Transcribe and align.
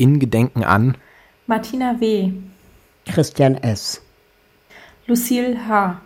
in 0.00 0.18
Gedenken 0.18 0.64
an 0.64 0.96
Martina 1.46 2.00
W., 2.00 2.32
Christian 3.12 3.56
S., 3.62 4.00
Lucille 5.06 5.56
H., 5.68 6.00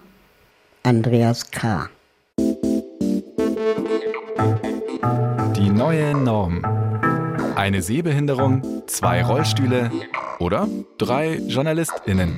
Andreas 0.83 1.51
K. 1.51 1.89
Die 5.57 5.71
neue 5.71 6.15
Norm. 6.15 6.65
Eine 7.55 7.83
Sehbehinderung, 7.83 8.83
zwei 8.87 9.23
Rollstühle 9.23 9.91
oder 10.41 10.69
drei 10.99 11.37
JournalistInnen. 11.37 12.37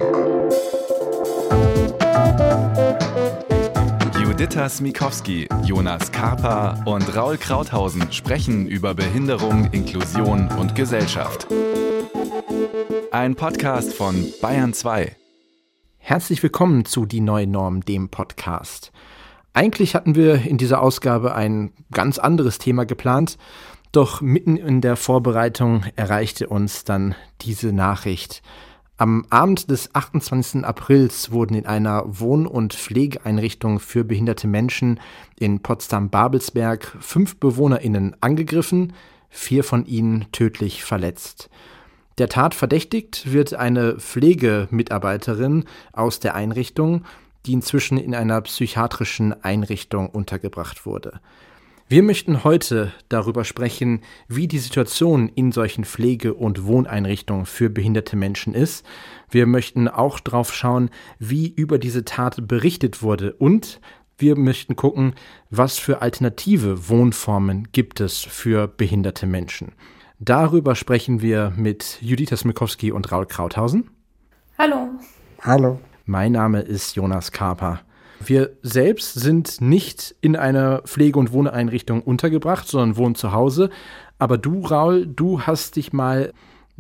Juditha 4.57 4.71
Smikowski, 4.71 5.49
Jonas 5.65 6.11
Karpa 6.13 6.83
und 6.87 7.15
Raul 7.15 7.37
Krauthausen 7.37 8.11
sprechen 8.11 8.67
über 8.67 8.95
Behinderung, 8.95 9.71
Inklusion 9.73 10.49
und 10.59 10.75
Gesellschaft. 10.75 11.47
Ein 13.11 13.35
Podcast 13.35 13.93
von 13.93 14.33
Bayern 14.41 14.73
2. 14.73 15.15
Herzlich 15.99 16.43
willkommen 16.43 16.87
zu 16.87 17.05
Die 17.05 17.21
neue 17.21 17.47
Norm, 17.47 17.83
dem 17.83 18.09
Podcast. 18.09 18.93
Eigentlich 19.53 19.95
hatten 19.95 20.15
wir 20.15 20.47
in 20.47 20.57
dieser 20.57 20.81
Ausgabe 20.81 21.35
ein 21.35 21.75
ganz 21.93 22.19
anderes 22.19 22.57
Thema 22.57 22.87
geplant, 22.87 23.37
doch 23.93 24.23
mitten 24.23 24.57
in 24.57 24.81
der 24.81 24.97
Vorbereitung 24.97 25.85
erreichte 25.97 26.49
uns 26.49 26.85
dann 26.85 27.15
diese 27.43 27.75
Nachricht. 27.75 28.41
Am 28.99 29.27
Abend 29.29 29.71
des 29.71 29.95
28. 29.95 30.65
Aprils 30.65 31.31
wurden 31.31 31.55
in 31.55 31.67
einer 31.67 32.03
Wohn- 32.07 32.47
und 32.47 32.73
Pflegeeinrichtung 32.73 33.79
für 33.79 34.05
behinderte 34.05 34.47
Menschen 34.47 35.01
in 35.39 35.61
Potsdam-Babelsberg 35.61 36.97
fünf 37.01 37.37
BewohnerInnen 37.37 38.17
angegriffen, 38.23 38.95
vier 39.29 39.65
von 39.65 39.85
ihnen 39.85 40.25
tödlich 40.33 40.83
verletzt. 40.83 41.51
Der 42.17 42.31
Tat 42.31 42.55
verdächtigt 42.55 43.31
wird 43.31 43.53
eine 43.53 43.99
Pflegemitarbeiterin 43.99 45.67
aus 45.93 46.19
der 46.19 46.35
Einrichtung, 46.35 47.05
die 47.45 47.53
inzwischen 47.53 47.99
in 47.99 48.15
einer 48.15 48.41
psychiatrischen 48.41 49.45
Einrichtung 49.45 50.09
untergebracht 50.09 50.87
wurde. 50.87 51.21
Wir 51.89 52.03
möchten 52.03 52.43
heute 52.43 52.93
darüber 53.09 53.45
sprechen, 53.45 54.01
wie 54.27 54.49
die 54.49 54.59
Situation 54.59 55.29
in 55.29 55.53
solchen 55.53 55.85
Pflege- 55.85 56.35
und 56.35 56.65
Wohneinrichtungen 56.65 57.47
für 57.47 57.71
behinderte 57.71 58.17
Menschen 58.17 58.55
ist. 58.55 58.85
Wir 59.31 59.47
möchten 59.47 59.87
auch 59.87 60.19
drauf 60.19 60.53
schauen, 60.53 60.91
wie 61.21 61.47
über 61.47 61.79
diese 61.79 62.05
Tat 62.05 62.49
berichtet 62.49 63.03
wurde 63.03 63.35
und 63.35 63.81
wir 64.19 64.37
möchten 64.37 64.75
gucken, 64.75 65.15
was 65.51 65.79
für 65.79 66.03
alternative 66.03 66.89
Wohnformen 66.89 67.69
gibt 67.71 68.01
es 68.01 68.19
für 68.19 68.67
behinderte 68.67 69.27
Menschen. 69.27 69.71
Darüber 70.19 70.75
sprechen 70.75 71.23
wir 71.23 71.53
mit 71.55 71.99
Judith 72.01 72.31
Smikowski 72.37 72.91
und 72.91 73.13
Raul 73.13 73.27
Krauthausen. 73.27 73.91
Hallo. 74.59 74.89
Hallo. 75.41 75.79
Mein 76.05 76.33
Name 76.33 76.63
ist 76.63 76.97
Jonas 76.97 77.31
Karper. 77.31 77.86
Wir 78.25 78.51
selbst 78.63 79.15
sind 79.15 79.61
nicht 79.61 80.15
in 80.21 80.37
einer 80.37 80.83
Pflege- 80.83 81.19
und 81.19 81.33
Wohneinrichtung 81.33 82.03
untergebracht, 82.03 82.67
sondern 82.67 82.97
wohnen 82.97 83.15
zu 83.15 83.33
Hause. 83.33 83.71
Aber 84.19 84.39
du, 84.39 84.65
Raul, 84.65 85.07
du 85.07 85.43
hast 85.43 85.77
dich 85.77 85.93
mal, 85.93 86.33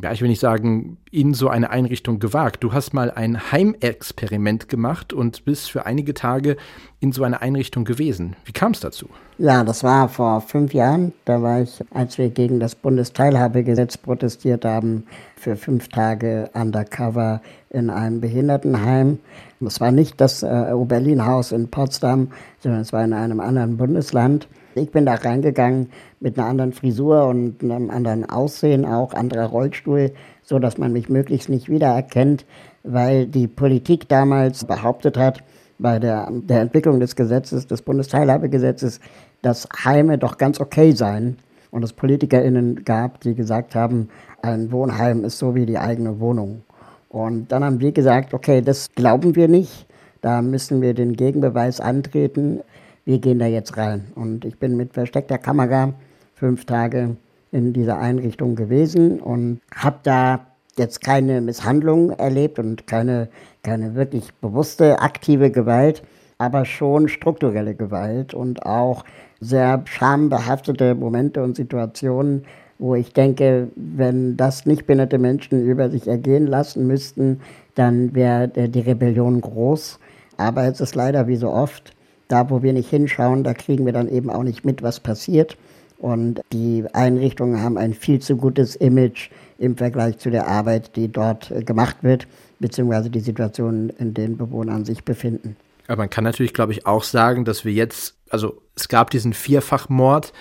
ja, 0.02 0.12
ich 0.12 0.20
will 0.20 0.28
nicht 0.28 0.40
sagen, 0.40 0.98
in 1.10 1.32
so 1.32 1.48
eine 1.48 1.70
Einrichtung 1.70 2.18
gewagt. 2.18 2.62
Du 2.62 2.74
hast 2.74 2.92
mal 2.92 3.10
ein 3.10 3.50
Heimexperiment 3.50 4.68
gemacht 4.68 5.14
und 5.14 5.46
bist 5.46 5.70
für 5.70 5.86
einige 5.86 6.12
Tage 6.12 6.58
in 7.00 7.12
so 7.12 7.24
einer 7.24 7.40
Einrichtung 7.40 7.84
gewesen. 7.84 8.36
Wie 8.44 8.52
kam 8.52 8.72
es 8.72 8.80
dazu? 8.80 9.08
Ja, 9.38 9.64
das 9.64 9.82
war 9.84 10.10
vor 10.10 10.42
fünf 10.42 10.74
Jahren. 10.74 11.14
Da 11.24 11.40
war 11.40 11.62
ich, 11.62 11.82
als 11.94 12.18
wir 12.18 12.28
gegen 12.28 12.60
das 12.60 12.74
Bundesteilhabegesetz 12.74 13.96
protestiert 13.96 14.66
haben, 14.66 15.04
für 15.36 15.56
fünf 15.56 15.88
Tage 15.88 16.50
undercover 16.52 17.40
in 17.70 17.88
einem 17.88 18.20
Behindertenheim. 18.20 19.18
Es 19.64 19.80
war 19.80 19.92
nicht 19.92 20.20
das 20.20 20.42
äh, 20.42 20.72
Oberlin-Haus 20.72 21.52
in 21.52 21.70
Potsdam, 21.70 22.28
sondern 22.60 22.82
es 22.82 22.92
war 22.92 23.02
in 23.02 23.14
einem 23.14 23.40
anderen 23.40 23.78
Bundesland. 23.78 24.46
Ich 24.76 24.90
bin 24.90 25.06
da 25.06 25.14
reingegangen 25.14 25.88
mit 26.20 26.38
einer 26.38 26.48
anderen 26.48 26.72
Frisur 26.74 27.26
und 27.26 27.62
einem 27.62 27.88
anderen 27.88 28.28
Aussehen, 28.28 28.84
auch 28.84 29.14
anderer 29.14 29.46
Rollstuhl, 29.46 30.12
so 30.42 30.58
dass 30.58 30.76
man 30.76 30.92
mich 30.92 31.08
möglichst 31.08 31.48
nicht 31.48 31.70
wiedererkennt, 31.70 32.44
weil 32.82 33.26
die 33.26 33.48
Politik 33.48 34.06
damals 34.08 34.66
behauptet 34.66 35.16
hat, 35.16 35.42
bei 35.78 35.98
der, 35.98 36.28
der 36.30 36.60
Entwicklung 36.60 37.00
des 37.00 37.16
Gesetzes, 37.16 37.66
des 37.66 37.82
Bundesteilhabegesetzes, 37.82 39.00
dass 39.42 39.66
Heime 39.84 40.18
doch 40.18 40.36
ganz 40.36 40.60
okay 40.60 40.92
seien 40.92 41.38
und 41.70 41.82
es 41.82 41.92
PolitikerInnen 41.94 42.84
gab, 42.84 43.20
die 43.20 43.34
gesagt 43.34 43.74
haben, 43.74 44.08
ein 44.42 44.70
Wohnheim 44.72 45.24
ist 45.24 45.38
so 45.38 45.54
wie 45.54 45.66
die 45.66 45.78
eigene 45.78 46.20
Wohnung. 46.20 46.62
Und 47.08 47.50
dann 47.50 47.64
haben 47.64 47.80
wir 47.80 47.92
gesagt, 47.92 48.34
okay, 48.34 48.60
das 48.60 48.90
glauben 48.94 49.36
wir 49.36 49.48
nicht, 49.48 49.86
da 50.20 50.42
müssen 50.42 50.82
wir 50.82 50.92
den 50.92 51.14
Gegenbeweis 51.14 51.80
antreten, 51.80 52.60
wir 53.06 53.18
gehen 53.20 53.38
da 53.38 53.46
jetzt 53.46 53.78
rein. 53.78 54.08
Und 54.14 54.44
ich 54.44 54.58
bin 54.58 54.76
mit 54.76 54.92
versteckter 54.92 55.38
Kamera 55.38 55.94
fünf 56.34 56.66
Tage 56.66 57.16
in 57.52 57.72
dieser 57.72 57.98
Einrichtung 57.98 58.56
gewesen 58.56 59.20
und 59.20 59.60
habe 59.74 60.00
da 60.02 60.46
jetzt 60.76 61.00
keine 61.00 61.40
Misshandlung 61.40 62.10
erlebt 62.10 62.58
und 62.58 62.86
keine, 62.86 63.28
keine 63.62 63.94
wirklich 63.94 64.34
bewusste 64.34 65.00
aktive 65.00 65.50
Gewalt, 65.50 66.02
aber 66.36 66.66
schon 66.66 67.08
strukturelle 67.08 67.74
Gewalt 67.74 68.34
und 68.34 68.66
auch 68.66 69.04
sehr 69.40 69.82
schambehaftete 69.86 70.94
Momente 70.94 71.42
und 71.42 71.56
Situationen, 71.56 72.44
wo 72.78 72.94
ich 72.94 73.14
denke, 73.14 73.68
wenn 73.74 74.36
das 74.36 74.66
nicht 74.66 74.86
behinderte 74.86 75.18
Menschen 75.18 75.64
über 75.64 75.88
sich 75.88 76.08
ergehen 76.08 76.46
lassen 76.46 76.86
müssten, 76.86 77.40
dann 77.74 78.14
wäre 78.14 78.48
die 78.48 78.80
Rebellion 78.80 79.40
groß. 79.40 79.98
Aber 80.36 80.64
es 80.64 80.80
ist 80.80 80.94
leider 80.94 81.26
wie 81.26 81.36
so 81.36 81.50
oft, 81.50 81.95
da 82.28 82.50
wo 82.50 82.62
wir 82.62 82.72
nicht 82.72 82.90
hinschauen, 82.90 83.44
da 83.44 83.54
kriegen 83.54 83.86
wir 83.86 83.92
dann 83.92 84.08
eben 84.08 84.30
auch 84.30 84.42
nicht 84.42 84.64
mit, 84.64 84.82
was 84.82 85.00
passiert. 85.00 85.56
Und 85.98 86.40
die 86.52 86.84
Einrichtungen 86.92 87.62
haben 87.62 87.78
ein 87.78 87.94
viel 87.94 88.20
zu 88.20 88.36
gutes 88.36 88.76
Image 88.76 89.30
im 89.58 89.76
Vergleich 89.76 90.18
zu 90.18 90.30
der 90.30 90.46
Arbeit, 90.46 90.96
die 90.96 91.08
dort 91.08 91.52
gemacht 91.64 91.98
wird, 92.02 92.26
beziehungsweise 92.58 93.08
die 93.08 93.20
Situation, 93.20 93.90
in 93.98 94.12
denen 94.12 94.36
Bewohner 94.36 94.84
sich 94.84 95.04
befinden. 95.04 95.56
Aber 95.88 96.02
man 96.02 96.10
kann 96.10 96.24
natürlich, 96.24 96.52
glaube 96.52 96.72
ich, 96.72 96.86
auch 96.86 97.02
sagen, 97.02 97.44
dass 97.44 97.64
wir 97.64 97.72
jetzt, 97.72 98.16
also 98.28 98.60
es 98.74 98.88
gab 98.88 99.10
diesen 99.10 99.32
Vierfachmord, 99.32 100.32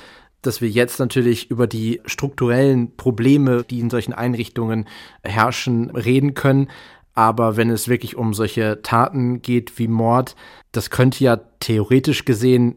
dass 0.41 0.61
wir 0.61 0.69
jetzt 0.69 0.99
natürlich 0.99 1.49
über 1.49 1.67
die 1.67 2.01
strukturellen 2.05 2.95
Probleme, 2.95 3.63
die 3.63 3.79
in 3.79 3.89
solchen 3.89 4.13
Einrichtungen 4.13 4.87
herrschen, 5.23 5.89
reden 5.91 6.33
können. 6.33 6.69
Aber 7.13 7.57
wenn 7.57 7.69
es 7.69 7.87
wirklich 7.87 8.15
um 8.15 8.33
solche 8.33 8.81
Taten 8.81 9.41
geht 9.41 9.79
wie 9.79 9.87
Mord, 9.87 10.35
das 10.75 10.89
könnte 10.89 11.23
ja 11.23 11.37
theoretisch 11.59 12.25
gesehen 12.25 12.75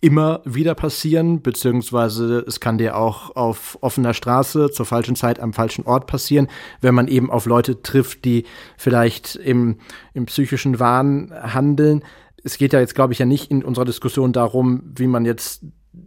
immer 0.00 0.42
wieder 0.44 0.74
passieren, 0.74 1.40
beziehungsweise 1.40 2.44
es 2.46 2.60
kann 2.60 2.76
dir 2.76 2.94
auch 2.94 3.34
auf 3.36 3.78
offener 3.80 4.12
Straße 4.12 4.70
zur 4.70 4.84
falschen 4.84 5.16
Zeit 5.16 5.40
am 5.40 5.54
falschen 5.54 5.86
Ort 5.86 6.06
passieren, 6.06 6.48
wenn 6.82 6.94
man 6.94 7.08
eben 7.08 7.30
auf 7.30 7.46
Leute 7.46 7.80
trifft, 7.80 8.26
die 8.26 8.44
vielleicht 8.76 9.34
im, 9.34 9.78
im 10.12 10.26
psychischen 10.26 10.78
Wahn 10.78 11.32
handeln. 11.32 12.02
Es 12.42 12.58
geht 12.58 12.74
ja 12.74 12.80
jetzt, 12.80 12.94
glaube 12.94 13.14
ich, 13.14 13.18
ja 13.18 13.24
nicht 13.24 13.50
in 13.50 13.64
unserer 13.64 13.86
Diskussion 13.86 14.34
darum, 14.34 14.82
wie 14.94 15.06
man 15.06 15.24
jetzt 15.24 15.62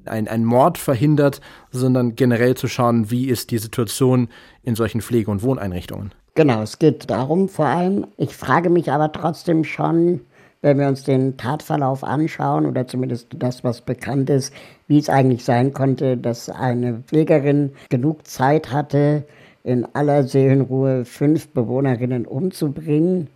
ein, 0.05 0.45
Mord 0.45 0.77
verhindert, 0.77 1.41
sondern 1.71 2.15
generell 2.15 2.55
zu 2.55 2.67
schauen, 2.67 3.09
wie 3.09 3.27
ist 3.27 3.49
die 3.49 3.57
Situation 3.57 4.27
in 4.61 4.75
solchen 4.75 5.01
Pflege- 5.01 5.31
und 5.31 5.41
Wohneinrichtungen. 5.41 6.13
Genau, 6.35 6.61
es 6.61 6.77
geht 6.77 7.09
darum 7.09 7.49
vor 7.49 7.65
allem. 7.65 8.05
Ich 8.17 8.35
frage 8.35 8.69
mich 8.69 8.91
aber 8.91 9.11
trotzdem 9.11 9.63
schon, 9.63 10.21
wenn 10.67 10.79
wir 10.79 10.89
uns 10.89 11.03
den 11.03 11.37
Tatverlauf 11.37 12.03
anschauen 12.03 12.65
oder 12.65 12.87
zumindest 12.87 13.29
das, 13.39 13.63
was 13.63 13.79
bekannt 13.79 14.29
ist, 14.29 14.53
wie 14.87 14.97
es 14.97 15.07
eigentlich 15.07 15.45
sein 15.45 15.71
konnte, 15.71 16.17
dass 16.17 16.49
eine 16.49 17.03
Pflegerin 17.07 17.71
genug 17.87 18.27
Zeit 18.27 18.73
hatte, 18.73 19.23
in 19.63 19.87
aller 19.95 20.23
Seelenruhe 20.23 21.05
fünf 21.05 21.47
Bewohnerinnen 21.49 22.25
umzubringen, 22.25 23.29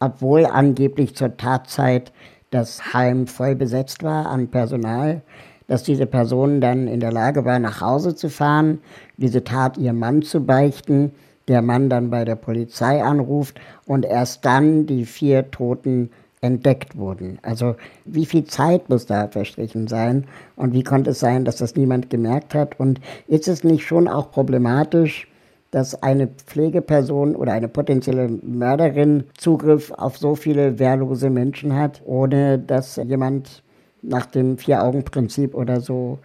obwohl 0.00 0.46
angeblich 0.46 1.14
zur 1.14 1.36
Tatzeit 1.36 2.10
das 2.50 2.94
Heim 2.94 3.26
voll 3.26 3.54
besetzt 3.54 4.02
war 4.02 4.26
an 4.26 4.48
Personal, 4.48 5.20
dass 5.66 5.82
diese 5.82 6.06
Person 6.06 6.62
dann 6.62 6.88
in 6.88 7.00
der 7.00 7.12
Lage 7.12 7.44
war, 7.44 7.58
nach 7.58 7.82
Hause 7.82 8.14
zu 8.14 8.30
fahren, 8.30 8.78
diese 9.18 9.44
Tat 9.44 9.76
ihrem 9.76 9.98
Mann 9.98 10.22
zu 10.22 10.40
beichten, 10.40 11.12
der 11.48 11.60
Mann 11.60 11.90
dann 11.90 12.08
bei 12.08 12.24
der 12.24 12.36
Polizei 12.36 13.02
anruft 13.02 13.60
und 13.84 14.06
erst 14.06 14.44
dann 14.46 14.86
die 14.86 15.04
vier 15.04 15.50
Toten 15.50 16.10
entdeckt 16.40 16.96
wurden. 16.96 17.38
Also 17.42 17.76
wie 18.04 18.26
viel 18.26 18.44
Zeit 18.44 18.88
muss 18.88 19.06
da 19.06 19.28
verstrichen 19.28 19.88
sein 19.88 20.26
und 20.56 20.72
wie 20.72 20.84
konnte 20.84 21.10
es 21.10 21.20
sein, 21.20 21.44
dass 21.44 21.56
das 21.56 21.76
niemand 21.76 22.10
gemerkt 22.10 22.54
hat? 22.54 22.78
Und 22.78 23.00
ist 23.26 23.48
es 23.48 23.64
nicht 23.64 23.84
schon 23.84 24.08
auch 24.08 24.30
problematisch, 24.30 25.28
dass 25.70 26.02
eine 26.02 26.28
Pflegeperson 26.28 27.36
oder 27.36 27.52
eine 27.52 27.68
potenzielle 27.68 28.28
Mörderin 28.28 29.24
Zugriff 29.36 29.90
auf 29.90 30.16
so 30.16 30.34
viele 30.34 30.78
wehrlose 30.78 31.28
Menschen 31.28 31.74
hat, 31.76 32.02
ohne 32.06 32.58
dass 32.58 32.96
jemand 32.96 33.62
nach 34.00 34.26
dem 34.26 34.56
Vier-Augen-Prinzip 34.56 35.54
oder 35.54 35.80
so 35.80 36.18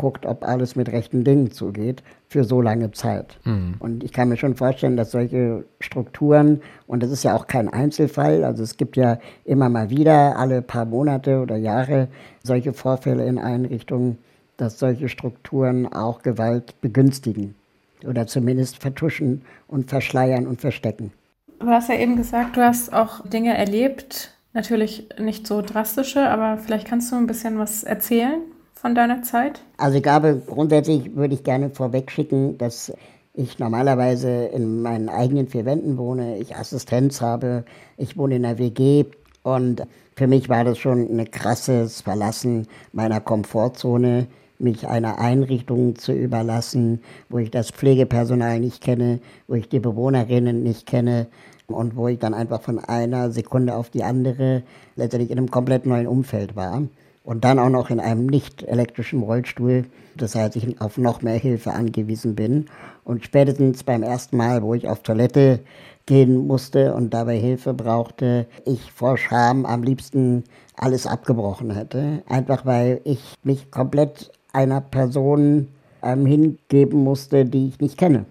guckt, 0.00 0.24
ob 0.24 0.44
alles 0.44 0.76
mit 0.76 0.90
rechten 0.90 1.24
Dingen 1.24 1.50
zugeht, 1.50 2.02
für 2.26 2.44
so 2.44 2.62
lange 2.62 2.90
Zeit. 2.92 3.38
Mhm. 3.44 3.74
Und 3.80 4.02
ich 4.02 4.14
kann 4.14 4.30
mir 4.30 4.38
schon 4.38 4.56
vorstellen, 4.56 4.96
dass 4.96 5.10
solche 5.10 5.64
Strukturen, 5.78 6.62
und 6.86 7.02
das 7.02 7.10
ist 7.10 7.22
ja 7.22 7.36
auch 7.36 7.46
kein 7.46 7.68
Einzelfall, 7.68 8.42
also 8.42 8.62
es 8.62 8.78
gibt 8.78 8.96
ja 8.96 9.18
immer 9.44 9.68
mal 9.68 9.90
wieder 9.90 10.38
alle 10.38 10.62
paar 10.62 10.86
Monate 10.86 11.40
oder 11.40 11.56
Jahre 11.56 12.08
solche 12.42 12.72
Vorfälle 12.72 13.26
in 13.26 13.38
Einrichtungen, 13.38 14.16
dass 14.56 14.78
solche 14.78 15.10
Strukturen 15.10 15.92
auch 15.92 16.22
Gewalt 16.22 16.80
begünstigen 16.80 17.54
oder 18.06 18.26
zumindest 18.26 18.80
vertuschen 18.80 19.42
und 19.68 19.90
verschleiern 19.90 20.46
und 20.46 20.62
verstecken. 20.62 21.12
Du 21.58 21.66
hast 21.66 21.90
ja 21.90 21.96
eben 21.96 22.16
gesagt, 22.16 22.56
du 22.56 22.62
hast 22.62 22.90
auch 22.94 23.20
Dinge 23.28 23.54
erlebt, 23.54 24.30
natürlich 24.54 25.10
nicht 25.18 25.46
so 25.46 25.60
drastische, 25.60 26.26
aber 26.26 26.56
vielleicht 26.56 26.86
kannst 26.86 27.12
du 27.12 27.16
ein 27.16 27.26
bisschen 27.26 27.58
was 27.58 27.84
erzählen 27.84 28.40
von 28.80 28.94
deiner 28.94 29.22
Zeit? 29.22 29.60
Also 29.76 29.98
ich 29.98 30.02
glaube, 30.02 30.40
grundsätzlich 30.46 31.14
würde 31.14 31.34
ich 31.34 31.44
gerne 31.44 31.68
vorwegschicken, 31.70 32.56
dass 32.56 32.92
ich 33.34 33.58
normalerweise 33.58 34.46
in 34.46 34.80
meinen 34.80 35.08
eigenen 35.08 35.48
vier 35.48 35.66
Wänden 35.66 35.98
wohne, 35.98 36.38
ich 36.38 36.56
Assistenz 36.56 37.20
habe, 37.20 37.64
ich 37.98 38.16
wohne 38.16 38.36
in 38.36 38.44
einer 38.44 38.58
WG 38.58 39.04
und 39.42 39.82
für 40.16 40.26
mich 40.26 40.48
war 40.48 40.64
das 40.64 40.78
schon 40.78 41.08
ein 41.08 41.30
krasses 41.30 42.00
Verlassen 42.00 42.66
meiner 42.92 43.20
Komfortzone, 43.20 44.26
mich 44.58 44.88
einer 44.88 45.18
Einrichtung 45.18 45.96
zu 45.96 46.12
überlassen, 46.12 47.02
wo 47.28 47.38
ich 47.38 47.50
das 47.50 47.70
Pflegepersonal 47.70 48.60
nicht 48.60 48.82
kenne, 48.82 49.20
wo 49.46 49.54
ich 49.54 49.68
die 49.68 49.80
Bewohnerinnen 49.80 50.62
nicht 50.62 50.86
kenne 50.86 51.28
und 51.66 51.96
wo 51.96 52.08
ich 52.08 52.18
dann 52.18 52.34
einfach 52.34 52.60
von 52.62 52.78
einer 52.78 53.30
Sekunde 53.30 53.76
auf 53.76 53.90
die 53.90 54.04
andere 54.04 54.62
letztendlich 54.96 55.30
in 55.30 55.38
einem 55.38 55.50
komplett 55.50 55.86
neuen 55.86 56.06
Umfeld 56.06 56.56
war 56.56 56.82
und 57.30 57.44
dann 57.44 57.60
auch 57.60 57.68
noch 57.68 57.90
in 57.90 58.00
einem 58.00 58.26
nicht 58.26 58.64
elektrischen 58.64 59.22
Rollstuhl. 59.22 59.84
Das 60.16 60.34
heißt, 60.34 60.56
ich 60.56 60.80
auf 60.80 60.98
noch 60.98 61.22
mehr 61.22 61.36
Hilfe 61.36 61.72
angewiesen 61.72 62.34
bin. 62.34 62.66
Und 63.04 63.24
spätestens 63.24 63.84
beim 63.84 64.02
ersten 64.02 64.36
Mal, 64.36 64.64
wo 64.64 64.74
ich 64.74 64.88
auf 64.88 65.04
Toilette 65.04 65.60
gehen 66.06 66.48
musste 66.48 66.92
und 66.92 67.14
dabei 67.14 67.38
Hilfe 67.38 67.72
brauchte, 67.72 68.46
ich 68.64 68.90
vor 68.90 69.16
Scham 69.16 69.64
am 69.64 69.84
liebsten 69.84 70.42
alles 70.76 71.06
abgebrochen 71.06 71.70
hätte. 71.70 72.24
Einfach 72.28 72.66
weil 72.66 73.00
ich 73.04 73.20
mich 73.44 73.70
komplett 73.70 74.32
einer 74.52 74.80
Person 74.80 75.68
ähm, 76.02 76.26
hingeben 76.26 77.04
musste, 77.04 77.44
die 77.44 77.68
ich 77.68 77.78
nicht 77.78 77.96
kenne. 77.96 78.24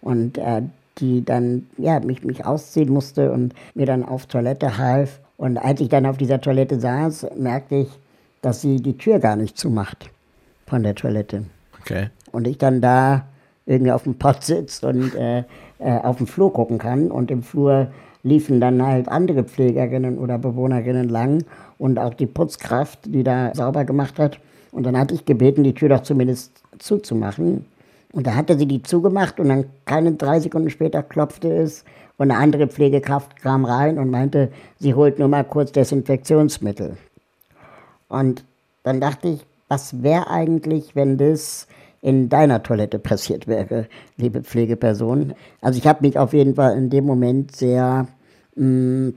Und 0.00 0.38
äh, 0.38 0.62
die 0.96 1.22
dann 1.22 1.66
ja, 1.76 2.00
mich, 2.00 2.24
mich 2.24 2.46
ausziehen 2.46 2.90
musste 2.90 3.32
und 3.32 3.52
mir 3.74 3.84
dann 3.84 4.02
auf 4.02 4.24
Toilette 4.24 4.78
half. 4.78 5.20
Und 5.36 5.58
als 5.58 5.82
ich 5.82 5.90
dann 5.90 6.06
auf 6.06 6.16
dieser 6.16 6.40
Toilette 6.40 6.80
saß, 6.80 7.26
merkte 7.36 7.74
ich, 7.74 7.88
dass 8.42 8.60
sie 8.60 8.76
die 8.76 8.96
Tür 8.96 9.18
gar 9.18 9.36
nicht 9.36 9.58
zumacht 9.58 10.10
von 10.66 10.82
der 10.82 10.94
Toilette. 10.94 11.44
Okay. 11.80 12.10
Und 12.32 12.46
ich 12.46 12.58
dann 12.58 12.80
da 12.80 13.26
irgendwie 13.66 13.92
auf 13.92 14.04
dem 14.04 14.16
Pott 14.16 14.44
sitzt 14.44 14.84
und 14.84 15.14
äh, 15.14 15.44
äh, 15.78 15.98
auf 16.02 16.18
den 16.18 16.26
Flur 16.26 16.52
gucken 16.52 16.78
kann. 16.78 17.10
Und 17.10 17.30
im 17.30 17.42
Flur 17.42 17.88
liefen 18.22 18.60
dann 18.60 18.84
halt 18.84 19.08
andere 19.08 19.44
Pflegerinnen 19.44 20.18
oder 20.18 20.38
Bewohnerinnen 20.38 21.08
lang 21.08 21.44
und 21.78 21.98
auch 21.98 22.14
die 22.14 22.26
Putzkraft, 22.26 23.00
die 23.06 23.22
da 23.22 23.54
sauber 23.54 23.84
gemacht 23.84 24.18
hat. 24.18 24.38
Und 24.72 24.84
dann 24.84 24.98
hatte 24.98 25.14
ich 25.14 25.24
gebeten, 25.24 25.64
die 25.64 25.74
Tür 25.74 25.88
doch 25.88 26.02
zumindest 26.02 26.62
zuzumachen. 26.78 27.64
Und 28.12 28.26
da 28.26 28.34
hatte 28.34 28.56
sie 28.58 28.66
die 28.66 28.82
zugemacht 28.82 29.38
und 29.40 29.48
dann 29.48 29.66
keine 29.84 30.12
drei 30.12 30.40
Sekunden 30.40 30.70
später 30.70 31.02
klopfte 31.02 31.52
es 31.52 31.84
und 32.16 32.30
eine 32.30 32.40
andere 32.40 32.66
Pflegekraft 32.66 33.36
kam 33.36 33.64
rein 33.64 33.98
und 33.98 34.10
meinte, 34.10 34.50
sie 34.78 34.94
holt 34.94 35.18
nur 35.18 35.28
mal 35.28 35.44
kurz 35.44 35.72
Desinfektionsmittel. 35.72 36.96
Und 38.08 38.44
dann 38.82 39.00
dachte 39.00 39.28
ich, 39.28 39.46
was 39.68 40.02
wäre 40.02 40.30
eigentlich, 40.30 40.94
wenn 40.94 41.18
das 41.18 41.66
in 42.02 42.28
deiner 42.28 42.62
Toilette 42.62 42.98
passiert 42.98 43.46
wäre, 43.48 43.88
liebe 44.16 44.42
Pflegeperson? 44.42 45.34
Also 45.60 45.78
ich 45.78 45.86
habe 45.86 46.06
mich 46.06 46.18
auf 46.18 46.32
jeden 46.32 46.54
Fall 46.54 46.76
in 46.76 46.90
dem 46.90 47.04
Moment 47.04 47.54
sehr, 47.56 48.06
mh, 48.54 48.64
mm, 48.64 49.14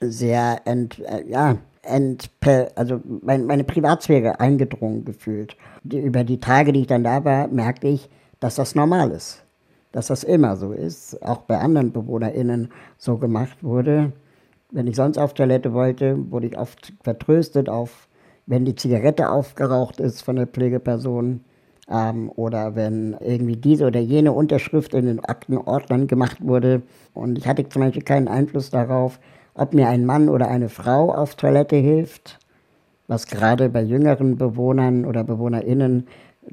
sehr, 0.00 0.60
ent, 0.64 1.00
äh, 1.00 1.24
ja, 1.28 1.58
ent, 1.82 2.30
also 2.74 3.00
mein, 3.22 3.46
meine 3.46 3.64
Privatsphäre 3.64 4.40
eingedrungen 4.40 5.04
gefühlt. 5.04 5.56
Die, 5.82 5.98
über 5.98 6.24
die 6.24 6.40
Tage, 6.40 6.72
die 6.72 6.82
ich 6.82 6.86
dann 6.86 7.04
da 7.04 7.24
war, 7.24 7.48
merkte 7.48 7.88
ich, 7.88 8.08
dass 8.40 8.56
das 8.56 8.74
normal 8.74 9.10
ist. 9.10 9.44
Dass 9.92 10.08
das 10.08 10.22
immer 10.22 10.56
so 10.56 10.72
ist, 10.72 11.22
auch 11.22 11.42
bei 11.42 11.58
anderen 11.58 11.92
BewohnerInnen 11.92 12.70
so 12.98 13.16
gemacht 13.16 13.62
wurde. 13.62 14.12
Wenn 14.70 14.86
ich 14.86 14.96
sonst 14.96 15.18
auf 15.18 15.34
Toilette 15.34 15.72
wollte, 15.72 16.30
wurde 16.30 16.48
ich 16.48 16.58
oft 16.58 16.92
vertröstet 17.02 17.68
auf 17.68 18.07
wenn 18.48 18.64
die 18.64 18.74
Zigarette 18.74 19.30
aufgeraucht 19.30 20.00
ist 20.00 20.22
von 20.22 20.36
der 20.36 20.46
Pflegeperson 20.46 21.40
ähm, 21.90 22.32
oder 22.34 22.74
wenn 22.74 23.14
irgendwie 23.20 23.56
diese 23.56 23.86
oder 23.86 24.00
jene 24.00 24.32
Unterschrift 24.32 24.94
in 24.94 25.04
den 25.04 25.24
Aktenordnern 25.24 26.06
gemacht 26.06 26.38
wurde. 26.40 26.82
Und 27.12 27.36
ich 27.36 27.46
hatte 27.46 27.68
zum 27.68 27.82
Beispiel 27.82 28.02
keinen 28.02 28.26
Einfluss 28.26 28.70
darauf, 28.70 29.20
ob 29.54 29.74
mir 29.74 29.88
ein 29.88 30.06
Mann 30.06 30.30
oder 30.30 30.48
eine 30.48 30.70
Frau 30.70 31.12
auf 31.12 31.34
Toilette 31.34 31.76
hilft, 31.76 32.38
was 33.06 33.26
gerade 33.26 33.68
bei 33.68 33.82
jüngeren 33.82 34.38
Bewohnern 34.38 35.04
oder 35.04 35.24
BewohnerInnen 35.24 36.06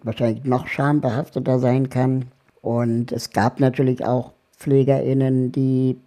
wahrscheinlich 0.03 0.44
noch 0.44 0.68
schambehafteter 0.68 1.59
sein 1.59 1.89
kann. 1.89 2.25
Und 2.62 3.13
es 3.13 3.30
gab 3.30 3.62
natürlich 3.62 4.03
auch 4.06 4.33
PflegerInnen, 4.57 5.53
die 5.53 5.97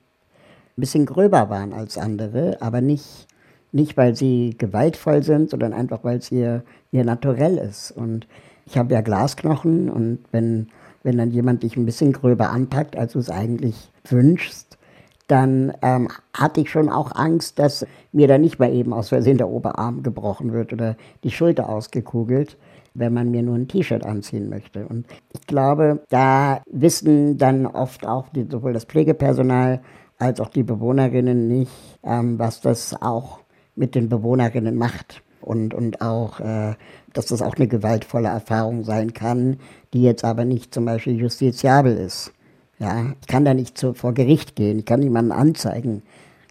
ein 0.77 0.81
bisschen 0.81 1.07
gröber 1.07 1.49
waren 1.49 1.73
als 1.73 1.97
andere, 1.97 2.59
aber 2.61 2.83
nicht 2.83 3.28
nicht, 3.73 3.97
weil 3.97 4.15
sie 4.15 4.55
gewaltvoll 4.57 5.23
sind, 5.23 5.51
sondern 5.51 5.73
einfach, 5.73 6.05
weil 6.05 6.19
es 6.19 6.31
ihr, 6.31 6.63
ihr 6.91 7.05
Naturell 7.05 7.59
ist. 7.59 7.91
Und 7.91 8.27
ich 8.67 8.79
habe 8.79 8.93
ja 8.93 9.01
Glasknochen 9.01 9.89
und 9.91 10.21
wenn, 10.31 10.69
wenn 11.03 11.17
dann 11.17 11.31
jemand 11.31 11.63
dich 11.63 11.77
ein 11.77 11.87
bisschen 11.87 12.13
gröber 12.13 12.51
anpackt, 12.51 12.97
als 12.97 13.13
du 13.13 13.19
es 13.19 13.31
eigentlich 13.31 13.91
wünschst, 14.09 14.79
dann 15.27 15.75
ähm, 15.83 16.09
hatte 16.33 16.63
ich 16.63 16.71
schon 16.71 16.89
auch 16.89 17.13
Angst, 17.15 17.59
dass 17.59 17.87
mir 18.13 18.29
da 18.29 18.39
nicht 18.39 18.59
mal 18.59 18.73
eben 18.73 18.95
aus 18.95 19.11
Versehen 19.11 19.37
der 19.37 19.51
Oberarm 19.51 20.03
gebrochen 20.03 20.53
wird 20.53 20.73
oder 20.73 20.97
die 21.23 21.31
Schulter 21.31 21.69
ausgekugelt, 21.69 22.57
wenn 22.95 23.13
man 23.13 23.31
mir 23.31 23.43
nur 23.43 23.55
ein 23.55 23.69
T-Shirt 23.69 24.05
anziehen 24.05 24.49
möchte. 24.49 24.87
Und 24.87 25.07
ich 25.33 25.47
glaube, 25.47 26.01
da 26.09 26.63
wissen 26.71 27.37
dann 27.37 27.67
oft 27.67 28.07
auch 28.07 28.31
die, 28.31 28.47
sowohl 28.51 28.73
das 28.73 28.87
Pflegepersonal 28.87 29.83
als 30.19 30.41
auch 30.41 30.49
die 30.49 30.63
Bewohnerinnen 30.63 31.47
nicht, 31.47 31.99
ähm, 32.03 32.39
was 32.39 32.61
das 32.63 33.01
auch 33.01 33.41
mit 33.79 33.95
den 33.95 34.09
Bewohnerinnen 34.09 34.77
macht. 34.77 35.23
Und, 35.41 35.73
und 35.73 36.03
auch, 36.03 36.41
äh, 36.41 36.75
dass 37.13 37.27
das 37.27 37.41
auch 37.41 37.55
eine 37.55 37.69
gewaltvolle 37.69 38.29
Erfahrung 38.29 38.85
sein 38.85 39.15
kann, 39.15 39.59
die 39.95 40.03
jetzt 40.03 40.25
aber 40.25 40.45
nicht 40.45 40.75
zum 40.75 40.85
Beispiel 40.85 41.17
justiziabel 41.17 41.97
ist. 41.97 42.33
Ja, 42.79 43.13
ich 43.21 43.27
kann 43.27 43.45
da 43.45 43.55
nicht 43.55 43.79
zu, 43.79 43.95
vor 43.95 44.13
Gericht 44.13 44.57
gehen, 44.57 44.81
ich 44.81 44.85
kann 44.85 45.01
niemanden 45.01 45.33
anzeigen. 45.33 46.03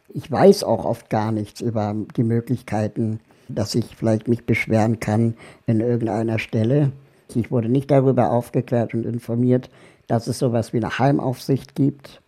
Ich 0.09 0.31
weiß 0.31 0.63
auch 0.63 0.83
oft 0.83 1.09
gar 1.09 1.31
nichts 1.31 1.61
über 1.61 1.95
die 2.15 2.23
Möglichkeiten, 2.23 3.19
dass 3.49 3.75
ich 3.75 3.95
vielleicht 3.95 4.27
mich 4.27 4.45
beschweren 4.45 4.99
kann 4.99 5.35
in 5.67 5.79
irgendeiner 5.79 6.39
Stelle. 6.39 6.91
Ich 7.35 7.51
wurde 7.51 7.69
nicht 7.69 7.91
darüber 7.91 8.31
aufgeklärt 8.31 8.93
und 8.93 9.05
informiert, 9.05 9.69
dass 10.07 10.27
es 10.27 10.39
sowas 10.39 10.73
wie 10.73 10.77
eine 10.77 10.97
Heimaufsicht 10.97 11.75
gibt. 11.75 12.21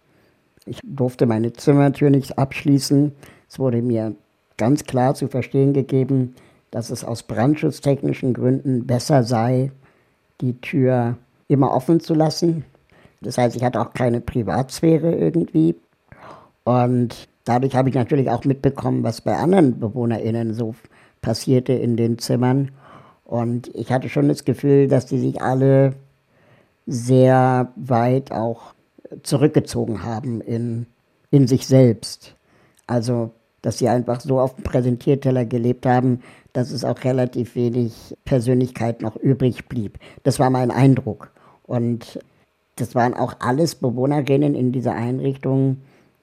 Ich 0.65 0.79
durfte 0.83 1.25
meine 1.25 1.53
Zimmertür 1.53 2.09
nicht 2.09 2.37
abschließen. 2.37 3.13
Es 3.49 3.59
wurde 3.59 3.81
mir 3.81 4.15
ganz 4.59 4.83
klar 4.83 5.15
zu 5.15 5.27
verstehen 5.27 5.73
gegeben, 5.73 6.35
dass 6.69 6.91
es 6.91 7.03
aus 7.03 7.23
brandschutztechnischen 7.23 8.35
Gründen 8.35 8.85
besser 8.85 9.23
sei, 9.23 9.71
die 10.41 10.61
Tür 10.61 11.17
immer 11.47 11.71
offen 11.71 11.99
zu 11.99 12.13
lassen. 12.13 12.63
Das 13.21 13.39
heißt, 13.39 13.55
ich 13.55 13.63
hatte 13.63 13.81
auch 13.81 13.93
keine 13.93 14.21
Privatsphäre 14.21 15.15
irgendwie. 15.15 15.75
Und 16.63 17.27
dadurch 17.45 17.75
habe 17.75 17.89
ich 17.89 17.95
natürlich 17.95 18.29
auch 18.29 18.45
mitbekommen, 18.45 19.03
was 19.03 19.21
bei 19.21 19.35
anderen 19.35 19.79
BewohnerInnen 19.79 20.53
so 20.53 20.75
passierte 21.21 21.73
in 21.73 21.97
den 21.97 22.19
Zimmern. 22.19 22.69
Und 23.25 23.73
ich 23.75 23.91
hatte 23.91 24.09
schon 24.09 24.27
das 24.27 24.45
Gefühl, 24.45 24.87
dass 24.87 25.07
die 25.07 25.19
sich 25.19 25.41
alle 25.41 25.93
sehr 26.85 27.71
weit 27.75 28.31
auch 28.31 28.73
zurückgezogen 29.23 30.03
haben 30.03 30.41
in, 30.41 30.85
in 31.31 31.47
sich 31.47 31.67
selbst. 31.67 32.35
Also 32.87 33.31
dass 33.61 33.77
sie 33.77 33.89
einfach 33.89 34.21
so 34.21 34.39
auf 34.39 34.55
dem 34.55 34.63
Präsentierteller 34.63 35.45
gelebt 35.45 35.85
haben, 35.85 36.21
dass 36.53 36.71
es 36.71 36.83
auch 36.83 37.03
relativ 37.03 37.55
wenig 37.55 38.15
Persönlichkeit 38.25 39.01
noch 39.01 39.15
übrig 39.15 39.67
blieb. 39.67 39.99
Das 40.23 40.39
war 40.39 40.49
mein 40.49 40.71
Eindruck. 40.71 41.31
Und 41.63 42.19
das 42.75 42.95
waren 42.95 43.13
auch 43.13 43.35
alles 43.39 43.75
Bewohnerinnen 43.75 44.55
in 44.55 44.71
dieser 44.71 44.93
Einrichtung, 44.93 45.77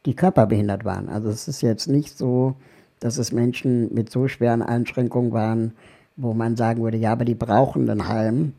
die 0.06 0.14
körperbehindert 0.14 0.84
waren. 0.84 1.08
Also 1.08 1.28
es 1.28 1.48
ist 1.48 1.60
jetzt 1.60 1.88
nicht 1.88 2.16
so, 2.16 2.54
dass 3.00 3.18
es 3.18 3.32
Menschen 3.32 3.92
mit 3.92 4.10
so 4.10 4.28
schweren 4.28 4.62
Einschränkungen 4.62 5.32
waren, 5.32 5.72
wo 6.16 6.32
man 6.32 6.56
sagen 6.56 6.82
würde, 6.82 6.96
ja, 6.96 7.12
aber 7.12 7.24
die 7.24 7.34
brauchen 7.34 7.88
ein 7.90 8.08
Heim. 8.08 8.54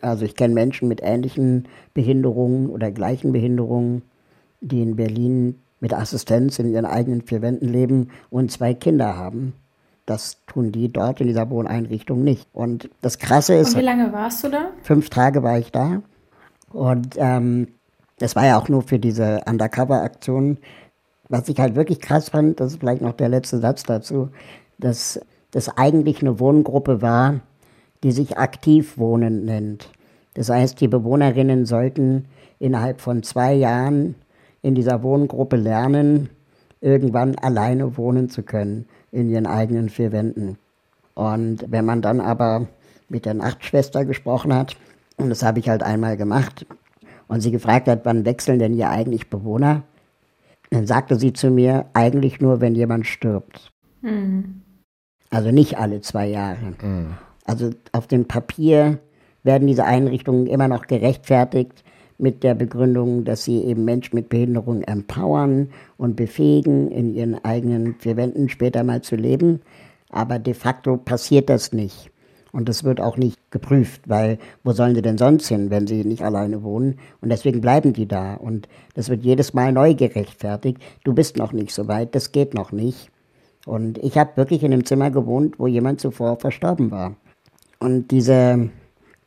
Also 0.00 0.24
ich 0.24 0.36
kenne 0.36 0.54
Menschen 0.54 0.88
mit 0.88 1.00
ähnlichen 1.02 1.66
Behinderungen 1.94 2.68
oder 2.68 2.90
gleichen 2.90 3.32
Behinderungen, 3.32 4.02
die 4.60 4.82
in 4.82 4.96
Berlin 4.96 5.58
mit 5.80 5.92
Assistenz 5.94 6.58
in 6.58 6.72
ihren 6.72 6.86
eigenen 6.86 7.22
vier 7.22 7.42
Wänden 7.42 7.68
leben 7.68 8.10
und 8.30 8.50
zwei 8.50 8.74
Kinder 8.74 9.16
haben. 9.16 9.54
Das 10.06 10.38
tun 10.46 10.72
die 10.72 10.90
dort 10.90 11.20
in 11.20 11.26
dieser 11.26 11.50
Wohneinrichtung 11.50 12.24
nicht. 12.24 12.48
Und 12.52 12.88
das 13.02 13.18
Krasse 13.18 13.54
ist. 13.54 13.74
Und 13.74 13.80
wie 13.80 13.84
lange 13.84 14.12
warst 14.12 14.42
du 14.42 14.48
da? 14.48 14.70
Fünf 14.82 15.10
Tage 15.10 15.42
war 15.42 15.58
ich 15.58 15.70
da. 15.70 16.02
Und 16.72 17.16
ähm, 17.18 17.68
das 18.18 18.34
war 18.34 18.46
ja 18.46 18.58
auch 18.58 18.68
nur 18.68 18.82
für 18.82 18.98
diese 18.98 19.42
Undercover-Aktion. 19.46 20.58
Was 21.28 21.48
ich 21.48 21.58
halt 21.60 21.74
wirklich 21.74 22.00
krass 22.00 22.30
fand, 22.30 22.58
das 22.58 22.72
ist 22.72 22.80
vielleicht 22.80 23.02
noch 23.02 23.12
der 23.12 23.28
letzte 23.28 23.58
Satz 23.58 23.82
dazu, 23.82 24.30
dass 24.78 25.20
das 25.50 25.76
eigentlich 25.76 26.22
eine 26.22 26.40
Wohngruppe 26.40 27.02
war, 27.02 27.40
die 28.02 28.12
sich 28.12 28.38
Aktivwohnen 28.38 29.44
nennt. 29.44 29.90
Das 30.34 30.48
heißt, 30.48 30.80
die 30.80 30.88
Bewohnerinnen 30.88 31.66
sollten 31.66 32.26
innerhalb 32.58 33.00
von 33.00 33.22
zwei 33.22 33.54
Jahren 33.54 34.14
in 34.62 34.74
dieser 34.74 35.02
Wohngruppe 35.02 35.56
lernen, 35.56 36.30
irgendwann 36.80 37.36
alleine 37.36 37.96
wohnen 37.96 38.28
zu 38.28 38.42
können 38.42 38.86
in 39.10 39.28
ihren 39.28 39.46
eigenen 39.46 39.88
vier 39.88 40.12
Wänden. 40.12 40.58
Und 41.14 41.64
wenn 41.68 41.84
man 41.84 42.02
dann 42.02 42.20
aber 42.20 42.68
mit 43.08 43.24
der 43.24 43.34
Nachtschwester 43.34 44.04
gesprochen 44.04 44.54
hat, 44.54 44.76
und 45.16 45.30
das 45.30 45.42
habe 45.42 45.58
ich 45.58 45.68
halt 45.68 45.82
einmal 45.82 46.16
gemacht, 46.16 46.66
und 47.26 47.40
sie 47.40 47.50
gefragt 47.50 47.88
hat, 47.88 48.00
wann 48.04 48.24
wechseln 48.24 48.58
denn 48.58 48.72
hier 48.72 48.90
eigentlich 48.90 49.28
Bewohner, 49.28 49.82
dann 50.70 50.86
sagte 50.86 51.16
sie 51.16 51.32
zu 51.32 51.50
mir, 51.50 51.86
eigentlich 51.92 52.40
nur, 52.40 52.60
wenn 52.60 52.74
jemand 52.74 53.06
stirbt. 53.06 53.72
Mhm. 54.02 54.62
Also 55.30 55.50
nicht 55.50 55.78
alle 55.78 56.00
zwei 56.00 56.26
Jahre. 56.28 56.74
Mhm. 56.82 57.14
Also 57.44 57.70
auf 57.92 58.06
dem 58.06 58.26
Papier 58.26 58.98
werden 59.42 59.66
diese 59.66 59.84
Einrichtungen 59.84 60.46
immer 60.46 60.68
noch 60.68 60.86
gerechtfertigt 60.86 61.84
mit 62.18 62.42
der 62.42 62.54
Begründung, 62.54 63.24
dass 63.24 63.44
sie 63.44 63.64
eben 63.64 63.84
Menschen 63.84 64.16
mit 64.16 64.28
Behinderung 64.28 64.82
empowern 64.82 65.70
und 65.96 66.16
befähigen, 66.16 66.90
in 66.90 67.14
ihren 67.14 67.42
eigenen 67.44 67.94
vier 67.98 68.16
Wänden 68.16 68.48
später 68.48 68.82
mal 68.84 69.02
zu 69.02 69.16
leben. 69.16 69.60
Aber 70.10 70.38
de 70.38 70.54
facto 70.54 70.96
passiert 70.96 71.48
das 71.48 71.72
nicht. 71.72 72.10
Und 72.50 72.68
das 72.68 72.82
wird 72.82 73.00
auch 73.00 73.16
nicht 73.16 73.38
geprüft, 73.50 74.08
weil 74.08 74.38
wo 74.64 74.72
sollen 74.72 74.94
sie 74.94 75.02
denn 75.02 75.18
sonst 75.18 75.48
hin, 75.48 75.70
wenn 75.70 75.86
sie 75.86 76.04
nicht 76.04 76.22
alleine 76.22 76.62
wohnen? 76.62 76.98
Und 77.20 77.28
deswegen 77.28 77.60
bleiben 77.60 77.92
die 77.92 78.08
da. 78.08 78.34
Und 78.34 78.68
das 78.94 79.10
wird 79.10 79.22
jedes 79.22 79.54
Mal 79.54 79.72
neu 79.72 79.94
gerechtfertigt. 79.94 80.78
Du 81.04 81.12
bist 81.12 81.36
noch 81.36 81.52
nicht 81.52 81.72
so 81.72 81.88
weit, 81.88 82.14
das 82.14 82.32
geht 82.32 82.54
noch 82.54 82.72
nicht. 82.72 83.10
Und 83.66 83.98
ich 83.98 84.16
habe 84.16 84.36
wirklich 84.36 84.62
in 84.62 84.72
einem 84.72 84.86
Zimmer 84.86 85.10
gewohnt, 85.10 85.58
wo 85.58 85.66
jemand 85.66 86.00
zuvor 86.00 86.36
verstorben 86.40 86.90
war. 86.90 87.16
Und 87.80 88.10
diese, 88.10 88.70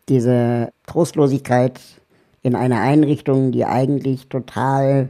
diese 0.10 0.69
Trostlosigkeit 0.88 1.79
in 2.43 2.55
einer 2.55 2.81
Einrichtung, 2.81 3.51
die 3.51 3.65
eigentlich 3.65 4.27
total 4.27 5.10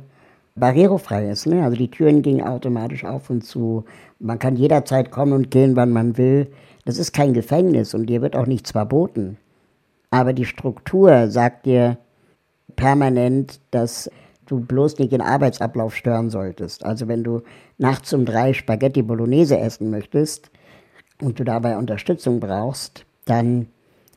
barrierefrei 0.55 1.29
ist. 1.29 1.45
Ne? 1.47 1.63
Also 1.63 1.77
die 1.77 1.89
Türen 1.89 2.21
gingen 2.21 2.45
automatisch 2.45 3.05
auf 3.05 3.29
und 3.29 3.43
zu. 3.43 3.85
Man 4.19 4.39
kann 4.39 4.55
jederzeit 4.55 5.11
kommen 5.11 5.33
und 5.33 5.51
gehen, 5.51 5.75
wann 5.75 5.91
man 5.91 6.17
will. 6.17 6.51
Das 6.85 6.97
ist 6.97 7.13
kein 7.13 7.33
Gefängnis 7.33 7.93
und 7.93 8.07
dir 8.07 8.21
wird 8.21 8.35
auch 8.35 8.47
nichts 8.47 8.71
verboten. 8.71 9.38
Aber 10.09 10.33
die 10.33 10.45
Struktur 10.45 11.29
sagt 11.29 11.65
dir 11.65 11.97
permanent, 12.75 13.61
dass 13.71 14.09
du 14.45 14.59
bloß 14.59 15.00
nicht 15.00 15.13
den 15.13 15.21
Arbeitsablauf 15.21 15.95
stören 15.95 16.29
solltest. 16.29 16.83
Also 16.83 17.07
wenn 17.07 17.23
du 17.23 17.41
nachts 17.77 18.11
um 18.13 18.25
drei 18.25 18.53
Spaghetti 18.53 19.01
Bolognese 19.01 19.57
essen 19.57 19.89
möchtest 19.89 20.51
und 21.21 21.39
du 21.39 21.45
dabei 21.45 21.77
Unterstützung 21.77 22.41
brauchst, 22.41 23.05
dann 23.25 23.67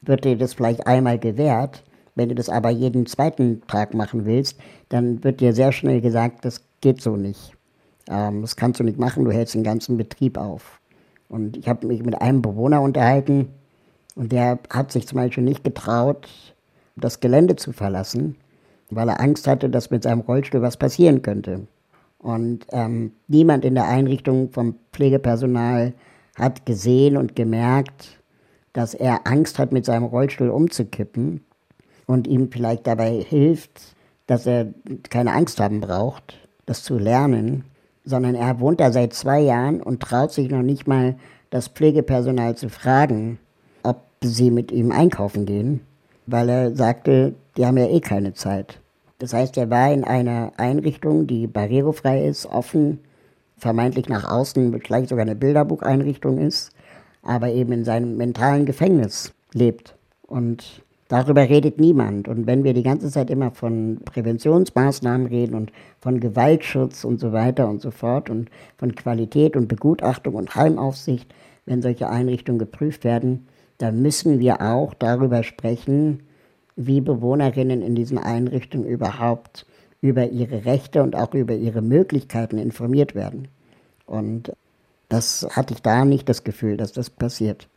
wird 0.02 0.25
dir 0.25 0.37
das 0.37 0.54
vielleicht 0.54 0.87
einmal 0.87 1.18
gewährt. 1.18 1.85
Wenn 2.14 2.28
du 2.28 2.35
das 2.35 2.49
aber 2.49 2.71
jeden 2.71 3.06
zweiten 3.06 3.62
Tag 3.66 3.94
machen 3.94 4.25
willst, 4.25 4.59
dann 4.88 5.25
wird 5.25 5.40
dir 5.40 5.52
sehr 5.52 5.73
schnell 5.73 6.00
gesagt, 6.00 6.44
das 6.44 6.62
geht 6.80 7.00
so 7.00 7.16
nicht. 7.16 7.52
Ähm, 8.09 8.42
das 8.42 8.56
kannst 8.56 8.80
du 8.80 8.85
nicht 8.85 8.99
machen, 8.99 9.25
du 9.25 9.33
hältst 9.33 9.54
den 9.54 9.64
ganzen 9.64 9.97
Betrieb 9.97 10.38
auf. 10.38 10.80
Und 11.28 11.56
ich 11.56 11.68
habe 11.68 11.87
mich 11.87 12.04
mit 12.04 12.21
einem 12.21 12.42
Bewohner 12.42 12.83
unterhalten 12.83 13.49
und 14.14 14.30
der 14.30 14.59
hat 14.71 14.92
sich 14.92 15.09
zum 15.09 15.16
Beispiel 15.16 15.42
nicht 15.42 15.64
getraut, 15.64 16.28
das 16.97 17.18
Gelände 17.18 17.56
zu 17.56 17.73
verlassen, 17.73 18.37
weil 18.90 19.09
er 19.09 19.21
Angst 19.21 19.49
hatte, 19.49 19.68
dass 19.68 19.90
mit 19.90 20.04
seinem 20.04 20.21
Rollstuhl 20.21 20.62
was 20.62 20.76
passieren 20.76 21.23
könnte. 21.23 21.66
Und 22.18 22.66
ähm, 22.71 23.12
niemand 23.26 23.64
in 23.64 23.75
der 23.75 23.88
Einrichtung 23.88 24.50
vom 24.50 24.76
Pflegepersonal 24.92 25.92
hat 26.37 26.64
gesehen 26.66 27.16
und 27.16 27.35
gemerkt, 27.35 28.21
dass 28.73 28.94
er 28.94 29.26
Angst 29.26 29.59
hat, 29.59 29.73
mit 29.73 29.85
seinem 29.85 30.04
Rollstuhl 30.04 30.50
umzukippen 30.50 31.40
und 32.07 32.27
ihm 32.27 32.51
vielleicht 32.51 32.87
dabei 32.87 33.13
hilft, 33.13 33.95
dass 34.27 34.47
er 34.47 34.69
keine 35.11 35.33
Angst 35.33 35.61
haben 35.61 35.81
braucht, 35.81 36.39
das 36.67 36.83
zu 36.83 36.99
lernen, 36.99 37.65
sondern 38.05 38.35
er 38.35 38.61
wohnt 38.61 38.81
da 38.81 38.93
seit 38.93 39.13
zwei 39.13 39.41
Jahren 39.41 39.81
und 39.81 40.01
traut 40.01 40.33
sich 40.33 40.51
noch 40.51 40.63
nicht 40.63 40.87
mal, 40.87 41.17
das 41.51 41.69
Pflegepersonal 41.69 42.57
zu 42.57 42.69
fragen, 42.69 43.39
ob 43.83 44.03
sie 44.23 44.51
mit 44.51 44.73
ihm 44.73 44.91
einkaufen 44.91 45.47
gehen, 45.47 45.81
weil 46.27 46.49
er 46.49 46.75
sagte, 46.75 47.35
die 47.57 47.65
haben 47.65 47.79
ja 47.79 47.87
eh 47.87 48.01
keine 48.01 48.35
Zeit. 48.35 48.81
Das 49.19 49.33
heißt, 49.33 49.57
er 49.57 49.71
war 49.71 49.93
in 49.93 50.05
einer 50.05 50.53
Einrichtung, 50.57 51.27
die 51.27 51.47
barrierefrei 51.47 52.27
ist, 52.27 52.47
offen, 52.47 52.99
vermeintlich 53.57 54.09
nach 54.09 54.29
außen 54.29 54.79
vielleicht 54.85 55.09
sogar 55.09 55.23
eine 55.23 55.37
Bilderbucheinrichtung 55.37 56.39
ist, 56.39 56.73
aber 57.23 57.51
eben 57.51 57.73
in 57.73 57.85
seinem 57.85 58.17
mentalen 58.17 58.67
Gefängnis 58.67 59.33
lebt. 59.53 59.97
Und 60.27 60.83
darüber 61.09 61.43
redet 61.49 61.79
niemand. 61.79 62.29
Und 62.29 62.47
wenn 62.47 62.65
wir 62.65 62.75
die 62.75 62.83
ganze 62.83 63.11
Zeit 63.11 63.31
immer 63.31 63.51
von 63.51 64.01
Präventionsmaßnahmen 64.05 65.27
reden 65.27 65.55
und 65.55 65.73
von 66.01 66.21
Gewaltschutz 66.21 67.05
und 67.05 67.21
so 67.21 67.33
weiter 67.33 67.69
und 67.69 67.81
so 67.81 67.91
fort 67.91 68.31
und 68.31 68.51
von 68.79 68.95
Qualität 68.95 69.57
und 69.57 69.69
Begutachtung 69.69 70.35
und 70.35 70.55
Heimaufsicht, 70.55 71.33
wenn 71.67 71.83
solche 71.83 72.09
Einrichtungen 72.09 72.59
geprüft 72.59 73.05
werden, 73.05 73.47
dann 73.79 74.03
müssen 74.03 74.39
wir 74.39 74.61
auch 74.61 74.95
darüber 74.95 75.43
sprechen, 75.43 76.23
wie 76.77 77.01
Bewohnerinnen 77.01 77.83
in 77.83 77.95
diesen 77.95 78.19
Einrichtungen 78.19 78.87
überhaupt 78.87 79.67
über 80.01 80.29
ihre 80.29 80.65
Rechte 80.65 81.03
und 81.03 81.17
auch 81.17 81.35
über 81.35 81.55
ihre 81.55 81.81
Möglichkeiten 81.81 82.59
informiert 82.59 83.15
werden. 83.15 83.49
Und 84.07 84.53
das 85.09 85.47
hatte 85.51 85.75
ich 85.75 85.83
da 85.83 86.05
nicht 86.05 86.29
das 86.29 86.45
Gefühl, 86.45 86.77
dass 86.77 86.93
das 86.93 87.09
passiert. 87.09 87.69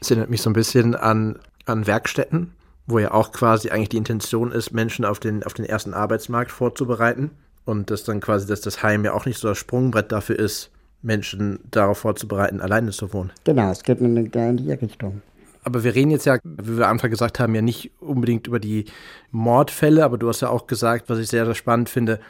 Es 0.00 0.10
erinnert 0.10 0.30
mich 0.30 0.42
so 0.42 0.50
ein 0.50 0.54
bisschen 0.54 0.94
an, 0.94 1.38
an 1.66 1.86
Werkstätten, 1.86 2.52
wo 2.88 2.98
ja 2.98 3.12
auch 3.12 3.32
quasi 3.32 3.68
eigentlich 3.68 3.90
die 3.90 3.98
Intention 3.98 4.50
ist, 4.50 4.72
Menschen 4.72 5.04
auf 5.04 5.20
den, 5.20 5.44
auf 5.44 5.52
den 5.54 5.66
ersten 5.66 5.94
Arbeitsmarkt 5.94 6.50
vorzubereiten. 6.50 7.30
Und 7.66 7.90
dass 7.90 8.02
dann 8.02 8.20
quasi, 8.20 8.46
dass 8.46 8.62
das 8.62 8.82
Heim 8.82 9.04
ja 9.04 9.12
auch 9.12 9.26
nicht 9.26 9.38
so 9.38 9.48
das 9.48 9.58
Sprungbrett 9.58 10.10
dafür 10.10 10.38
ist, 10.38 10.70
Menschen 11.02 11.60
darauf 11.70 11.98
vorzubereiten, 11.98 12.62
alleine 12.62 12.90
zu 12.90 13.12
wohnen. 13.12 13.30
Genau, 13.44 13.70
es 13.70 13.82
geht 13.82 14.00
in 14.00 14.56
die 14.56 14.72
Richtung. 14.72 15.20
Aber 15.64 15.84
wir 15.84 15.94
reden 15.94 16.10
jetzt 16.10 16.24
ja, 16.24 16.38
wie 16.42 16.78
wir 16.78 16.86
am 16.86 16.92
Anfang 16.92 17.10
gesagt 17.10 17.38
haben, 17.38 17.54
ja 17.54 17.60
nicht 17.60 17.92
unbedingt 18.00 18.46
über 18.46 18.58
die 18.58 18.86
Mordfälle, 19.32 20.02
aber 20.02 20.16
du 20.16 20.28
hast 20.28 20.40
ja 20.40 20.48
auch 20.48 20.66
gesagt, 20.66 21.10
was 21.10 21.18
ich 21.18 21.28
sehr, 21.28 21.44
sehr 21.44 21.54
spannend 21.54 21.90
finde, 21.90 22.20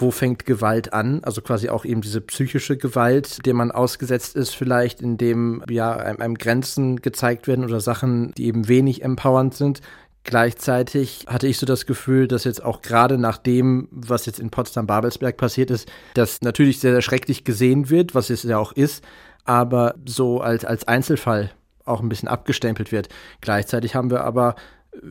wo 0.00 0.10
fängt 0.10 0.46
Gewalt 0.46 0.92
an? 0.92 1.22
Also 1.24 1.42
quasi 1.42 1.68
auch 1.68 1.84
eben 1.84 2.00
diese 2.00 2.20
psychische 2.20 2.76
Gewalt, 2.76 3.44
der 3.46 3.54
man 3.54 3.70
ausgesetzt 3.70 4.36
ist, 4.36 4.54
vielleicht, 4.54 5.00
indem 5.00 5.62
ja 5.68 5.96
einem, 5.96 6.34
Grenzen 6.34 7.00
gezeigt 7.00 7.46
werden 7.46 7.64
oder 7.64 7.80
Sachen, 7.80 8.32
die 8.36 8.46
eben 8.46 8.68
wenig 8.68 9.02
empowernd 9.02 9.54
sind. 9.54 9.80
Gleichzeitig 10.24 11.24
hatte 11.28 11.46
ich 11.46 11.58
so 11.58 11.66
das 11.66 11.86
Gefühl, 11.86 12.28
dass 12.28 12.44
jetzt 12.44 12.62
auch 12.62 12.82
gerade 12.82 13.16
nach 13.16 13.38
dem, 13.38 13.88
was 13.90 14.26
jetzt 14.26 14.38
in 14.38 14.50
Potsdam-Babelsberg 14.50 15.36
passiert 15.36 15.70
ist, 15.70 15.90
das 16.14 16.42
natürlich 16.42 16.78
sehr, 16.78 16.92
sehr 16.92 17.02
schrecklich 17.02 17.44
gesehen 17.44 17.88
wird, 17.88 18.14
was 18.14 18.28
es 18.28 18.42
ja 18.42 18.58
auch 18.58 18.72
ist, 18.72 19.02
aber 19.44 19.94
so 20.04 20.40
als, 20.40 20.64
als 20.64 20.86
Einzelfall 20.86 21.52
auch 21.86 22.00
ein 22.00 22.08
bisschen 22.08 22.28
abgestempelt 22.28 22.92
wird. 22.92 23.08
Gleichzeitig 23.40 23.94
haben 23.94 24.10
wir 24.10 24.22
aber 24.22 24.56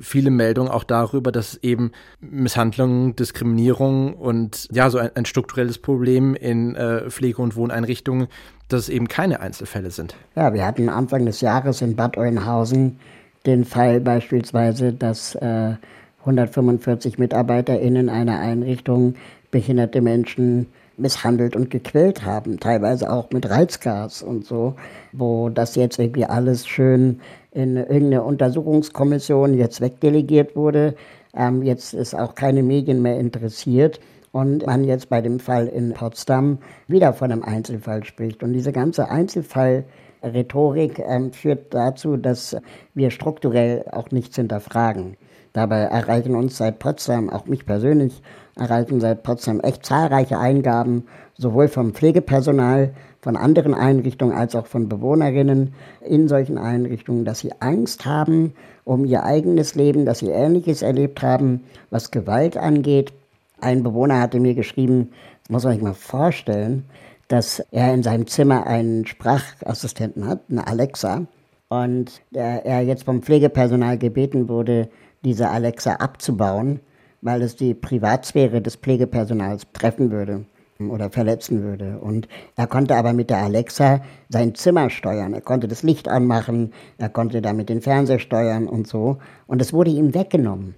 viele 0.02 0.30
Meldungen 0.30 0.72
auch 0.72 0.84
darüber, 0.84 1.32
dass 1.32 1.56
eben 1.58 1.92
Misshandlungen, 2.20 3.16
Diskriminierung 3.16 4.14
und 4.14 4.68
ja, 4.72 4.90
so 4.90 4.98
ein, 4.98 5.12
ein 5.16 5.26
strukturelles 5.26 5.78
Problem 5.78 6.36
in 6.36 6.76
äh, 6.76 7.10
Pflege- 7.10 7.42
und 7.42 7.56
Wohneinrichtungen, 7.56 8.28
dass 8.68 8.82
es 8.82 8.90
eben 8.90 9.08
keine 9.08 9.40
Einzelfälle 9.40 9.92
sind. 9.92 10.16
Ja, 10.36 10.54
wir 10.54 10.66
hatten 10.66 10.90
Anfang 10.90 11.26
des 11.26 11.42
Jahres 11.42 11.82
in 11.82 11.96
Bad 11.96 12.18
Oeynhausen 12.18 13.00
den 13.46 13.66
Fall 13.66 14.02
beispielsweise, 14.02 14.94
dass 14.94 15.36
äh, 15.36 15.76
145 16.22 17.18
MitarbeiterInnen 17.18 18.10
einer 18.10 18.40
Einrichtung 18.40 19.16
behinderte 19.52 20.02
Menschen 20.02 20.68
misshandelt 21.00 21.56
und 21.56 21.70
gequält 21.70 22.26
haben, 22.26 22.60
teilweise 22.60 23.12
auch 23.12 23.30
mit 23.32 23.50
Reizgas 23.50 24.22
und 24.22 24.46
so, 24.46 24.76
wo 25.12 25.50
das 25.50 25.76
jetzt 25.76 26.00
irgendwie 26.00 26.26
alles 26.26 26.68
schön 26.68 27.20
in 27.52 27.78
irgendeine 27.78 28.24
Untersuchungskommission 28.24 29.54
jetzt 29.54 29.82
wegdelegiert 29.82 30.56
wurde. 30.56 30.96
Ähm, 31.36 31.64
jetzt 31.64 31.94
ist 31.94 32.16
auch 32.16 32.36
keine 32.36 32.64
Medien 32.64 33.02
mehr 33.02 33.20
interessiert 33.20 34.00
und 34.32 34.66
man 34.66 34.84
jetzt 34.84 35.10
bei 35.10 35.22
dem 35.22 35.40
Fall 35.40 35.68
in 35.68 35.94
Potsdam 35.94 36.60
wieder 36.88 37.14
von 37.14 37.32
einem 37.32 37.44
Einzelfall 37.44 38.04
spricht. 38.04 38.44
Und 38.44 38.54
diese 38.54 38.72
ganze 38.72 39.10
Einzelfallrhetorik 39.10 41.00
ähm, 41.00 41.32
führt 41.32 41.74
dazu, 41.74 42.18
dass 42.18 42.56
wir 42.94 43.10
strukturell 43.10 43.86
auch 43.92 44.12
nichts 44.12 44.36
hinterfragen. 44.36 45.18
Dabei 45.54 45.80
erreichen 45.80 46.36
uns 46.36 46.58
seit 46.58 46.78
Potsdam, 46.78 47.30
auch 47.30 47.48
mich 47.48 47.66
persönlich, 47.66 48.22
erreichen 48.60 49.00
seit 49.00 49.24
Potsdam 49.24 49.60
echt 49.62 49.86
zahlreiche 49.86 50.38
Eingaben, 50.38 51.06
sowohl 51.38 51.68
vom 51.68 51.94
Pflegepersonal, 51.94 52.94
von 53.22 53.36
anderen 53.36 53.74
Einrichtungen 53.74 54.34
als 54.34 54.56
auch 54.56 54.68
von 54.68 54.88
Bewohnerinnen 54.88 55.74
in 56.06 56.28
solchen 56.28 56.58
Einrichtungen, 56.58 57.26
dass 57.26 57.40
sie 57.40 57.52
Angst 57.60 58.06
haben 58.06 58.54
um 58.86 59.06
ihr 59.06 59.24
eigenes 59.24 59.76
Leben, 59.76 60.06
dass 60.06 60.20
sie 60.20 60.30
Ähnliches 60.30 60.82
erlebt 60.82 61.22
haben, 61.22 61.64
was 61.92 62.12
Gewalt 62.12 62.58
angeht. 62.58 63.14
Ein 63.62 63.84
Bewohner 63.84 64.20
hatte 64.20 64.40
mir 64.40 64.56
geschrieben, 64.56 65.12
muss 65.48 65.64
man 65.64 65.74
sich 65.74 65.82
mal 65.82 65.94
vorstellen, 65.94 66.86
dass 67.28 67.60
er 67.72 67.94
in 67.94 68.02
seinem 68.02 68.26
Zimmer 68.26 68.66
einen 68.66 69.06
Sprachassistenten 69.06 70.28
hat, 70.28 70.40
eine 70.50 70.66
Alexa, 70.66 71.28
und 71.68 72.22
er 72.34 72.82
jetzt 72.82 73.04
vom 73.04 73.22
Pflegepersonal 73.22 74.00
gebeten 74.00 74.50
wurde, 74.50 74.90
diese 75.24 75.50
Alexa 75.50 75.96
abzubauen, 75.98 76.80
weil 77.22 77.42
es 77.42 77.56
die 77.56 77.74
Privatsphäre 77.74 78.62
des 78.62 78.76
Pflegepersonals 78.76 79.68
treffen 79.74 80.12
würde 80.12 80.46
oder 80.80 81.10
verletzen 81.10 81.62
würde. 81.62 82.00
Und 82.00 82.28
er 82.56 82.68
konnte 82.68 82.96
aber 82.96 83.12
mit 83.14 83.30
der 83.30 83.40
Alexa 83.40 84.02
sein 84.30 84.56
Zimmer 84.56 84.90
steuern. 84.90 85.34
Er 85.34 85.42
konnte 85.42 85.68
das 85.68 85.84
Licht 85.84 86.08
anmachen, 86.08 86.72
er 86.98 87.10
konnte 87.10 87.42
damit 87.42 87.70
den 87.70 87.82
Fernseher 87.82 88.20
steuern 88.20 88.68
und 88.68 88.88
so. 88.88 89.18
Und 89.48 89.62
es 89.62 89.74
wurde 89.74 89.92
ihm 89.92 90.14
weggenommen, 90.14 90.76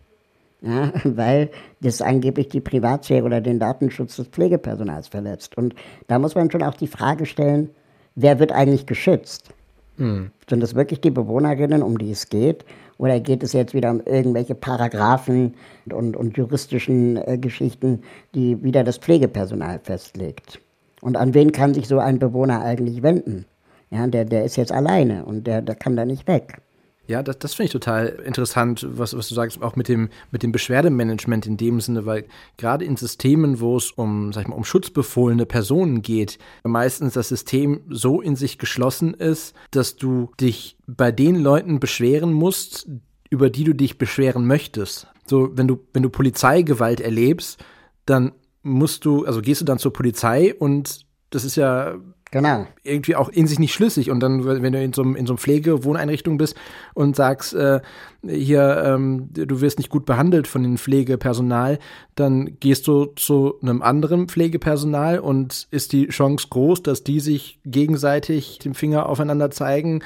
ja, 0.61 0.91
weil 1.03 1.51
das 1.81 2.01
angeblich 2.01 2.49
die 2.49 2.61
Privatsphäre 2.61 3.25
oder 3.25 3.41
den 3.41 3.59
Datenschutz 3.59 4.15
des 4.15 4.27
Pflegepersonals 4.27 5.07
verletzt. 5.07 5.55
Und 5.57 5.75
da 6.07 6.17
muss 6.17 6.35
man 6.35 6.49
schon 6.49 6.63
auch 6.63 6.75
die 6.75 6.87
Frage 6.87 7.25
stellen, 7.25 7.69
wer 8.15 8.39
wird 8.39 8.51
eigentlich 8.51 8.87
geschützt? 8.87 9.53
Hm. 9.97 10.31
Sind 10.49 10.61
das 10.61 10.75
wirklich 10.75 11.01
die 11.01 11.11
Bewohnerinnen, 11.11 11.83
um 11.83 11.97
die 11.97 12.11
es 12.11 12.29
geht? 12.29 12.65
Oder 12.97 13.19
geht 13.19 13.43
es 13.43 13.53
jetzt 13.53 13.73
wieder 13.73 13.91
um 13.91 14.01
irgendwelche 14.05 14.55
Paragraphen 14.55 15.55
und, 15.91 16.15
und 16.15 16.37
juristischen 16.37 17.17
äh, 17.17 17.37
Geschichten, 17.37 18.01
die 18.35 18.63
wieder 18.63 18.83
das 18.83 18.97
Pflegepersonal 18.97 19.79
festlegt? 19.83 20.61
Und 21.01 21.17
an 21.17 21.33
wen 21.33 21.51
kann 21.51 21.73
sich 21.73 21.87
so 21.87 21.99
ein 21.99 22.19
Bewohner 22.19 22.61
eigentlich 22.61 23.01
wenden? 23.01 23.45
Ja, 23.89 24.07
der, 24.07 24.25
der 24.25 24.45
ist 24.45 24.55
jetzt 24.55 24.71
alleine 24.71 25.25
und 25.25 25.47
der, 25.47 25.61
der 25.61 25.75
kann 25.75 25.95
da 25.95 26.05
nicht 26.05 26.27
weg. 26.27 26.61
Ja, 27.11 27.21
das, 27.21 27.39
das 27.39 27.53
finde 27.53 27.65
ich 27.65 27.71
total 27.73 28.07
interessant, 28.25 28.87
was, 28.89 29.17
was 29.17 29.27
du 29.27 29.35
sagst, 29.35 29.61
auch 29.61 29.75
mit 29.75 29.89
dem, 29.89 30.07
mit 30.31 30.43
dem 30.43 30.53
Beschwerdemanagement 30.53 31.45
in 31.45 31.57
dem 31.57 31.81
Sinne, 31.81 32.05
weil 32.05 32.23
gerade 32.55 32.85
in 32.85 32.95
Systemen, 32.95 33.59
wo 33.59 33.75
es 33.75 33.91
um, 33.91 34.31
sag 34.31 34.43
ich 34.43 34.47
mal, 34.47 34.55
um 34.55 34.63
schutzbefohlene 34.63 35.45
Personen 35.45 36.01
geht, 36.01 36.39
meistens 36.63 37.13
das 37.13 37.27
System 37.27 37.81
so 37.89 38.21
in 38.21 38.37
sich 38.37 38.57
geschlossen 38.57 39.13
ist, 39.13 39.53
dass 39.71 39.97
du 39.97 40.31
dich 40.39 40.77
bei 40.87 41.11
den 41.11 41.35
Leuten 41.35 41.81
beschweren 41.81 42.31
musst, 42.31 42.87
über 43.29 43.49
die 43.49 43.65
du 43.65 43.75
dich 43.75 43.97
beschweren 43.97 44.47
möchtest. 44.47 45.07
So, 45.25 45.49
wenn 45.57 45.67
du, 45.67 45.79
wenn 45.91 46.03
du 46.03 46.09
Polizeigewalt 46.09 47.01
erlebst, 47.01 47.61
dann 48.05 48.31
musst 48.63 49.03
du, 49.03 49.25
also 49.25 49.41
gehst 49.41 49.59
du 49.59 49.65
dann 49.65 49.79
zur 49.79 49.91
Polizei 49.91 50.55
und 50.55 51.05
das 51.29 51.43
ist 51.43 51.57
ja 51.57 51.95
Genau. 52.31 52.65
Irgendwie 52.83 53.17
auch 53.17 53.27
in 53.27 53.45
sich 53.45 53.59
nicht 53.59 53.73
schlüssig. 53.73 54.09
Und 54.09 54.21
dann, 54.21 54.45
wenn 54.45 54.71
du 54.71 54.81
in 54.81 54.93
so, 54.93 55.01
einem, 55.01 55.17
in 55.17 55.25
so 55.25 55.33
einem 55.33 55.37
Pflegewohneinrichtung 55.37 56.37
bist 56.37 56.55
und 56.93 57.13
sagst, 57.17 57.53
äh, 57.53 57.81
hier, 58.25 58.83
ähm, 58.85 59.27
du 59.33 59.59
wirst 59.59 59.79
nicht 59.79 59.89
gut 59.89 60.05
behandelt 60.05 60.47
von 60.47 60.63
dem 60.63 60.77
Pflegepersonal, 60.77 61.77
dann 62.15 62.57
gehst 62.61 62.87
du 62.87 63.05
zu 63.17 63.55
einem 63.61 63.81
anderen 63.81 64.29
Pflegepersonal 64.29 65.19
und 65.19 65.67
ist 65.71 65.91
die 65.91 66.07
Chance 66.07 66.47
groß, 66.49 66.83
dass 66.83 67.03
die 67.03 67.19
sich 67.19 67.59
gegenseitig 67.65 68.59
den 68.59 68.75
Finger 68.75 69.09
aufeinander 69.09 69.51
zeigen? 69.51 70.01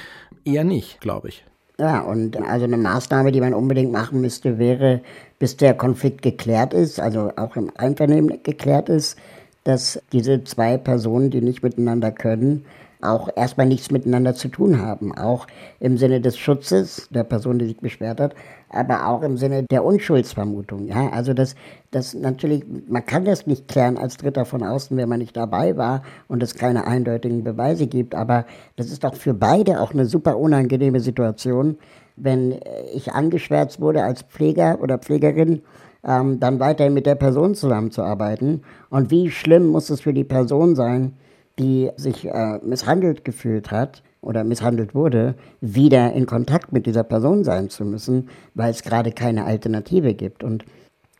Eher 0.46 0.63
nicht, 0.63 1.01
glaube 1.01 1.29
ich. 1.29 1.46
Ja, 1.77 2.01
und 2.01 2.38
also 2.38 2.65
eine 2.65 2.77
Maßnahme, 2.77 3.34
die 3.34 3.41
man 3.41 3.53
unbedingt 3.53 3.91
machen 3.91 4.22
müsste, 4.22 4.58
wäre, 4.58 5.01
bis 5.38 5.58
der 5.58 5.74
Konflikt 5.75 6.22
geklärt 6.22 6.74
ist, 6.74 7.00
also 7.00 7.34
auch 7.36 7.55
im 7.55 7.70
Einvernehmen 7.75 8.41
geklärt 8.41 8.89
ist, 8.89 9.17
dass 9.65 10.01
diese 10.13 10.43
zwei 10.45 10.77
Personen, 10.77 11.31
die 11.31 11.41
nicht 11.41 11.62
miteinander 11.63 12.12
können, 12.12 12.65
auch 13.01 13.29
erstmal 13.36 13.67
nichts 13.67 13.91
miteinander 13.91 14.34
zu 14.36 14.48
tun 14.48 14.81
haben. 14.81 15.17
Auch 15.17 15.48
im 15.79 15.98
Sinne 15.98 16.22
des 16.22 16.38
Schutzes 16.38 17.07
der 17.12 17.24
Person, 17.24 17.60
die 17.60 17.65
sich 17.65 17.77
beschwert 17.77 18.19
hat, 18.19 18.36
aber 18.69 19.07
auch 19.07 19.22
im 19.22 19.38
Sinne 19.38 19.63
der 19.63 19.84
Unschuldsvermutung. 19.84 20.88
Ja, 20.88 21.10
also 21.10 21.34
das, 21.34 21.55
das 21.91 22.13
natürlich, 22.13 22.63
man 22.88 23.05
kann 23.05 23.25
das 23.25 23.48
nicht 23.48 23.67
klären 23.67 23.98
als 23.98 24.17
Dritter 24.17 24.45
von 24.45 24.63
außen, 24.63 24.95
wenn 24.98 25.10
man 25.10 25.19
nicht 25.19 25.36
dabei 25.36 25.77
war 25.77 26.03
und 26.27 26.41
es 26.41 26.55
keine 26.55 26.88
eindeutigen 26.88 27.43
Beweise 27.43 27.88
gibt. 27.88 28.15
Aber 28.15 28.45
das 28.75 28.88
ist 28.88 29.04
doch 29.04 29.15
für 29.15 29.34
beide 29.34 29.82
auch 29.82 29.93
eine 29.93 30.06
super 30.06 30.38
unangenehme 30.38 30.99
Situation, 30.99 31.78
wenn 32.15 32.60
ich 32.93 33.12
angeschwärzt 33.12 33.82
wurde 33.82 34.04
als 34.04 34.21
Pfleger 34.21 34.80
oder 34.82 34.97
Pflegerin 34.97 35.62
ähm, 36.06 36.39
dann 36.39 36.60
weiterhin 36.60 36.94
mit 36.94 37.06
der 37.06 37.15
Person 37.15 37.56
zusammenzuarbeiten. 37.56 38.63
Und 38.89 39.12
wie 39.12 39.32
schlimm 39.32 39.68
muss 39.68 39.89
es 39.89 40.02
für 40.02 40.13
die 40.13 40.24
Person 40.24 40.76
sein, 40.76 41.13
die 41.58 41.89
sich 41.96 42.26
äh, 42.28 42.60
misshandelt 42.63 43.26
gefühlt 43.26 43.72
hat 43.72 44.04
oder 44.22 44.44
misshandelt 44.44 44.94
wurde, 44.94 45.36
wieder 45.62 46.13
in 46.13 46.26
Kontakt 46.26 46.74
mit 46.74 46.86
dieser 46.86 47.04
Person 47.04 47.44
sein 47.44 47.70
zu 47.70 47.86
müssen, 47.86 48.30
weil 48.54 48.72
es 48.72 48.84
gerade 48.84 49.12
keine 49.12 49.46
Alternative 49.46 50.13
gibt. 50.13 50.44
Und 50.44 50.65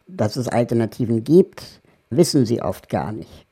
dass 0.08 0.36
es 0.36 0.48
Alternativen 0.48 1.24
gibt, 1.24 1.82
wissen 2.10 2.46
sie 2.46 2.62
oft 2.62 2.90
gar 2.90 3.12
nicht. 3.12 3.46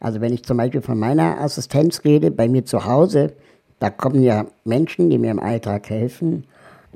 Also 0.00 0.20
wenn 0.20 0.34
ich 0.34 0.44
zum 0.44 0.56
Beispiel 0.56 0.82
von 0.82 0.98
meiner 0.98 1.40
Assistenz 1.40 2.04
rede, 2.04 2.30
bei 2.30 2.48
mir 2.48 2.64
zu 2.64 2.84
Hause, 2.84 3.32
da 3.78 3.90
kommen 3.90 4.22
ja 4.22 4.46
Menschen, 4.64 5.08
die 5.08 5.18
mir 5.18 5.30
im 5.30 5.40
Alltag 5.40 5.88
helfen. 5.88 6.44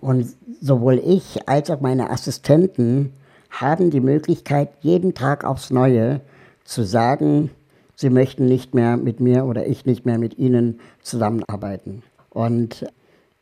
Und 0.00 0.26
sowohl 0.60 1.00
ich 1.04 1.48
als 1.48 1.70
auch 1.70 1.80
meine 1.80 2.10
Assistenten 2.10 3.12
haben 3.50 3.90
die 3.90 4.00
Möglichkeit, 4.00 4.70
jeden 4.80 5.14
Tag 5.14 5.44
aufs 5.44 5.70
Neue 5.70 6.20
zu 6.64 6.82
sagen, 6.84 7.50
sie 7.94 8.10
möchten 8.10 8.46
nicht 8.46 8.74
mehr 8.74 8.96
mit 8.96 9.20
mir 9.20 9.44
oder 9.44 9.66
ich 9.66 9.86
nicht 9.86 10.06
mehr 10.06 10.18
mit 10.18 10.38
ihnen 10.38 10.80
zusammenarbeiten. 11.02 12.02
Und 12.30 12.86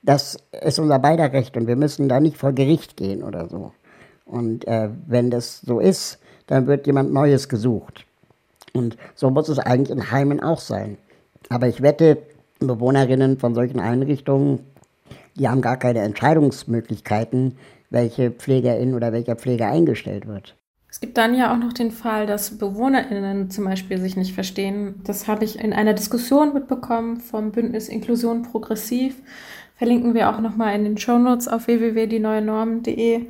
das 0.02 0.38
ist 0.62 0.78
unser 0.78 0.98
beider 0.98 1.32
Recht 1.32 1.56
und 1.56 1.66
wir 1.66 1.76
müssen 1.76 2.08
da 2.08 2.20
nicht 2.20 2.36
vor 2.36 2.52
Gericht 2.52 2.96
gehen 2.96 3.22
oder 3.22 3.48
so. 3.48 3.72
Und 4.24 4.66
äh, 4.66 4.90
wenn 5.06 5.30
das 5.30 5.60
so 5.60 5.80
ist, 5.80 6.18
dann 6.46 6.66
wird 6.66 6.86
jemand 6.86 7.12
Neues 7.12 7.48
gesucht. 7.48 8.06
Und 8.72 8.96
so 9.14 9.30
muss 9.30 9.48
es 9.48 9.58
eigentlich 9.58 9.90
in 9.90 10.10
Heimen 10.10 10.40
auch 10.40 10.60
sein. 10.60 10.96
Aber 11.48 11.68
ich 11.68 11.82
wette, 11.82 12.18
Bewohnerinnen 12.58 13.38
von 13.38 13.54
solchen 13.54 13.80
Einrichtungen, 13.80 14.60
die 15.34 15.48
haben 15.48 15.60
gar 15.60 15.76
keine 15.76 16.00
Entscheidungsmöglichkeiten, 16.00 17.58
welche 17.90 18.30
Pflegerin 18.30 18.94
oder 18.94 19.12
welcher 19.12 19.36
Pfleger 19.36 19.68
eingestellt 19.68 20.26
wird. 20.26 20.56
Es 20.88 21.00
gibt 21.00 21.18
dann 21.18 21.34
ja 21.34 21.52
auch 21.52 21.58
noch 21.58 21.72
den 21.72 21.90
Fall, 21.90 22.26
dass 22.26 22.58
BewohnerInnen 22.58 23.50
zum 23.50 23.64
Beispiel 23.64 23.98
sich 23.98 24.16
nicht 24.16 24.34
verstehen. 24.34 25.00
Das 25.04 25.28
habe 25.28 25.44
ich 25.44 25.62
in 25.62 25.72
einer 25.72 25.92
Diskussion 25.92 26.54
mitbekommen 26.54 27.18
vom 27.18 27.52
Bündnis 27.52 27.88
Inklusion 27.88 28.42
Progressiv. 28.42 29.16
Verlinken 29.76 30.14
wir 30.14 30.30
auch 30.30 30.40
nochmal 30.40 30.74
in 30.74 30.84
den 30.84 30.96
Shownotes 30.96 31.48
auf 31.48 31.66
www.dieneuenormen.de. 31.66 33.26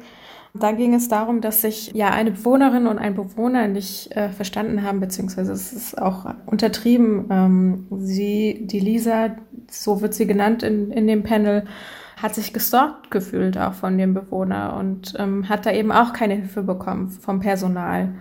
Da 0.55 0.73
ging 0.73 0.95
es 0.95 1.09
darum, 1.09 1.41
dass 1.41 1.63
sich 1.63 1.93
ja 1.93 2.11
eine 2.11 2.31
Bewohnerin 2.31 2.87
und 2.87 2.99
ein 2.99 3.15
Bewohner 3.15 3.69
nicht 3.69 4.13
äh, 4.17 4.31
verstanden 4.31 4.83
haben, 4.83 5.01
beziehungsweise 5.01 5.53
es 5.53 5.73
ist 5.73 6.01
auch 6.01 6.27
untertrieben. 6.47 7.27
Ähm, 7.31 7.87
sie, 7.99 8.61
die 8.63 8.81
Lisa, 8.81 9.37
so 9.71 10.01
wird 10.01 10.15
sie 10.15 10.27
genannt 10.27 10.63
in, 10.63 10.93
in 10.93 11.07
dem 11.07 11.25
Panel, 11.25 11.65
hat 12.17 12.35
sich 12.35 12.53
gestalkt 12.53 13.11
gefühlt 13.11 13.59
auch 13.59 13.75
von 13.75 13.99
dem 13.99 14.15
Bewohner 14.15 14.77
und 14.79 15.15
ähm, 15.19 15.49
hat 15.49 15.67
da 15.67 15.73
eben 15.73 15.93
auch 15.93 16.15
keine 16.15 16.35
Hilfe 16.35 16.63
bekommen 16.63 17.11
vom 17.11 17.41
Personal. 17.41 18.15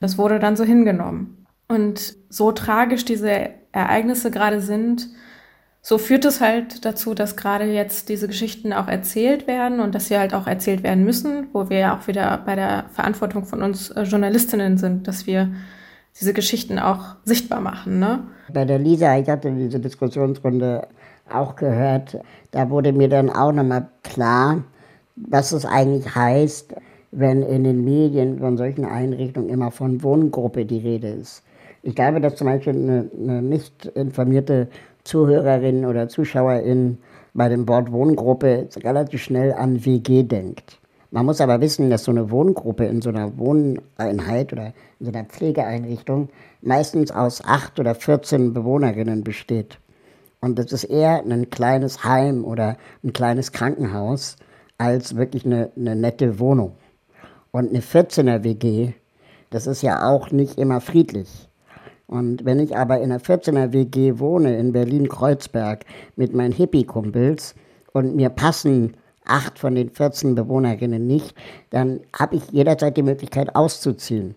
Das 0.00 0.16
wurde 0.18 0.38
dann 0.38 0.56
so 0.56 0.64
hingenommen. 0.64 1.46
Und 1.68 2.16
so 2.28 2.52
tragisch 2.52 3.04
diese 3.04 3.50
Ereignisse 3.72 4.30
gerade 4.30 4.60
sind, 4.60 5.08
so 5.84 5.98
führt 5.98 6.24
es 6.24 6.40
halt 6.40 6.84
dazu, 6.84 7.12
dass 7.12 7.36
gerade 7.36 7.64
jetzt 7.64 8.08
diese 8.08 8.28
Geschichten 8.28 8.72
auch 8.72 8.88
erzählt 8.88 9.46
werden 9.46 9.80
und 9.80 9.94
dass 9.94 10.06
sie 10.06 10.16
halt 10.16 10.32
auch 10.32 10.46
erzählt 10.46 10.82
werden 10.82 11.04
müssen, 11.04 11.48
wo 11.52 11.68
wir 11.68 11.78
ja 11.78 11.98
auch 11.98 12.06
wieder 12.06 12.38
bei 12.46 12.54
der 12.54 12.84
Verantwortung 12.92 13.44
von 13.44 13.62
uns 13.62 13.90
äh, 13.90 14.02
Journalistinnen 14.02 14.78
sind, 14.78 15.08
dass 15.08 15.26
wir 15.26 15.52
diese 16.18 16.32
Geschichten 16.32 16.78
auch 16.78 17.16
sichtbar 17.24 17.60
machen. 17.60 17.98
Ne? 17.98 18.22
Bei 18.52 18.64
der 18.64 18.78
Lisa, 18.78 19.18
ich 19.18 19.28
hatte 19.28 19.50
diese 19.50 19.80
Diskussionsrunde 19.80 20.86
auch 21.30 21.56
gehört, 21.56 22.18
da 22.50 22.70
wurde 22.70 22.92
mir 22.92 23.08
dann 23.08 23.30
auch 23.30 23.52
nochmal 23.52 23.88
klar, 24.02 24.62
was 25.16 25.52
es 25.52 25.64
eigentlich 25.64 26.14
heißt, 26.14 26.74
wenn 27.10 27.42
in 27.42 27.64
den 27.64 27.84
Medien 27.84 28.38
von 28.38 28.56
solchen 28.56 28.84
Einrichtungen 28.84 29.50
immer 29.50 29.70
von 29.70 30.02
Wohngruppe 30.02 30.64
die 30.64 30.78
Rede 30.78 31.08
ist. 31.08 31.42
Ich 31.82 31.94
glaube, 31.94 32.20
dass 32.20 32.36
zum 32.36 32.46
Beispiel 32.46 32.74
eine, 32.74 33.10
eine 33.18 33.42
nicht 33.42 33.86
informierte 33.86 34.68
Zuhörerin 35.04 35.84
oder 35.84 36.08
Zuschauerin 36.08 36.98
bei 37.34 37.48
dem 37.48 37.68
Wort 37.68 37.90
Wohngruppe 37.92 38.68
relativ 38.84 39.22
schnell 39.22 39.52
an 39.52 39.84
WG 39.84 40.22
denkt. 40.22 40.78
Man 41.10 41.26
muss 41.26 41.42
aber 41.42 41.60
wissen, 41.60 41.90
dass 41.90 42.04
so 42.04 42.10
eine 42.10 42.30
Wohngruppe 42.30 42.86
in 42.86 43.02
so 43.02 43.10
einer 43.10 43.36
Wohneinheit 43.36 44.52
oder 44.52 44.72
in 44.98 45.06
so 45.06 45.12
einer 45.12 45.24
Pflegeeinrichtung 45.24 46.30
meistens 46.62 47.10
aus 47.10 47.42
acht 47.44 47.78
oder 47.78 47.94
14 47.94 48.54
Bewohnerinnen 48.54 49.22
besteht. 49.22 49.78
Und 50.42 50.58
das 50.58 50.72
ist 50.72 50.84
eher 50.84 51.22
ein 51.24 51.50
kleines 51.50 52.02
Heim 52.02 52.44
oder 52.44 52.76
ein 53.04 53.12
kleines 53.12 53.52
Krankenhaus 53.52 54.36
als 54.76 55.14
wirklich 55.14 55.46
eine, 55.46 55.70
eine 55.76 55.94
nette 55.94 56.40
Wohnung. 56.40 56.72
Und 57.52 57.70
eine 57.70 57.78
14er 57.78 58.42
WG, 58.42 58.92
das 59.50 59.68
ist 59.68 59.82
ja 59.82 60.08
auch 60.10 60.32
nicht 60.32 60.58
immer 60.58 60.80
friedlich. 60.80 61.48
Und 62.08 62.44
wenn 62.44 62.58
ich 62.58 62.76
aber 62.76 62.98
in 62.98 63.12
einer 63.12 63.20
14er 63.20 63.72
WG 63.72 64.18
wohne 64.18 64.58
in 64.58 64.72
Berlin-Kreuzberg 64.72 65.84
mit 66.16 66.34
meinen 66.34 66.52
Hippie-Kumpels 66.52 67.54
und 67.92 68.16
mir 68.16 68.28
passen 68.28 68.96
acht 69.24 69.60
von 69.60 69.76
den 69.76 69.90
14 69.90 70.34
Bewohnerinnen 70.34 71.06
nicht, 71.06 71.36
dann 71.70 72.00
habe 72.18 72.34
ich 72.34 72.50
jederzeit 72.50 72.96
die 72.96 73.02
Möglichkeit 73.02 73.54
auszuziehen. 73.54 74.34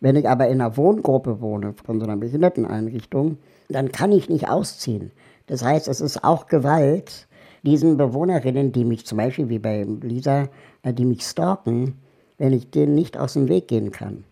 Wenn 0.00 0.16
ich 0.16 0.28
aber 0.28 0.48
in 0.48 0.60
einer 0.60 0.76
Wohngruppe 0.76 1.40
wohne, 1.40 1.72
von 1.86 2.00
so 2.00 2.04
einer 2.04 2.18
Behinderteneinrichtung, 2.18 3.38
dann 3.68 3.92
kann 3.92 4.12
ich 4.12 4.28
nicht 4.28 4.48
ausziehen. 4.48 5.12
Das 5.46 5.62
heißt, 5.62 5.88
es 5.88 6.00
ist 6.00 6.24
auch 6.24 6.46
Gewalt, 6.46 7.26
diesen 7.62 7.96
Bewohnerinnen, 7.96 8.72
die 8.72 8.84
mich 8.84 9.06
zum 9.06 9.18
Beispiel 9.18 9.48
wie 9.48 9.58
bei 9.58 9.86
Lisa, 10.02 10.48
äh, 10.82 10.92
die 10.92 11.04
mich 11.04 11.22
stalken, 11.22 12.00
wenn 12.38 12.52
ich 12.52 12.70
denen 12.70 12.94
nicht 12.94 13.16
aus 13.18 13.34
dem 13.34 13.48
Weg 13.48 13.68
gehen 13.68 13.90
kann. 13.90 14.24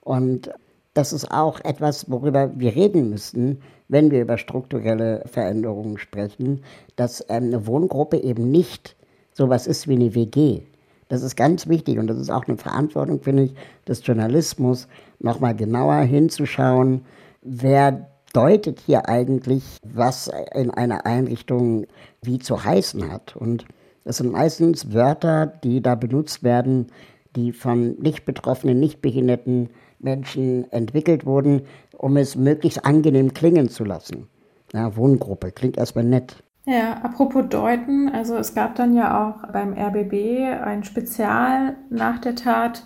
Und 0.00 0.50
das 0.94 1.12
ist 1.12 1.30
auch 1.30 1.60
etwas, 1.60 2.10
worüber 2.10 2.50
wir 2.58 2.74
reden 2.74 3.10
müssen, 3.10 3.60
wenn 3.88 4.10
wir 4.10 4.22
über 4.22 4.38
strukturelle 4.38 5.22
Veränderungen 5.26 5.98
sprechen, 5.98 6.62
dass 6.96 7.20
ähm, 7.28 7.44
eine 7.44 7.66
Wohngruppe 7.66 8.18
eben 8.18 8.50
nicht 8.50 8.96
sowas 9.32 9.66
ist 9.66 9.88
wie 9.88 9.94
eine 9.94 10.14
WG. 10.14 10.62
Das 11.08 11.22
ist 11.22 11.36
ganz 11.36 11.68
wichtig 11.68 11.98
und 11.98 12.08
das 12.08 12.18
ist 12.18 12.30
auch 12.30 12.46
eine 12.48 12.56
Verantwortung, 12.56 13.20
finde 13.20 13.44
ich, 13.44 13.54
des 13.86 14.04
Journalismus, 14.04 14.88
nochmal 15.20 15.54
genauer 15.54 16.00
hinzuschauen, 16.00 17.04
wer 17.42 18.08
deutet 18.32 18.80
hier 18.80 19.08
eigentlich, 19.08 19.78
was 19.82 20.30
in 20.54 20.70
einer 20.70 21.06
Einrichtung 21.06 21.86
wie 22.22 22.38
zu 22.38 22.64
heißen 22.64 23.10
hat. 23.10 23.36
Und 23.36 23.64
das 24.04 24.18
sind 24.18 24.32
meistens 24.32 24.92
Wörter, 24.92 25.46
die 25.46 25.82
da 25.82 25.94
benutzt 25.94 26.42
werden, 26.42 26.88
die 27.34 27.52
von 27.52 27.96
nicht 27.98 28.24
betroffenen, 28.24 28.78
nicht 28.78 29.02
behinderten 29.02 29.70
Menschen 29.98 30.70
entwickelt 30.72 31.26
wurden, 31.26 31.62
um 31.96 32.16
es 32.16 32.36
möglichst 32.36 32.84
angenehm 32.84 33.34
klingen 33.34 33.68
zu 33.68 33.84
lassen. 33.84 34.28
Ja, 34.72 34.96
Wohngruppe 34.96 35.52
klingt 35.52 35.76
erstmal 35.76 36.04
nett. 36.04 36.42
Ja, 36.66 36.94
apropos 36.94 37.44
deuten, 37.48 38.08
also 38.08 38.36
es 38.36 38.54
gab 38.54 38.74
dann 38.74 38.94
ja 38.94 39.28
auch 39.28 39.52
beim 39.52 39.72
RBB 39.72 40.64
ein 40.64 40.82
Spezial 40.82 41.76
nach 41.90 42.18
der 42.18 42.34
Tat, 42.34 42.82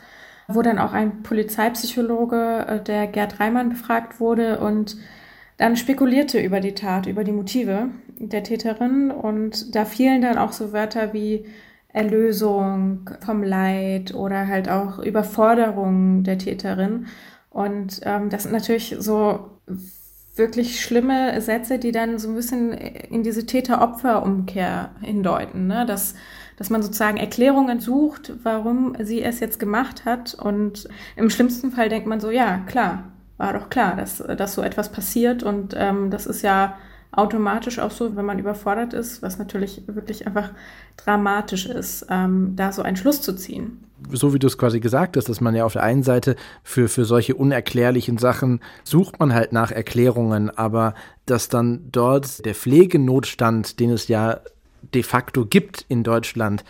wo 0.49 0.61
dann 0.61 0.79
auch 0.79 0.93
ein 0.93 1.23
Polizeipsychologe, 1.23 2.67
äh, 2.69 2.83
der 2.83 3.07
Gerd 3.07 3.41
Reimann, 3.41 3.71
befragt 3.71 4.21
wurde 4.21 4.61
und 4.61 4.97
dann 5.61 5.77
spekulierte 5.77 6.41
über 6.41 6.61
die 6.61 6.73
Tat, 6.73 7.07
über 7.07 7.23
die 7.23 7.33
Motive 7.33 7.91
der 8.19 8.43
Täterin. 8.43 9.11
Und 9.11 9.75
da 9.75 9.85
fielen 9.85 10.23
dann 10.23 10.39
auch 10.39 10.53
so 10.53 10.73
Wörter 10.73 11.13
wie 11.13 11.45
Erlösung 11.93 13.11
vom 13.21 13.43
Leid 13.43 14.15
oder 14.15 14.49
halt 14.49 14.71
auch 14.71 14.99
Überforderung 15.01 16.23
der 16.23 16.39
Täterin. 16.39 17.09
Und 17.51 18.01
ähm, 18.05 18.31
das 18.31 18.45
sind 18.45 18.53
natürlich 18.53 18.97
so 19.01 19.51
wirklich 20.35 20.81
schlimme 20.81 21.39
Sätze, 21.43 21.79
die 21.79 21.93
dann 21.93 22.19
so 22.19 22.31
ein 22.31 22.37
bisschen 22.37 22.73
in 22.73 23.23
diese 23.23 23.45
Täter-Opfer-Umkehr 23.45 24.93
hindeuten, 25.03 25.67
ne? 25.67 25.85
dass, 25.85 26.15
dass 26.57 26.71
man 26.71 26.83
sozusagen 26.83 27.19
Erklärungen 27.19 27.81
sucht, 27.81 28.33
warum 28.45 28.97
sie 28.99 29.23
es 29.23 29.41
jetzt 29.41 29.61
gemacht 29.61 30.07
hat. 30.07 30.33
Und 30.33 30.89
im 31.17 31.29
schlimmsten 31.29 31.71
Fall 31.71 31.91
denkt 31.91 32.07
man 32.07 32.19
so, 32.19 32.31
ja, 32.31 32.63
klar, 32.67 33.13
war 33.41 33.55
doch 33.55 33.71
klar, 33.71 33.97
dass, 33.97 34.19
dass 34.19 34.55
so 34.55 34.63
etwas 34.63 34.93
passiert. 34.93 35.43
Und 35.43 35.75
ähm, 35.77 36.11
das 36.11 36.27
ist 36.27 36.43
ja 36.43 36.77
automatisch 37.11 37.79
auch 37.79 37.91
so, 37.91 38.15
wenn 38.15 38.25
man 38.25 38.39
überfordert 38.39 38.93
ist, 38.93 39.23
was 39.23 39.39
natürlich 39.39 39.83
wirklich 39.87 40.27
einfach 40.27 40.51
dramatisch 40.97 41.67
ist, 41.67 42.07
ähm, 42.09 42.53
da 42.55 42.71
so 42.71 42.83
einen 42.83 42.97
Schluss 42.97 43.23
zu 43.23 43.35
ziehen 43.35 43.85
so 44.11 44.33
wie 44.33 44.39
du 44.39 44.47
es 44.47 44.59
quasi 44.59 44.81
gesagt 44.81 45.17
hast, 45.17 45.29
dass 45.29 45.41
man 45.41 45.55
ja 45.55 45.65
auf 45.65 45.75
der 45.75 45.83
einen 45.83 46.03
Seite 46.03 46.37
für, 46.63 46.89
für 46.89 47.05
solche 47.05 47.35
unerklärlichen 47.35 48.19
Sachen 48.19 48.61
sucht 48.83 49.21
man 49.21 49.35
halt 49.35 49.53
nach 49.53 49.71
Erklärungen, 49.71 50.51
aber 50.51 50.95
dass 51.27 51.49
dann 51.49 51.89
dort 51.93 52.45
der 52.45 52.55
Pflegenotstand, 52.55 53.79
den 53.79 53.91
es 53.91 54.09
ja 54.09 54.41
de 54.95 55.03
facto 55.03 55.45
gibt 55.45 55.85
in 55.89 56.03
Deutschland, 56.03 56.65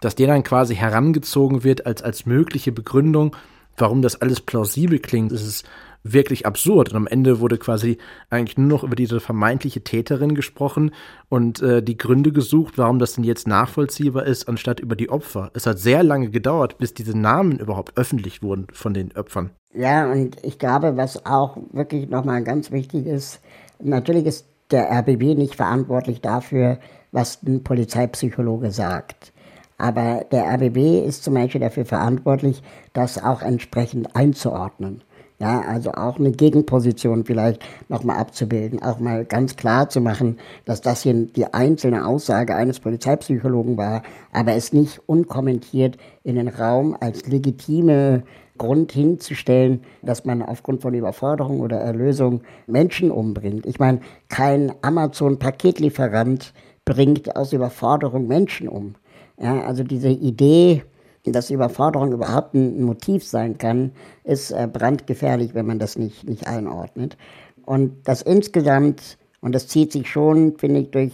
dass 0.00 0.14
der 0.14 0.28
dann 0.28 0.42
quasi 0.42 0.74
herangezogen 0.74 1.62
wird 1.64 1.84
als, 1.84 2.02
als 2.02 2.24
mögliche 2.24 2.72
Begründung, 2.72 3.36
warum 3.76 4.02
das 4.02 4.20
alles 4.20 4.40
plausibel 4.40 4.98
klingt, 4.98 5.32
ist 5.32 5.46
es 5.46 5.64
wirklich 6.02 6.46
absurd. 6.46 6.90
Und 6.90 6.96
am 6.96 7.06
Ende 7.06 7.40
wurde 7.40 7.58
quasi 7.58 7.98
eigentlich 8.30 8.58
nur 8.58 8.68
noch 8.68 8.84
über 8.84 8.96
diese 8.96 9.20
vermeintliche 9.20 9.82
Täterin 9.82 10.34
gesprochen 10.34 10.92
und 11.28 11.62
äh, 11.62 11.82
die 11.82 11.96
Gründe 11.96 12.32
gesucht, 12.32 12.78
warum 12.78 12.98
das 12.98 13.14
denn 13.14 13.24
jetzt 13.24 13.46
nachvollziehbar 13.46 14.24
ist, 14.24 14.48
anstatt 14.48 14.80
über 14.80 14.96
die 14.96 15.10
Opfer. 15.10 15.50
Es 15.54 15.66
hat 15.66 15.78
sehr 15.78 16.02
lange 16.02 16.30
gedauert, 16.30 16.78
bis 16.78 16.94
diese 16.94 17.16
Namen 17.16 17.58
überhaupt 17.58 17.96
öffentlich 17.96 18.42
wurden 18.42 18.66
von 18.72 18.94
den 18.94 19.16
Opfern. 19.16 19.50
Ja, 19.74 20.10
und 20.10 20.36
ich 20.42 20.58
glaube, 20.58 20.96
was 20.96 21.24
auch 21.26 21.56
wirklich 21.72 22.08
nochmal 22.08 22.42
ganz 22.42 22.72
wichtig 22.72 23.06
ist, 23.06 23.40
natürlich 23.78 24.26
ist 24.26 24.46
der 24.70 24.90
RBB 24.90 25.36
nicht 25.36 25.54
verantwortlich 25.54 26.20
dafür, 26.20 26.78
was 27.12 27.42
ein 27.42 27.62
Polizeipsychologe 27.62 28.70
sagt. 28.70 29.32
Aber 29.78 30.26
der 30.30 30.44
RBB 30.44 31.06
ist 31.06 31.24
zum 31.24 31.34
Beispiel 31.34 31.60
dafür 31.60 31.86
verantwortlich, 31.86 32.62
das 32.92 33.22
auch 33.22 33.42
entsprechend 33.42 34.14
einzuordnen. 34.14 35.02
Ja, 35.40 35.62
also 35.62 35.92
auch 35.92 36.18
eine 36.18 36.32
Gegenposition 36.32 37.24
vielleicht 37.24 37.62
nochmal 37.88 38.18
abzubilden, 38.18 38.82
auch 38.82 39.00
mal 39.00 39.24
ganz 39.24 39.56
klar 39.56 39.88
zu 39.88 40.02
machen, 40.02 40.38
dass 40.66 40.82
das 40.82 41.02
hier 41.02 41.14
die 41.14 41.54
einzelne 41.54 42.06
Aussage 42.06 42.54
eines 42.54 42.78
Polizeipsychologen 42.78 43.78
war, 43.78 44.02
aber 44.32 44.52
es 44.52 44.74
nicht 44.74 45.00
unkommentiert 45.06 45.96
in 46.24 46.34
den 46.34 46.48
Raum 46.48 46.94
als 47.00 47.26
legitime 47.26 48.22
Grund 48.58 48.92
hinzustellen, 48.92 49.80
dass 50.02 50.26
man 50.26 50.42
aufgrund 50.42 50.82
von 50.82 50.92
Überforderung 50.92 51.60
oder 51.60 51.78
Erlösung 51.78 52.42
Menschen 52.66 53.10
umbringt. 53.10 53.64
Ich 53.64 53.78
meine, 53.78 54.00
kein 54.28 54.74
Amazon-Paketlieferant 54.82 56.52
bringt 56.84 57.34
aus 57.34 57.54
Überforderung 57.54 58.26
Menschen 58.26 58.68
um. 58.68 58.94
Ja, 59.40 59.62
also 59.62 59.84
diese 59.84 60.10
Idee, 60.10 60.82
dass 61.26 61.50
Überforderung 61.50 62.12
überhaupt 62.12 62.54
ein 62.54 62.82
Motiv 62.82 63.24
sein 63.24 63.58
kann, 63.58 63.92
ist 64.24 64.50
äh, 64.50 64.68
brandgefährlich, 64.70 65.54
wenn 65.54 65.66
man 65.66 65.78
das 65.78 65.96
nicht, 65.96 66.28
nicht 66.28 66.46
einordnet. 66.46 67.16
Und 67.64 68.08
das 68.08 68.22
insgesamt, 68.22 69.18
und 69.40 69.54
das 69.54 69.68
zieht 69.68 69.92
sich 69.92 70.08
schon, 70.10 70.56
finde 70.56 70.80
ich, 70.80 70.90
durch 70.90 71.12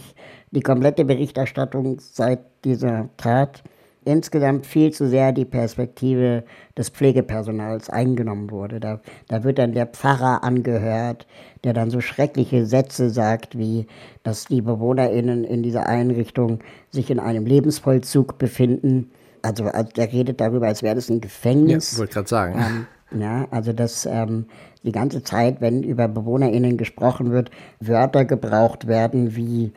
die 0.51 0.61
komplette 0.61 1.03
Berichterstattung 1.03 1.99
seit 1.99 2.39
dieser 2.63 3.09
Tat, 3.17 3.63
insgesamt 4.05 4.65
viel 4.65 4.91
zu 4.93 5.09
sehr 5.09 5.33
die 5.33 5.43
Perspektive 5.43 6.45
des 6.77 6.89
Pflegepersonals 6.89 7.89
eingenommen 7.89 8.49
wurde. 8.49 8.79
Da, 8.79 9.01
da 9.27 9.43
wird 9.43 9.59
dann 9.59 9.73
der 9.73 9.85
Pfarrer 9.85 10.45
angehört, 10.45 11.27
der 11.65 11.73
dann 11.73 11.89
so 11.89 11.99
schreckliche 11.99 12.65
Sätze 12.65 13.09
sagt, 13.09 13.57
wie 13.57 13.85
dass 14.23 14.45
die 14.45 14.61
BewohnerInnen 14.61 15.43
in 15.43 15.61
dieser 15.61 15.87
Einrichtung 15.87 16.59
sich 16.89 17.11
in 17.11 17.19
einem 17.19 17.45
Lebensvollzug 17.45 18.37
befinden 18.37 19.11
also, 19.47 19.65
also 19.65 19.89
der 19.95 20.11
redet 20.11 20.41
darüber, 20.41 20.67
als 20.67 20.83
wäre 20.83 20.95
das 20.95 21.09
ein 21.09 21.21
Gefängnis. 21.21 21.93
Ja, 21.93 21.99
wollte 21.99 22.13
gerade 22.13 22.29
sagen. 22.29 22.87
Ähm, 23.11 23.21
ja, 23.21 23.47
also 23.51 23.71
dass 23.71 24.05
ähm, 24.05 24.45
die 24.83 24.91
ganze 24.91 25.23
Zeit, 25.23 25.61
wenn 25.61 25.83
über 25.83 26.07
BewohnerInnen 26.07 26.77
gesprochen 26.77 27.31
wird, 27.31 27.49
Wörter 27.79 28.25
gebraucht 28.25 28.87
werden 28.87 29.35
wie 29.35 29.71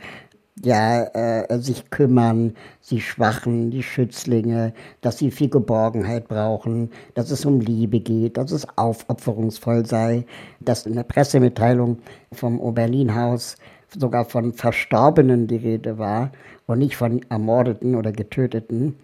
ja, 0.62 1.04
äh, 1.04 1.58
sich 1.60 1.88
kümmern, 1.90 2.54
die 2.90 3.00
Schwachen, 3.00 3.70
die 3.70 3.82
Schützlinge, 3.82 4.74
dass 5.00 5.16
sie 5.16 5.30
viel 5.30 5.48
Geborgenheit 5.48 6.28
brauchen, 6.28 6.90
dass 7.14 7.30
es 7.30 7.46
um 7.46 7.60
Liebe 7.60 8.00
geht, 8.00 8.36
dass 8.36 8.50
es 8.50 8.66
aufopferungsvoll 8.76 9.86
sei, 9.86 10.26
dass 10.58 10.84
in 10.84 10.96
der 10.96 11.04
Pressemitteilung 11.04 12.00
vom 12.32 12.60
Oberlin-Haus 12.60 13.56
sogar 13.96 14.24
von 14.24 14.52
Verstorbenen 14.52 15.46
die 15.46 15.56
Rede 15.56 15.96
war 15.96 16.30
und 16.66 16.80
nicht 16.80 16.96
von 16.96 17.22
Ermordeten 17.30 17.94
oder 17.94 18.12
Getöteten 18.12 18.96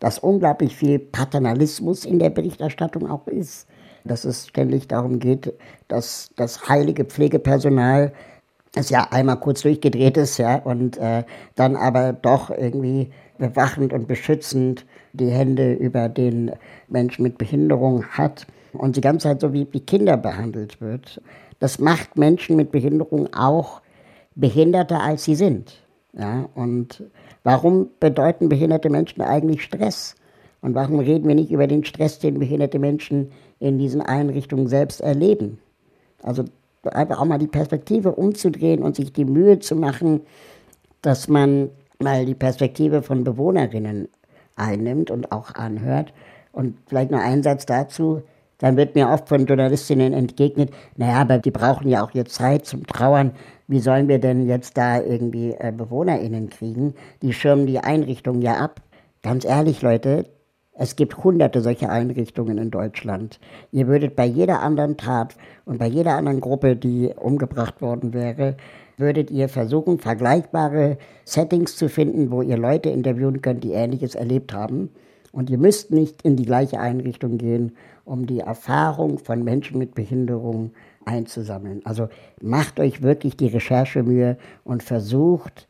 dass 0.00 0.18
unglaublich 0.18 0.74
viel 0.74 0.98
Paternalismus 0.98 2.04
in 2.04 2.18
der 2.18 2.30
Berichterstattung 2.30 3.08
auch 3.08 3.26
ist. 3.26 3.68
Dass 4.04 4.24
es 4.24 4.48
ständig 4.48 4.88
darum 4.88 5.18
geht, 5.18 5.52
dass 5.88 6.30
das 6.36 6.68
heilige 6.68 7.04
Pflegepersonal 7.04 8.12
das 8.72 8.90
ja 8.90 9.08
einmal 9.10 9.38
kurz 9.38 9.62
durchgedreht 9.62 10.16
ist, 10.16 10.38
ja, 10.38 10.56
und 10.56 10.96
äh, 10.96 11.24
dann 11.54 11.76
aber 11.76 12.12
doch 12.12 12.50
irgendwie 12.50 13.10
bewachend 13.38 13.92
und 13.92 14.06
beschützend 14.06 14.86
die 15.12 15.30
Hände 15.30 15.72
über 15.74 16.08
den 16.08 16.52
Menschen 16.88 17.24
mit 17.24 17.36
Behinderung 17.36 18.04
hat 18.06 18.46
und 18.72 18.96
die 18.96 19.00
ganze 19.00 19.28
Zeit 19.28 19.40
so 19.40 19.52
wie, 19.52 19.66
wie 19.72 19.80
Kinder 19.80 20.16
behandelt 20.16 20.80
wird. 20.80 21.20
Das 21.58 21.78
macht 21.78 22.16
Menschen 22.16 22.56
mit 22.56 22.70
Behinderung 22.70 23.32
auch 23.34 23.80
behinderter, 24.34 25.02
als 25.02 25.24
sie 25.24 25.34
sind. 25.34 25.82
Ja, 26.12 26.48
und 26.54 27.04
Warum 27.42 27.88
bedeuten 28.00 28.48
behinderte 28.48 28.90
Menschen 28.90 29.22
eigentlich 29.22 29.62
Stress? 29.62 30.14
Und 30.60 30.74
warum 30.74 30.98
reden 30.98 31.26
wir 31.26 31.34
nicht 31.34 31.50
über 31.50 31.66
den 31.66 31.84
Stress, 31.84 32.18
den 32.18 32.38
behinderte 32.38 32.78
Menschen 32.78 33.32
in 33.60 33.78
diesen 33.78 34.02
Einrichtungen 34.02 34.66
selbst 34.66 35.00
erleben? 35.00 35.58
Also 36.22 36.44
einfach 36.84 37.20
auch 37.20 37.24
mal 37.24 37.38
die 37.38 37.46
Perspektive 37.46 38.12
umzudrehen 38.12 38.82
und 38.82 38.96
sich 38.96 39.12
die 39.12 39.24
Mühe 39.24 39.58
zu 39.58 39.74
machen, 39.74 40.20
dass 41.00 41.28
man 41.28 41.70
mal 41.98 42.26
die 42.26 42.34
Perspektive 42.34 43.02
von 43.02 43.24
Bewohnerinnen 43.24 44.08
einnimmt 44.56 45.10
und 45.10 45.32
auch 45.32 45.54
anhört 45.54 46.12
Und 46.52 46.76
vielleicht 46.86 47.10
noch 47.10 47.20
ein 47.20 47.42
Satz 47.42 47.64
dazu. 47.64 48.22
Dann 48.58 48.76
wird 48.76 48.94
mir 48.94 49.08
oft 49.08 49.28
von 49.28 49.46
Journalistinnen 49.46 50.12
entgegnet, 50.12 50.70
naja, 50.96 51.22
aber 51.22 51.38
die 51.38 51.50
brauchen 51.50 51.88
ja 51.88 52.04
auch 52.04 52.10
jetzt 52.10 52.34
Zeit 52.34 52.66
zum 52.66 52.86
Trauern. 52.86 53.32
Wie 53.70 53.78
sollen 53.78 54.08
wir 54.08 54.18
denn 54.18 54.48
jetzt 54.48 54.76
da 54.76 55.00
irgendwie 55.00 55.52
äh, 55.52 55.70
BewohnerInnen 55.70 56.50
kriegen? 56.50 56.94
Die 57.22 57.32
schirmen 57.32 57.68
die 57.68 57.78
Einrichtung 57.78 58.42
ja 58.42 58.54
ab. 58.54 58.82
Ganz 59.22 59.44
ehrlich, 59.44 59.80
Leute, 59.80 60.26
es 60.72 60.96
gibt 60.96 61.22
hunderte 61.22 61.60
solcher 61.60 61.88
Einrichtungen 61.88 62.58
in 62.58 62.72
Deutschland. 62.72 63.38
Ihr 63.70 63.86
würdet 63.86 64.16
bei 64.16 64.24
jeder 64.24 64.60
anderen 64.60 64.96
Tat 64.96 65.36
und 65.66 65.78
bei 65.78 65.86
jeder 65.86 66.16
anderen 66.16 66.40
Gruppe, 66.40 66.74
die 66.74 67.14
umgebracht 67.14 67.80
worden 67.80 68.12
wäre, 68.12 68.56
würdet 68.96 69.30
ihr 69.30 69.48
versuchen, 69.48 70.00
vergleichbare 70.00 70.98
Settings 71.24 71.76
zu 71.76 71.88
finden, 71.88 72.32
wo 72.32 72.42
ihr 72.42 72.58
Leute 72.58 72.90
interviewen 72.90 73.40
könnt, 73.40 73.62
die 73.62 73.70
Ähnliches 73.70 74.16
erlebt 74.16 74.52
haben. 74.52 74.90
Und 75.30 75.48
ihr 75.48 75.58
müsst 75.58 75.92
nicht 75.92 76.22
in 76.22 76.34
die 76.34 76.44
gleiche 76.44 76.80
Einrichtung 76.80 77.38
gehen, 77.38 77.76
um 78.04 78.26
die 78.26 78.40
Erfahrung 78.40 79.18
von 79.18 79.44
Menschen 79.44 79.78
mit 79.78 79.94
Behinderung 79.94 80.72
einzusammeln. 81.04 81.80
Also 81.84 82.08
macht 82.40 82.80
euch 82.80 83.02
wirklich 83.02 83.36
die 83.36 83.48
Recherchemühe 83.48 84.36
und 84.64 84.82
versucht 84.82 85.68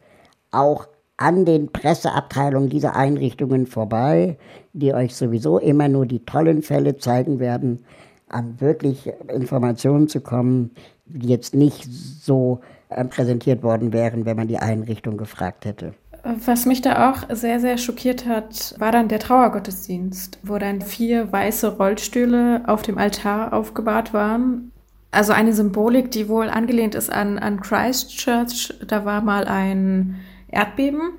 auch 0.51 0.89
an 1.17 1.45
den 1.45 1.71
Presseabteilungen 1.71 2.71
dieser 2.71 2.97
Einrichtungen 2.97 3.67
vorbei, 3.67 4.39
die 4.73 4.95
euch 4.95 5.15
sowieso 5.15 5.59
immer 5.59 5.89
nur 5.89 6.07
die 6.07 6.25
tollen 6.25 6.63
Fälle 6.63 6.97
zeigen 6.97 7.39
werden, 7.39 7.85
an 8.29 8.61
wirklich 8.61 9.13
Informationen 9.29 10.09
zu 10.09 10.21
kommen, 10.21 10.71
die 11.05 11.29
jetzt 11.29 11.55
nicht 11.55 11.85
so 11.85 12.61
äh, 12.89 13.05
präsentiert 13.05 13.63
worden 13.63 13.93
wären, 13.93 14.25
wenn 14.25 14.37
man 14.37 14.49
die 14.49 14.59
Einrichtung 14.59 15.17
gefragt 15.17 15.65
hätte. 15.65 15.93
Was 16.23 16.67
mich 16.67 16.83
da 16.83 17.11
auch 17.11 17.35
sehr, 17.35 17.61
sehr 17.61 17.79
schockiert 17.79 18.27
hat, 18.27 18.75
war 18.79 18.93
dann 18.93 19.09
der 19.09 19.21
Trauergottesdienst, 19.21 20.39
wo 20.43 20.59
dann 20.59 20.83
vier 20.83 21.33
weiße 21.33 21.77
Rollstühle 21.77 22.63
auf 22.67 22.83
dem 22.83 22.99
Altar 22.99 23.53
aufgebahrt 23.53 24.13
waren. 24.13 24.71
Also 25.11 25.33
eine 25.33 25.53
Symbolik, 25.53 26.11
die 26.11 26.29
wohl 26.29 26.49
angelehnt 26.49 26.95
ist 26.95 27.11
an, 27.11 27.39
an 27.39 27.61
Christchurch. 27.61 28.75
Da 28.87 29.05
war 29.05 29.23
mal 29.23 29.45
ein 29.47 30.21
Erdbeben. 30.49 31.13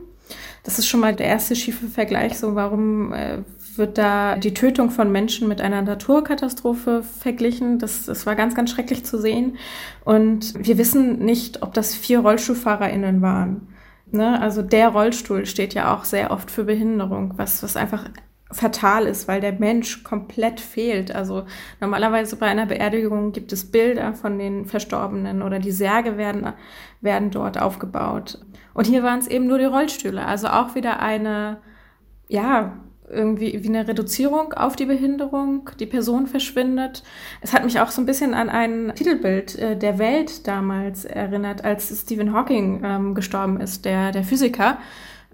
Das 0.63 0.79
ist 0.79 0.87
schon 0.87 0.99
mal 0.99 1.15
der 1.15 1.27
erste 1.27 1.55
schiefe 1.55 1.87
Vergleich. 1.87 2.37
So, 2.37 2.55
warum 2.55 3.11
äh, 3.13 3.39
wird 3.75 3.97
da 3.97 4.37
die 4.37 4.53
Tötung 4.53 4.91
von 4.91 5.11
Menschen 5.11 5.47
mit 5.47 5.59
einer 5.59 5.81
Naturkatastrophe 5.81 7.03
verglichen? 7.03 7.79
Das, 7.79 8.05
das 8.05 8.25
war 8.25 8.35
ganz, 8.35 8.55
ganz 8.55 8.71
schrecklich 8.71 9.03
zu 9.03 9.19
sehen. 9.19 9.57
Und 10.05 10.53
wir 10.57 10.77
wissen 10.77 11.19
nicht, 11.19 11.61
ob 11.61 11.73
das 11.73 11.95
vier 11.95 12.19
RollstuhlfahrerInnen 12.19 13.21
waren. 13.21 13.67
Ne? 14.11 14.39
Also 14.39 14.61
der 14.61 14.89
Rollstuhl 14.89 15.45
steht 15.45 15.73
ja 15.73 15.95
auch 15.95 16.05
sehr 16.05 16.31
oft 16.31 16.51
für 16.51 16.65
Behinderung, 16.65 17.33
was, 17.37 17.63
was 17.63 17.75
einfach 17.75 18.05
fatal 18.51 19.05
ist, 19.05 19.27
weil 19.27 19.41
der 19.41 19.53
Mensch 19.53 20.03
komplett 20.03 20.59
fehlt. 20.59 21.13
Also 21.13 21.45
normalerweise 21.79 22.35
bei 22.35 22.47
einer 22.47 22.65
Beerdigung 22.65 23.31
gibt 23.31 23.51
es 23.51 23.71
Bilder 23.71 24.13
von 24.13 24.37
den 24.37 24.65
Verstorbenen 24.65 25.41
oder 25.41 25.59
die 25.59 25.71
Särge 25.71 26.17
werden, 26.17 26.53
werden 27.01 27.31
dort 27.31 27.59
aufgebaut. 27.59 28.39
Und 28.73 28.87
hier 28.87 29.03
waren 29.03 29.19
es 29.19 29.27
eben 29.27 29.47
nur 29.47 29.57
die 29.57 29.65
Rollstühle. 29.65 30.25
Also 30.25 30.47
auch 30.47 30.75
wieder 30.75 30.99
eine, 30.99 31.57
ja, 32.27 32.77
irgendwie 33.09 33.61
wie 33.63 33.67
eine 33.67 33.87
Reduzierung 33.87 34.53
auf 34.53 34.75
die 34.75 34.85
Behinderung. 34.85 35.69
Die 35.79 35.85
Person 35.85 36.27
verschwindet. 36.27 37.03
Es 37.41 37.53
hat 37.53 37.63
mich 37.65 37.79
auch 37.79 37.91
so 37.91 38.01
ein 38.01 38.05
bisschen 38.05 38.33
an 38.33 38.49
ein 38.49 38.93
Titelbild 38.95 39.59
äh, 39.59 39.77
der 39.77 39.99
Welt 39.99 40.47
damals 40.47 41.05
erinnert, 41.05 41.63
als 41.65 42.01
Stephen 42.01 42.33
Hawking 42.33 42.81
ähm, 42.83 43.15
gestorben 43.15 43.59
ist, 43.59 43.85
der, 43.85 44.11
der 44.11 44.23
Physiker 44.23 44.77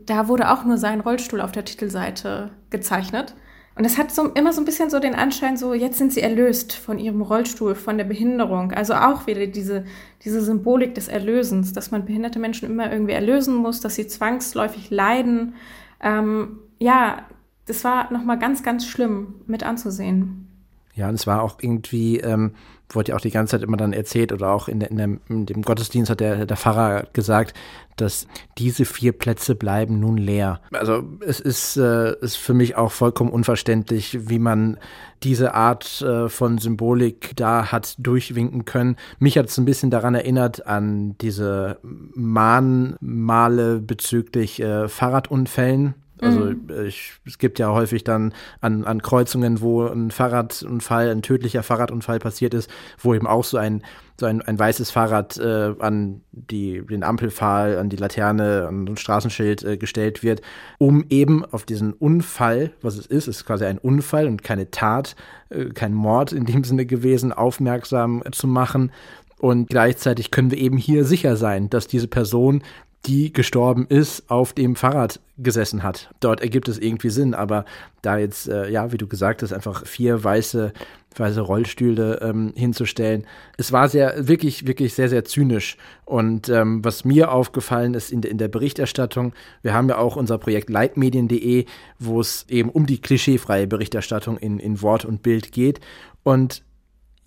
da 0.08 0.28
wurde 0.28 0.52
auch 0.52 0.65
nur 0.65 0.78
sein 0.78 1.02
Rollstuhl 1.02 1.41
auf 1.41 1.52
der 1.52 1.65
Titelseite 1.65 2.50
gezeichnet. 2.70 3.36
Und 3.76 3.86
es 3.86 4.00
hat 4.00 4.12
so, 4.12 4.30
immer 4.30 4.54
so 4.54 4.62
ein 4.62 4.65
bisschen 4.65 4.89
so 4.89 5.00
den 5.00 5.13
Anschein, 5.13 5.56
so 5.56 5.76
jetzt 5.76 6.00
sind 6.00 6.12
sie 6.12 6.22
erlöst 6.22 6.74
von 6.74 6.98
ihrem 6.98 7.22
Rollstuhl, 7.22 7.76
von 7.76 8.00
der 8.00 8.06
Behinderung. 8.06 8.72
Also 8.72 8.96
auch 8.96 9.28
wieder 9.28 9.46
diese, 9.46 9.86
diese 10.24 10.41
Symbolik 10.41 10.96
des 10.96 11.08
Erlösens, 11.10 11.74
dass 11.74 11.91
man 11.91 12.06
behinderte 12.06 12.39
Menschen 12.39 12.67
immer 12.67 12.91
irgendwie 12.91 13.13
erlösen 13.13 13.56
muss, 13.56 13.80
dass 13.80 13.93
sie 13.93 14.08
zwangsläufig 14.08 14.89
leiden. 14.89 15.54
Ähm, 16.02 16.58
ja, 16.80 17.28
das 17.67 17.84
war 17.84 18.12
nochmal 18.12 18.39
ganz, 18.39 18.63
ganz 18.63 18.88
schlimm 18.88 19.36
mit 19.46 19.62
anzusehen. 19.62 20.48
Ja, 20.96 21.10
und 21.10 21.15
es 21.15 21.28
war 21.28 21.43
auch 21.43 21.60
irgendwie, 21.62 22.17
ähm, 22.17 22.56
wurde 22.89 23.12
ja 23.12 23.15
auch 23.15 23.21
die 23.21 23.32
ganze 23.32 23.52
Zeit 23.52 23.63
immer 23.63 23.78
dann 23.78 23.93
erzählt 23.93 24.32
oder 24.32 24.50
auch 24.52 24.67
in, 24.67 24.82
in, 24.82 24.97
der, 24.97 25.10
in 25.30 25.45
dem 25.45 25.62
Gottesdienst 25.62 26.10
hat 26.10 26.19
der, 26.19 26.45
der 26.45 26.58
Pfarrer 26.58 27.08
gesagt, 27.13 27.54
dass 27.97 28.28
diese 28.58 28.86
vier 28.86 29.12
Plätze 29.12 29.56
bleiben 29.56 30.00
nun 30.00 30.17
leer. 30.17 30.62
Also 30.71 31.04
es 31.19 31.39
ist, 31.39 31.78
äh, 31.78 32.15
ist 32.21 32.38
für 32.38 32.54
mich 32.54 32.76
auch 32.76 32.91
vollkommen 32.91 33.32
unverständlich, 33.32 34.30
wie 34.30 34.39
man 34.39 34.78
diese 35.23 35.54
Art 35.56 36.02
äh, 36.02 36.30
von 36.30 36.60
Symbolik 36.60 37.36
da 37.36 37.71
hat 37.71 37.95
durchwinken 37.97 38.65
können. 38.65 38.95
Mich 39.19 39.38
hat 39.38 39.47
es 39.47 39.58
ein 39.58 39.65
bisschen 39.65 39.89
daran 39.89 40.15
erinnert 40.15 40.67
an 40.67 41.17
diese 41.19 41.80
Mahnmale 41.82 43.80
bezüglich 43.80 44.62
äh, 44.62 44.88
Fahrradunfällen 44.88 45.95
also 46.21 46.39
mhm. 46.45 46.69
ich, 46.86 47.13
es 47.25 47.38
gibt 47.38 47.60
ja 47.60 47.71
häufig 47.71 48.03
dann 48.03 48.34
an, 48.62 48.84
an 48.86 49.01
Kreuzungen, 49.01 49.62
wo 49.62 49.86
ein 49.86 50.12
Fahrradunfall, 50.12 51.10
ein 51.10 51.21
tödlicher 51.21 51.63
Fahrradunfall 51.63 52.19
passiert 52.19 52.53
ist, 52.53 52.69
wo 52.99 53.13
eben 53.13 53.27
auch 53.27 53.43
so 53.43 53.58
ein, 53.58 53.84
so 54.19 54.25
ein, 54.25 54.41
ein 54.41 54.58
weißes 54.58 54.89
Fahrrad 54.89 55.38
äh, 55.38 55.75
an 55.80 56.21
die, 56.32 56.84
den 56.86 57.03
Ampelpfahl, 57.03 57.77
an 57.77 57.89
die 57.89 57.97
Laterne, 57.97 58.67
an 58.67 58.88
ein 58.88 58.97
Straßenschild 58.97 59.63
äh, 59.63 59.77
gestellt 59.77 60.23
wird, 60.23 60.41
um 60.80 61.06
eben 61.10 61.45
auf 61.45 61.65
diesen 61.65 61.93
Unfall, 61.93 62.71
was 62.82 62.97
es 62.97 63.06
ist, 63.06 63.27
ist 63.27 63.45
quasi 63.45 63.65
ein 63.65 63.77
Unfall 63.77 64.27
und 64.27 64.43
keine 64.43 64.71
Tat, 64.71 65.15
äh, 65.49 65.65
kein 65.65 65.93
Mord 65.93 66.32
in 66.32 66.45
dem 66.45 66.63
Sinne 66.63 66.86
gewesen, 66.86 67.32
aufmerksam 67.32 68.23
zu 68.32 68.47
machen. 68.47 68.91
Und 69.39 69.69
gleichzeitig 69.69 70.32
können 70.32 70.49
wir 70.49 70.58
eben 70.58 70.77
hier 70.77 71.06
sicher 71.06 71.36
sein, 71.36 71.69
dass 71.69 71.86
diese 71.86 72.08
Person 72.08 72.63
die 73.08 73.32
gestorben 73.32 73.88
ist, 73.88 74.30
auf 74.30 74.54
dem 74.54 74.76
Fahrrad 74.76 75.22
gesessen 75.38 75.82
hat. 75.82 76.10
Dort 76.20 76.41
ergibt 76.41 76.67
es 76.67 76.78
irgendwie 76.78 77.10
Sinn, 77.10 77.34
aber 77.34 77.63
da 78.02 78.17
jetzt, 78.17 78.50
äh, 78.50 78.70
ja, 78.70 78.91
wie 78.91 78.98
du 78.98 79.08
gesagt 79.08 79.41
hast, 79.41 79.54
einfach 79.54 79.86
vier 79.86 80.24
weiße, 80.24 80.74
weiße 81.15 81.41
Rollstühle 81.41 82.20
ähm, 82.22 82.54
hinzustellen, 82.56 83.26
es 83.58 83.72
war 83.72 83.88
sehr, 83.88 84.28
wirklich, 84.28 84.67
wirklich 84.67 84.93
sehr, 84.93 85.10
sehr 85.10 85.24
zynisch. 85.24 85.78
Und 86.06 86.50
ähm, 86.50 86.84
was 86.84 87.06
mir 87.06 87.32
aufgefallen 87.32 87.93
ist 87.93 88.12
in, 88.12 88.24
in 88.24 88.38
der 88.38 88.50
Berichterstattung, 88.50 89.34
wir 89.62 89.74
haben 89.74 89.88
ja 89.88 89.98
auch 89.98 90.15
unser 90.15 90.38
Projekt 90.38 90.70
leitmedien.de, 90.70 91.65
wo 92.00 92.20
es 92.20 92.46
eben 92.50 92.70
um 92.70 92.86
die 92.86 93.00
klischeefreie 93.00 93.67
Berichterstattung 93.67 94.38
in, 94.38 94.60
in 94.60 94.82
Wort 94.82 95.06
und 95.06 95.24
Bild 95.24 95.52
geht. 95.54 95.80
Und 96.24 96.63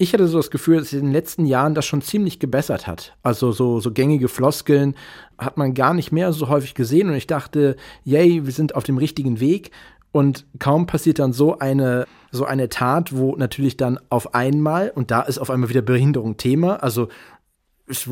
ich 0.01 0.15
hatte 0.15 0.27
so 0.29 0.39
das 0.39 0.51
Gefühl, 0.51 0.79
dass 0.79 0.95
in 0.95 1.03
den 1.03 1.13
letzten 1.13 1.45
Jahren 1.45 1.75
das 1.75 1.85
schon 1.85 2.01
ziemlich 2.01 2.39
gebessert 2.39 2.87
hat. 2.87 3.15
Also 3.23 3.53
so, 3.53 3.81
so 3.81 3.93
gängige 3.93 4.29
Floskeln 4.29 4.95
hat 5.37 5.59
man 5.59 5.75
gar 5.75 5.93
nicht 5.93 6.11
mehr 6.11 6.33
so 6.33 6.49
häufig 6.49 6.75
gesehen 6.75 7.11
und 7.11 7.17
ich 7.17 7.27
dachte, 7.27 7.77
yay, 8.03 8.47
wir 8.47 8.53
sind 8.53 8.75
auf 8.75 8.85
dem 8.85 8.97
richtigen 8.97 9.41
Weg. 9.41 9.73
Und 10.11 10.47
kaum 10.59 10.87
passiert 10.87 11.19
dann 11.19 11.35
so 11.35 11.59
eine, 11.59 12.07
so 12.33 12.47
eine 12.47 12.71
Tat, 12.71 13.15
wo 13.15 13.37
natürlich 13.37 13.77
dann 13.77 14.01
auf 14.09 14.35
einmal, 14.35 14.91
und 14.95 15.11
da 15.11 15.21
ist 15.21 15.37
auf 15.37 15.51
einmal 15.51 15.69
wieder 15.69 15.83
Behinderung 15.83 16.39
Thema, 16.39 16.83
also 16.83 17.09
es 17.87 18.09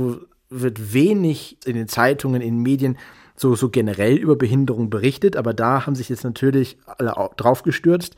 wird 0.50 0.92
wenig 0.92 1.56
in 1.64 1.74
den 1.74 1.88
Zeitungen, 1.88 2.42
in 2.42 2.56
den 2.56 2.62
Medien 2.62 2.98
so, 3.34 3.54
so 3.54 3.70
generell 3.70 4.16
über 4.16 4.36
Behinderung 4.36 4.90
berichtet, 4.90 5.36
aber 5.36 5.54
da 5.54 5.86
haben 5.86 5.94
sich 5.94 6.10
jetzt 6.10 6.24
natürlich 6.24 6.76
alle 6.84 7.14
drauf 7.38 7.62
gestürzt. 7.62 8.14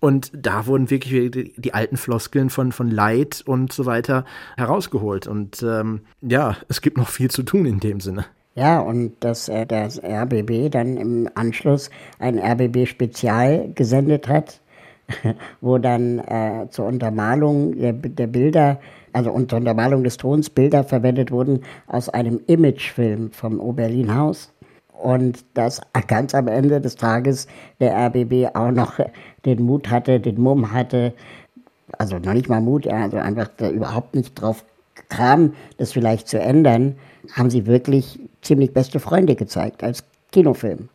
Und 0.00 0.30
da 0.32 0.66
wurden 0.66 0.90
wirklich 0.90 1.30
die, 1.32 1.52
die, 1.56 1.74
alten 1.74 1.96
Floskeln 1.96 2.50
von, 2.50 2.70
von 2.70 2.90
Leid 2.90 3.42
und 3.44 3.72
so 3.72 3.84
weiter 3.84 4.24
herausgeholt. 4.56 5.26
Und 5.26 5.62
ähm, 5.62 6.02
ja, 6.20 6.56
es 6.68 6.80
gibt 6.80 6.96
noch 6.96 7.08
viel 7.08 7.30
zu 7.30 7.42
tun 7.42 7.66
in 7.66 7.80
dem 7.80 8.00
Sinne. 8.00 8.26
Ja, 8.54 8.80
und 8.80 9.12
dass 9.20 9.48
äh, 9.48 9.66
das 9.66 10.02
RBB 10.02 10.70
dann 10.70 10.96
im 10.96 11.28
Anschluss 11.34 11.90
ein 12.18 12.38
RBB-Spezial 12.38 13.70
gesendet 13.74 14.28
hat, 14.28 14.60
wo 15.60 15.78
dann 15.78 16.18
äh, 16.18 16.66
zur 16.70 16.86
Untermalung 16.86 17.78
der, 17.78 17.92
der 17.92 18.26
Bilder, 18.26 18.80
also 19.12 19.32
unter 19.32 19.56
Untermalung 19.56 20.04
des 20.04 20.16
Tons 20.16 20.50
Bilder 20.50 20.84
verwendet 20.84 21.30
wurden 21.30 21.62
aus 21.86 22.08
einem 22.08 22.40
Imagefilm 22.46 23.30
vom 23.32 23.60
Oberlin-Haus 23.60 24.52
und 25.02 25.44
dass 25.54 25.80
ganz 26.06 26.34
am 26.34 26.48
Ende 26.48 26.80
des 26.80 26.96
Tages 26.96 27.46
der 27.80 27.94
RBB 27.96 28.54
auch 28.54 28.70
noch 28.70 28.98
den 29.44 29.62
Mut 29.62 29.90
hatte, 29.90 30.20
den 30.20 30.40
Mumm 30.40 30.72
hatte, 30.72 31.14
also 31.96 32.18
noch 32.18 32.34
nicht 32.34 32.48
mal 32.48 32.60
Mut, 32.60 32.86
also 32.86 33.16
einfach 33.16 33.50
überhaupt 33.60 34.14
nicht 34.14 34.34
drauf 34.34 34.64
kam, 35.08 35.54
das 35.78 35.92
vielleicht 35.92 36.28
zu 36.28 36.38
ändern, 36.38 36.96
haben 37.32 37.50
sie 37.50 37.66
wirklich 37.66 38.18
ziemlich 38.42 38.72
beste 38.72 39.00
Freunde 39.00 39.36
gezeigt 39.36 39.82
als 39.82 40.04
Kinofilm. 40.32 40.88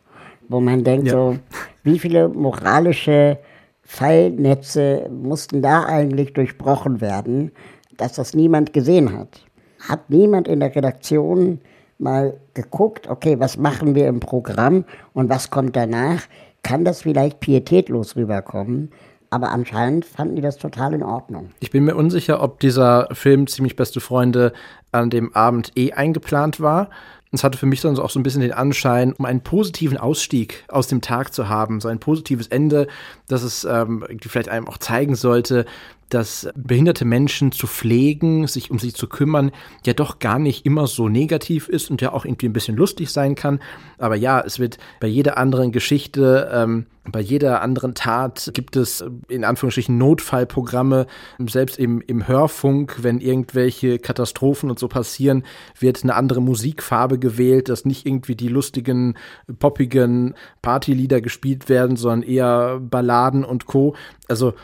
Wo 0.48 0.60
man 0.60 0.84
denkt, 0.84 1.06
ja. 1.06 1.12
so, 1.12 1.38
wie 1.82 1.98
viele 1.98 2.28
moralische 2.28 3.38
Fallnetze 3.82 5.08
mussten 5.10 5.62
da 5.62 5.84
eigentlich 5.84 6.32
durchbrochen 6.32 7.00
werden, 7.00 7.50
dass 7.96 8.14
das 8.14 8.34
niemand 8.34 8.72
gesehen 8.72 9.16
hat. 9.16 9.44
Hat 9.80 10.10
niemand 10.10 10.48
in 10.48 10.60
der 10.60 10.74
Redaktion 10.74 11.60
mal 11.98 12.38
geguckt, 12.54 13.08
okay, 13.08 13.38
was 13.38 13.56
machen 13.56 13.94
wir 13.94 14.08
im 14.08 14.20
Programm 14.20 14.84
und 15.12 15.28
was 15.28 15.50
kommt 15.50 15.76
danach? 15.76 16.22
kann 16.64 16.84
das 16.84 17.02
vielleicht 17.02 17.38
pietätlos 17.38 18.16
rüberkommen. 18.16 18.90
Aber 19.30 19.50
anscheinend 19.50 20.04
fanden 20.04 20.36
die 20.36 20.42
das 20.42 20.58
total 20.58 20.94
in 20.94 21.02
Ordnung. 21.02 21.50
Ich 21.60 21.70
bin 21.70 21.84
mir 21.84 21.96
unsicher, 21.96 22.42
ob 22.42 22.60
dieser 22.60 23.08
Film 23.12 23.46
Ziemlich 23.46 23.76
beste 23.76 24.00
Freunde 24.00 24.52
an 24.92 25.10
dem 25.10 25.34
Abend 25.34 25.72
eh 25.76 25.92
eingeplant 25.92 26.60
war. 26.60 26.88
Es 27.32 27.42
hatte 27.42 27.58
für 27.58 27.66
mich 27.66 27.80
dann 27.80 27.98
auch 27.98 28.10
so 28.10 28.20
ein 28.20 28.22
bisschen 28.22 28.42
den 28.42 28.52
Anschein, 28.52 29.12
um 29.12 29.24
einen 29.24 29.40
positiven 29.40 29.98
Ausstieg 29.98 30.64
aus 30.68 30.86
dem 30.86 31.00
Tag 31.00 31.34
zu 31.34 31.48
haben, 31.48 31.80
so 31.80 31.88
ein 31.88 31.98
positives 31.98 32.46
Ende, 32.46 32.86
dass 33.26 33.42
es 33.42 33.64
ähm, 33.64 34.04
vielleicht 34.20 34.48
einem 34.48 34.68
auch 34.68 34.78
zeigen 34.78 35.16
sollte, 35.16 35.64
dass 36.08 36.48
behinderte 36.54 37.04
Menschen 37.04 37.52
zu 37.52 37.66
pflegen, 37.66 38.46
sich 38.46 38.70
um 38.70 38.78
sie 38.78 38.92
zu 38.92 39.08
kümmern, 39.08 39.50
ja 39.84 39.92
doch 39.92 40.18
gar 40.18 40.38
nicht 40.38 40.66
immer 40.66 40.86
so 40.86 41.08
negativ 41.08 41.68
ist 41.68 41.90
und 41.90 42.00
ja 42.02 42.12
auch 42.12 42.24
irgendwie 42.24 42.46
ein 42.46 42.52
bisschen 42.52 42.76
lustig 42.76 43.10
sein 43.10 43.34
kann. 43.34 43.60
Aber 43.98 44.16
ja, 44.16 44.40
es 44.40 44.58
wird 44.58 44.78
bei 45.00 45.06
jeder 45.06 45.38
anderen 45.38 45.72
Geschichte, 45.72 46.50
ähm, 46.52 46.86
bei 47.10 47.20
jeder 47.20 47.60
anderen 47.60 47.94
Tat 47.94 48.50
gibt 48.54 48.76
es 48.76 49.04
in 49.28 49.44
Anführungsstrichen 49.44 49.98
Notfallprogramme. 49.98 51.06
Selbst 51.46 51.78
im, 51.78 52.00
im 52.00 52.26
Hörfunk, 52.26 53.02
wenn 53.02 53.20
irgendwelche 53.20 53.98
Katastrophen 53.98 54.70
und 54.70 54.78
so 54.78 54.88
passieren, 54.88 55.44
wird 55.78 56.02
eine 56.02 56.14
andere 56.14 56.40
Musikfarbe 56.40 57.18
gewählt, 57.18 57.68
dass 57.68 57.84
nicht 57.84 58.06
irgendwie 58.06 58.36
die 58.36 58.48
lustigen, 58.48 59.16
poppigen 59.58 60.34
Partylieder 60.62 61.20
gespielt 61.20 61.68
werden, 61.68 61.96
sondern 61.96 62.22
eher 62.22 62.80
Balladen 62.80 63.44
und 63.44 63.66
Co. 63.66 63.94
Also 64.26 64.54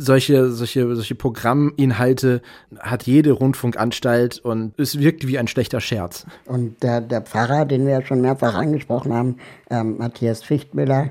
solche, 0.00 0.50
solche, 0.50 0.94
solche 0.94 1.14
Programminhalte 1.14 2.40
hat 2.78 3.04
jede 3.04 3.32
Rundfunkanstalt 3.32 4.38
und 4.38 4.72
es 4.78 4.98
wirkt 4.98 5.26
wie 5.26 5.38
ein 5.38 5.46
schlechter 5.46 5.80
Scherz. 5.80 6.26
Und 6.46 6.82
der, 6.82 7.00
der 7.00 7.20
Pfarrer, 7.20 7.66
den 7.66 7.86
wir 7.86 7.92
ja 7.92 8.02
schon 8.02 8.22
mehrfach 8.22 8.54
angesprochen 8.54 9.12
haben, 9.12 9.36
ähm, 9.70 9.98
Matthias 9.98 10.42
Fichtmüller, 10.42 11.10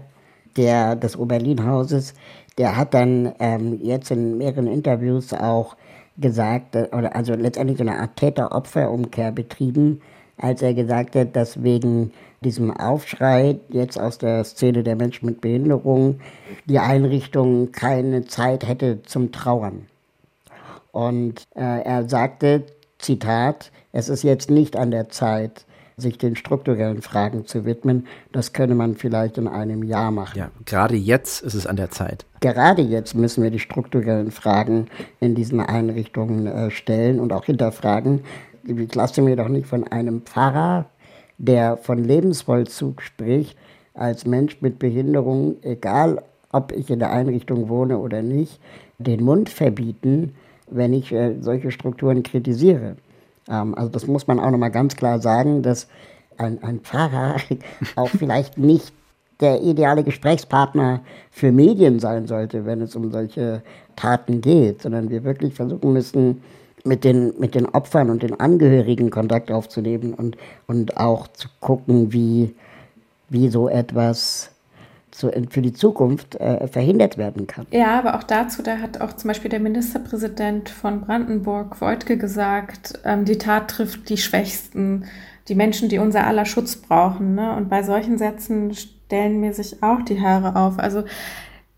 der 0.58 0.96
des 0.96 1.16
Oberlin-Hauses, 1.18 2.16
der 2.58 2.76
hat 2.76 2.94
dann 2.94 3.34
ähm, 3.40 3.80
jetzt 3.82 4.12
in 4.12 4.38
mehreren 4.38 4.68
Interviews 4.68 5.34
auch 5.34 5.76
gesagt, 6.18 6.76
äh, 6.76 6.90
oder 6.92 7.16
also 7.16 7.34
letztendlich 7.36 7.78
so 7.78 7.84
eine 7.84 8.00
Art 8.00 8.16
Täter-Opfer-Umkehr 8.18 9.32
betrieben, 9.32 10.02
als 10.38 10.62
er 10.62 10.74
gesagt 10.74 11.16
hat, 11.16 11.36
dass 11.36 11.64
wegen 11.64 12.12
diesem 12.42 12.76
Aufschrei 12.76 13.60
jetzt 13.70 14.00
aus 14.00 14.18
der 14.18 14.44
Szene 14.44 14.84
der 14.84 14.96
Menschen 14.96 15.26
mit 15.26 15.42
Behinderung 15.42 16.20
die 16.66 16.80
Einrichtung 16.80 17.72
keine 17.72 18.26
Zeit 18.26 18.68
hätte 18.68 19.04
zum 19.04 19.32
Trauern. 19.32 19.88
Und 20.92 21.48
äh, 21.56 21.82
er 21.84 22.08
sagte, 22.08 22.64
Zitat, 22.98 23.72
es 23.92 24.10
ist 24.10 24.24
jetzt 24.24 24.50
nicht 24.50 24.76
an 24.76 24.92
der 24.92 25.10
Zeit, 25.10 25.66
sich 26.00 26.18
den 26.18 26.36
strukturellen 26.36 27.02
Fragen 27.02 27.46
zu 27.46 27.66
widmen. 27.66 28.08
Das 28.32 28.54
könne 28.54 28.76
man 28.76 28.96
vielleicht 28.96 29.38
in 29.38 29.48
einem 29.48 29.84
Jahr 29.84 30.12
machen. 30.12 30.38
Ja, 30.38 30.50
gerade 30.66 30.96
jetzt 30.96 31.42
ist 31.42 31.54
es 31.54 31.68
an 31.68 31.76
der 31.76 31.92
Zeit. 31.92 32.26
Gerade 32.40 32.82
jetzt 32.82 33.16
müssen 33.16 33.44
wir 33.44 33.52
die 33.52 33.60
strukturellen 33.60 34.32
Fragen 34.32 34.88
in 35.20 35.36
diesen 35.36 35.60
Einrichtungen 35.60 36.48
äh, 36.48 36.72
stellen 36.72 37.20
und 37.20 37.34
auch 37.34 37.46
hinterfragen. 37.46 38.22
Ich 38.66 38.96
lasse 38.96 39.22
mir 39.22 39.36
doch 39.36 39.50
nicht 39.50 39.68
von 39.68 39.86
einem 39.86 40.22
Pfarrer 40.22 40.86
der 41.40 41.78
von 41.78 42.04
Lebensvollzug 42.04 43.02
spricht, 43.02 43.58
als 43.96 44.26
Mensch 44.26 44.62
mit 44.62 44.78
Behinderung, 44.78 45.56
egal 45.64 46.22
ob 46.52 46.72
ich 46.72 46.90
in 46.90 47.00
der 47.00 47.12
Einrichtung 47.12 47.70
wohne 47.70 47.98
oder 47.98 48.22
nicht, 48.22 48.60
den 48.98 49.24
Mund 49.24 49.50
verbieten, 49.50 50.36
wenn 50.70 50.94
ich 50.94 51.12
äh, 51.12 51.36
solche 51.42 51.72
Strukturen 51.72 52.22
kritisiere. 52.24 52.96
Ähm, 53.50 53.76
also 53.76 53.90
das 53.90 54.08
muss 54.08 54.28
man 54.28 54.40
auch 54.40 54.52
nochmal 54.52 54.72
ganz 54.72 54.96
klar 54.96 55.20
sagen, 55.20 55.64
dass 55.64 55.88
ein, 56.38 56.62
ein 56.64 56.80
Pfarrer 56.80 57.38
auch 57.96 58.10
vielleicht 58.10 58.58
nicht 58.58 58.94
der 59.40 59.62
ideale 59.62 60.04
Gesprächspartner 60.04 61.02
für 61.32 61.52
Medien 61.52 62.00
sein 62.00 62.28
sollte, 62.28 62.66
wenn 62.66 62.82
es 62.82 62.96
um 62.96 63.12
solche 63.12 63.64
Taten 63.96 64.42
geht, 64.42 64.82
sondern 64.82 65.10
wir 65.10 65.24
wirklich 65.24 65.54
versuchen 65.54 65.94
müssen, 65.94 66.42
mit 66.86 67.04
den, 67.04 67.34
mit 67.40 67.56
den 67.56 67.66
Opfern 67.66 68.10
und 68.10 68.24
den 68.24 68.40
Angehörigen 68.40 69.10
Kontakt 69.10 69.52
aufzunehmen 69.52 70.14
und, 70.14 70.38
und 70.68 70.98
auch 70.98 71.28
zu 71.28 71.48
gucken, 71.60 72.14
wie, 72.14 72.56
wie 73.30 73.50
so 73.50 73.70
etwas 73.70 74.52
zu, 75.12 75.32
für 75.50 75.62
die 75.62 75.74
Zukunft 75.74 76.36
äh, 76.36 76.68
verhindert 76.68 77.18
werden 77.18 77.48
kann. 77.48 77.68
Ja, 77.72 78.00
aber 78.00 78.16
auch 78.16 78.24
dazu, 78.24 78.62
da 78.62 78.78
hat 78.78 79.02
auch 79.02 79.14
zum 79.14 79.30
Beispiel 79.30 79.50
der 79.50 79.60
Ministerpräsident 79.60 80.70
von 80.70 81.02
Brandenburg, 81.02 81.80
Voigtke, 81.80 82.18
gesagt, 82.18 83.00
ähm, 83.04 83.26
die 83.26 83.38
Tat 83.38 83.70
trifft 83.70 84.10
die 84.10 84.18
Schwächsten, 84.18 85.06
die 85.48 85.56
Menschen, 85.56 85.90
die 85.90 86.00
unser 86.00 86.26
aller 86.26 86.46
Schutz 86.46 86.76
brauchen. 86.76 87.36
Ne? 87.36 87.56
Und 87.56 87.70
bei 87.70 87.84
solchen 87.84 88.18
Sätzen 88.18 88.74
stellen 88.74 89.40
mir 89.40 89.54
sich 89.54 89.82
auch 89.84 90.02
die 90.04 90.22
Haare 90.22 90.56
auf. 90.56 90.80
Also 90.80 91.04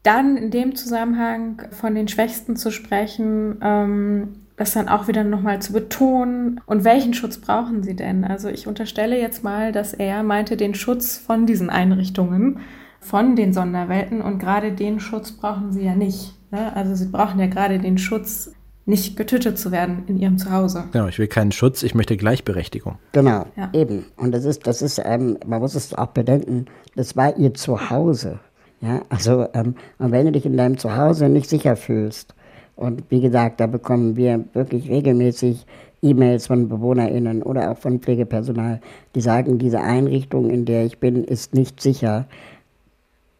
dann 0.04 0.36
in 0.36 0.52
dem 0.52 0.76
Zusammenhang 0.76 1.62
von 1.72 1.96
den 1.96 2.08
Schwächsten 2.08 2.56
zu 2.56 2.72
sprechen, 2.72 3.58
ähm, 3.62 4.41
das 4.62 4.74
dann 4.74 4.90
auch 4.90 5.08
wieder 5.08 5.24
nochmal 5.24 5.60
zu 5.60 5.74
betonen. 5.74 6.62
Und 6.68 6.84
welchen 6.84 7.16
Schutz 7.16 7.40
brauchen 7.40 7.82
sie 7.82 7.96
denn? 7.96 8.24
Also 8.24 8.48
ich 8.48 8.68
unterstelle 8.68 9.20
jetzt 9.20 9.44
mal, 9.44 9.72
dass 9.72 9.92
er 9.92 10.22
meinte 10.22 10.56
den 10.56 10.76
Schutz 10.76 11.18
von 11.18 11.48
diesen 11.48 11.72
Einrichtungen, 11.72 12.60
von 13.00 13.36
den 13.36 13.54
Sonderwelten 13.54 14.22
und 14.22 14.38
gerade 14.38 14.72
den 14.72 15.00
Schutz 15.00 15.32
brauchen 15.32 15.72
sie 15.72 15.84
ja 15.84 15.96
nicht. 15.96 16.36
Ne? 16.52 16.76
Also 16.76 16.94
sie 16.94 17.08
brauchen 17.08 17.40
ja 17.40 17.48
gerade 17.48 17.80
den 17.80 17.98
Schutz, 17.98 18.52
nicht 18.86 19.18
getötet 19.18 19.58
zu 19.58 19.72
werden 19.72 20.04
in 20.06 20.20
ihrem 20.20 20.38
Zuhause. 20.38 20.84
Genau, 20.92 21.08
ich 21.08 21.18
will 21.18 21.28
keinen 21.28 21.52
Schutz, 21.52 21.82
ich 21.82 21.96
möchte 21.96 22.16
Gleichberechtigung. 22.16 23.00
Genau, 23.14 23.48
ja. 23.56 23.70
eben. 23.74 24.06
Und 24.16 24.32
das 24.32 24.46
ist, 24.46 24.68
das 24.68 24.84
ist, 24.84 25.02
ähm, 25.04 25.40
man 25.44 25.60
muss 25.60 25.74
es 25.74 25.96
auch 25.96 26.08
bedenken, 26.08 26.66
das 26.96 27.16
war 27.16 27.36
ihr 27.36 27.56
Zuhause. 27.56 28.40
Ja, 28.80 29.02
also, 29.10 29.48
ähm, 29.54 29.74
und 29.98 30.12
wenn 30.12 30.28
du 30.28 30.32
dich 30.34 30.46
in 30.46 30.58
deinem 30.58 30.78
Zuhause 30.78 31.30
nicht 31.30 31.50
sicher 31.50 31.76
fühlst, 31.76 32.36
und 32.82 33.04
wie 33.10 33.22
gesagt, 33.22 33.60
da 33.60 33.68
bekommen 33.68 34.16
wir 34.16 34.44
wirklich 34.54 34.90
regelmäßig 34.90 35.68
E-Mails 36.02 36.48
von 36.48 36.68
BewohnerInnen 36.68 37.44
oder 37.44 37.70
auch 37.70 37.78
von 37.78 38.00
Pflegepersonal, 38.00 38.82
die 39.14 39.22
sagen, 39.22 39.60
diese 39.60 39.82
Einrichtung, 39.82 40.50
in 40.50 40.66
der 40.66 40.86
ich 40.86 40.98
bin, 40.98 41.24
ist 41.24 41.54
nicht 41.54 41.80
sicher. 41.80 42.26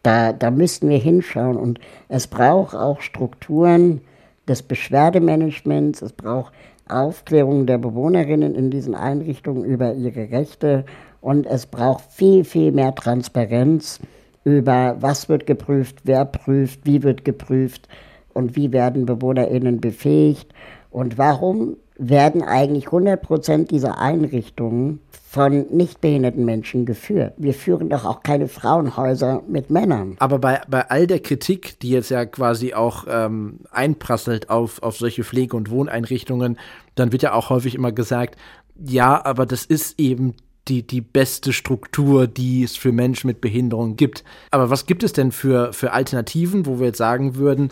Da, 0.04 0.32
da 0.32 0.52
müssten 0.52 0.88
wir 0.88 0.98
hinschauen 0.98 1.56
und 1.56 1.80
es 2.08 2.28
braucht 2.28 2.76
auch 2.76 3.00
Strukturen 3.00 4.00
des 4.46 4.62
Beschwerdemanagements, 4.62 6.02
es 6.02 6.12
braucht 6.12 6.52
Aufklärung 6.88 7.66
der 7.66 7.78
Bewohnerinnen 7.78 8.54
in 8.54 8.70
diesen 8.70 8.94
Einrichtungen 8.94 9.64
über 9.64 9.94
ihre 9.94 10.30
Rechte. 10.30 10.84
Und 11.20 11.46
es 11.46 11.66
braucht 11.66 12.12
viel, 12.12 12.44
viel 12.44 12.70
mehr 12.70 12.94
Transparenz 12.94 13.98
über 14.44 14.96
was 15.00 15.28
wird 15.28 15.46
geprüft, 15.46 16.00
wer 16.04 16.24
prüft, 16.24 16.80
wie 16.84 17.02
wird 17.02 17.24
geprüft 17.24 17.88
und 18.34 18.56
wie 18.56 18.72
werden 18.72 19.06
BewohnerInnen 19.06 19.80
befähigt 19.80 20.52
und 20.90 21.18
warum 21.18 21.76
werden 21.98 22.42
eigentlich 22.42 22.86
100 22.86 23.20
Prozent 23.20 23.70
dieser 23.70 23.98
Einrichtungen 23.98 25.00
von 25.10 25.66
nichtbehinderten 25.70 26.44
Menschen 26.44 26.84
geführt. 26.84 27.34
Wir 27.38 27.54
führen 27.54 27.88
doch 27.88 28.04
auch 28.04 28.22
keine 28.22 28.48
Frauenhäuser 28.48 29.42
mit 29.48 29.70
Männern. 29.70 30.16
Aber 30.18 30.38
bei, 30.38 30.60
bei 30.68 30.90
all 30.90 31.06
der 31.06 31.20
Kritik, 31.20 31.78
die 31.80 31.90
jetzt 31.90 32.10
ja 32.10 32.26
quasi 32.26 32.74
auch 32.74 33.06
ähm, 33.08 33.60
einprasselt 33.70 34.50
auf, 34.50 34.82
auf 34.82 34.96
solche 34.96 35.24
Pflege- 35.24 35.56
und 35.56 35.70
Wohneinrichtungen, 35.70 36.58
dann 36.96 37.12
wird 37.12 37.22
ja 37.22 37.32
auch 37.32 37.50
häufig 37.50 37.74
immer 37.74 37.92
gesagt, 37.92 38.36
ja, 38.76 39.24
aber 39.24 39.46
das 39.46 39.64
ist 39.64 39.98
eben 39.98 40.34
die, 40.68 40.86
die 40.86 41.00
beste 41.00 41.52
Struktur, 41.52 42.26
die 42.26 42.62
es 42.62 42.76
für 42.76 42.92
Menschen 42.92 43.26
mit 43.26 43.40
Behinderung 43.40 43.96
gibt. 43.96 44.24
Aber 44.50 44.70
was 44.70 44.86
gibt 44.86 45.02
es 45.02 45.12
denn 45.12 45.32
für, 45.32 45.72
für 45.72 45.92
Alternativen, 45.92 46.66
wo 46.66 46.78
wir 46.78 46.86
jetzt 46.86 46.98
sagen 46.98 47.34
würden, 47.36 47.70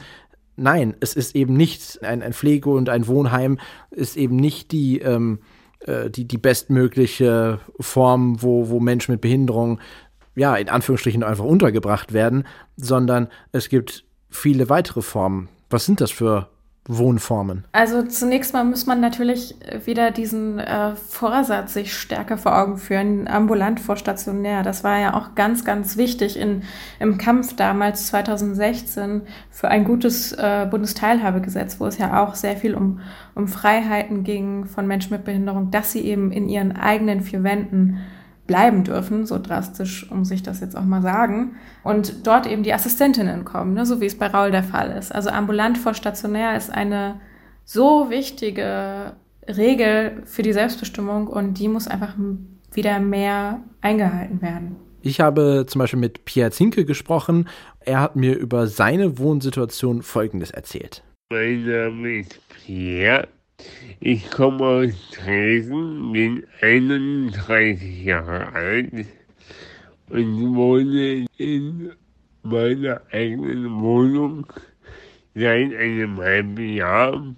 nein, 0.60 0.96
es 1.00 1.14
ist 1.14 1.34
eben 1.34 1.56
nicht 1.56 2.02
ein, 2.02 2.22
ein 2.22 2.32
Pflege- 2.32 2.70
und 2.70 2.88
ein 2.88 3.06
Wohnheim, 3.06 3.58
ist 3.90 4.16
eben 4.16 4.36
nicht 4.36 4.72
die, 4.72 5.00
ähm, 5.00 5.40
äh, 5.80 6.10
die, 6.10 6.26
die 6.26 6.38
bestmögliche 6.38 7.60
Form, 7.78 8.42
wo, 8.42 8.68
wo 8.68 8.80
Menschen 8.80 9.12
mit 9.12 9.20
Behinderung 9.20 9.80
ja, 10.36 10.56
in 10.56 10.68
Anführungsstrichen 10.68 11.22
einfach 11.22 11.44
untergebracht 11.44 12.12
werden, 12.12 12.46
sondern 12.76 13.28
es 13.52 13.68
gibt 13.68 14.04
viele 14.28 14.68
weitere 14.68 15.02
Formen. 15.02 15.48
Was 15.68 15.84
sind 15.84 16.00
das 16.00 16.10
für 16.10 16.48
Wohnformen? 16.98 17.64
Also 17.72 18.02
zunächst 18.02 18.52
mal 18.52 18.64
muss 18.64 18.86
man 18.86 19.00
natürlich 19.00 19.54
wieder 19.84 20.10
diesen 20.10 20.58
äh, 20.58 20.94
Vorsatz 20.96 21.74
sich 21.74 21.94
stärker 21.94 22.38
vor 22.38 22.58
Augen 22.58 22.78
führen, 22.78 23.28
ambulant 23.28 23.80
vor 23.80 23.96
stationär. 23.96 24.62
Das 24.62 24.84
war 24.84 24.98
ja 24.98 25.14
auch 25.14 25.34
ganz, 25.34 25.64
ganz 25.64 25.96
wichtig 25.96 26.38
in, 26.38 26.62
im 26.98 27.18
Kampf 27.18 27.54
damals 27.56 28.06
2016 28.08 29.22
für 29.50 29.68
ein 29.68 29.84
gutes 29.84 30.32
äh, 30.32 30.66
Bundesteilhabegesetz, 30.70 31.80
wo 31.80 31.86
es 31.86 31.98
ja 31.98 32.22
auch 32.22 32.34
sehr 32.34 32.56
viel 32.56 32.74
um, 32.74 33.00
um 33.34 33.48
Freiheiten 33.48 34.24
ging 34.24 34.66
von 34.66 34.86
Menschen 34.86 35.12
mit 35.12 35.24
Behinderung, 35.24 35.70
dass 35.70 35.92
sie 35.92 36.00
eben 36.00 36.32
in 36.32 36.48
ihren 36.48 36.72
eigenen 36.76 37.20
vier 37.20 37.42
Wänden 37.42 38.00
bleiben 38.50 38.82
dürfen, 38.82 39.26
so 39.26 39.38
drastisch, 39.38 40.10
um 40.10 40.24
sich 40.24 40.42
das 40.42 40.58
jetzt 40.58 40.76
auch 40.76 40.84
mal 40.84 41.02
sagen, 41.02 41.54
und 41.84 42.26
dort 42.26 42.48
eben 42.48 42.64
die 42.64 42.74
Assistentinnen 42.74 43.44
kommen, 43.44 43.74
ne, 43.74 43.86
so 43.86 44.00
wie 44.00 44.06
es 44.06 44.18
bei 44.18 44.26
Raul 44.26 44.50
der 44.50 44.64
Fall 44.64 44.90
ist. 44.90 45.14
Also 45.14 45.30
ambulant 45.30 45.78
vor 45.78 45.94
stationär 45.94 46.56
ist 46.56 46.68
eine 46.68 47.20
so 47.64 48.10
wichtige 48.10 49.12
Regel 49.46 50.24
für 50.24 50.42
die 50.42 50.52
Selbstbestimmung 50.52 51.28
und 51.28 51.60
die 51.60 51.68
muss 51.68 51.86
einfach 51.86 52.14
wieder 52.72 52.98
mehr 52.98 53.60
eingehalten 53.82 54.42
werden. 54.42 54.74
Ich 55.00 55.20
habe 55.20 55.66
zum 55.68 55.78
Beispiel 55.78 56.00
mit 56.00 56.24
Pierre 56.24 56.50
Zinke 56.50 56.84
gesprochen. 56.84 57.48
Er 57.78 58.00
hat 58.00 58.16
mir 58.16 58.36
über 58.36 58.66
seine 58.66 59.16
Wohnsituation 59.18 60.02
Folgendes 60.02 60.50
erzählt. 60.50 61.04
Mein 61.32 61.64
Name 61.64 62.18
ist 62.18 62.40
Pierre. 62.48 63.28
Ich 64.00 64.30
komme 64.30 64.64
aus 64.64 65.10
Dresden, 65.10 66.12
bin 66.12 66.46
31 66.62 68.04
Jahre 68.04 68.52
alt 68.52 69.06
und 70.08 70.54
wohne 70.54 71.26
in 71.36 71.92
meiner 72.42 73.02
eigenen 73.12 73.80
Wohnung 73.80 74.46
seit 75.34 75.74
einem 75.74 76.18
halben 76.18 76.74
Jahr. 76.74 77.34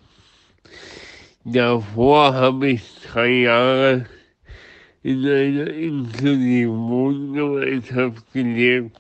Davor 1.45 2.35
habe 2.35 2.69
ich 2.71 2.83
drei 3.11 3.43
Jahre 3.43 4.07
in 5.03 5.27
einer 5.27 5.67
inklusiven 5.69 6.89
Wohngemeinschaft 6.89 8.33
gelebt 8.33 8.97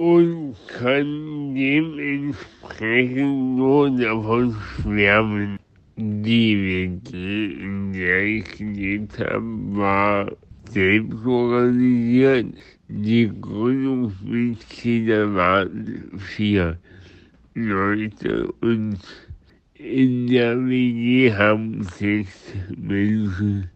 und 0.00 0.56
kann 0.66 1.54
dementsprechend 1.54 3.56
nur 3.56 3.90
davon 3.90 4.54
schwärmen. 4.54 5.58
Die 5.96 6.56
WG, 6.56 7.52
in 7.62 7.92
der 7.92 8.24
ich 8.24 8.50
gelebt 8.56 9.18
habe, 9.18 9.44
war 9.76 10.32
selbst 10.70 11.26
organisiert. 11.26 12.46
Die 12.88 13.30
Gründungsmitglieder 13.42 15.34
waren 15.34 16.10
vier 16.16 16.78
Leute 17.52 18.50
und 18.62 19.00
in 19.74 20.28
der 20.28 20.66
WG 20.66 21.30
haben 21.34 21.82
sechs 21.82 22.54
Menschen 22.74 23.68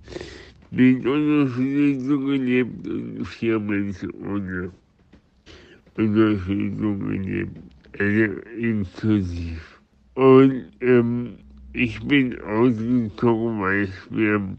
mit 0.70 1.06
Unterstützung 1.06 2.26
gelebt 2.28 2.88
und 2.88 3.26
vier 3.26 3.60
Menschen 3.60 4.10
ohne 4.26 4.72
Unterstützung 5.96 6.98
gelebt, 7.08 7.58
also 7.98 8.40
inklusiv. 8.58 9.80
Und 10.14 10.64
ähm, 10.80 11.38
ich 11.72 12.00
bin 12.06 12.40
ausgezogen, 12.40 13.60
weil 13.60 13.82
es 13.82 14.10
mir 14.10 14.56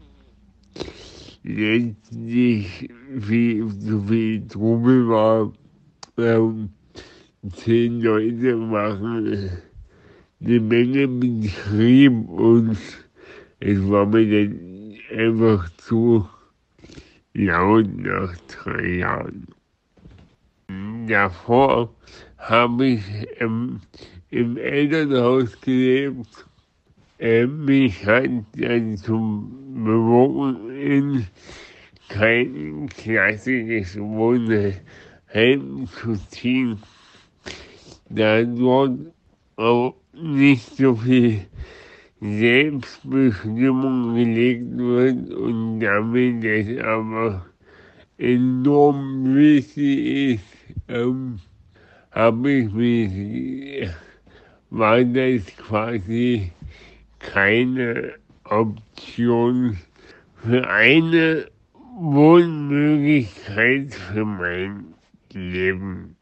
letztlich 1.44 2.88
viel 3.20 3.68
zu 3.78 4.02
viel 4.02 4.46
Trubel 4.48 5.08
war. 5.08 5.52
Ähm, 6.18 6.70
zehn 7.54 8.00
Leute 8.00 8.56
machen 8.56 9.50
eine 10.40 10.60
Menge 10.60 11.08
Betrieb 11.08 12.28
und 12.28 12.76
es 13.60 13.88
war 13.88 14.06
mir 14.06 14.48
dann 14.48 14.94
einfach 15.16 15.68
zu 15.76 16.28
laut 17.32 17.86
nach 17.96 18.36
drei 18.48 18.96
Jahren. 18.96 19.46
Davor 21.06 21.94
habe 22.38 22.86
ich 22.86 23.02
ähm, 23.38 23.80
im 24.30 24.56
Elternhaus 24.56 25.60
gelebt. 25.60 26.46
Ähm, 27.18 27.64
mich 27.64 28.04
hat 28.04 28.30
dann 28.54 28.96
zum 28.96 29.84
bewogen, 29.84 30.70
in 30.70 31.26
kein 32.08 32.88
klassisches 32.88 33.98
Wohnheim 33.98 35.86
zu 35.86 36.14
ziehen, 36.30 36.78
da 38.08 38.42
dort 38.42 38.98
auch 39.56 39.94
nicht 40.12 40.76
so 40.76 40.94
viel 40.94 41.46
Selbstbestimmung 42.20 44.14
gelegt 44.14 44.78
wird 44.78 45.30
und 45.34 45.80
damit 45.80 46.44
es 46.44 46.82
aber 46.82 47.46
enorm 48.18 49.34
wichtig 49.34 50.38
ist, 50.40 50.55
ähm, 50.88 51.40
habe 52.10 52.50
ich 52.50 52.72
mich, 52.72 53.88
war 54.70 55.04
das 55.04 55.46
quasi 55.56 56.50
keine 57.18 58.14
Option 58.44 59.78
für 60.42 60.68
eine 60.68 61.48
Wohnmöglichkeit 61.98 63.94
für 63.94 64.24
mein 64.24 64.94
Leben. 65.32 66.16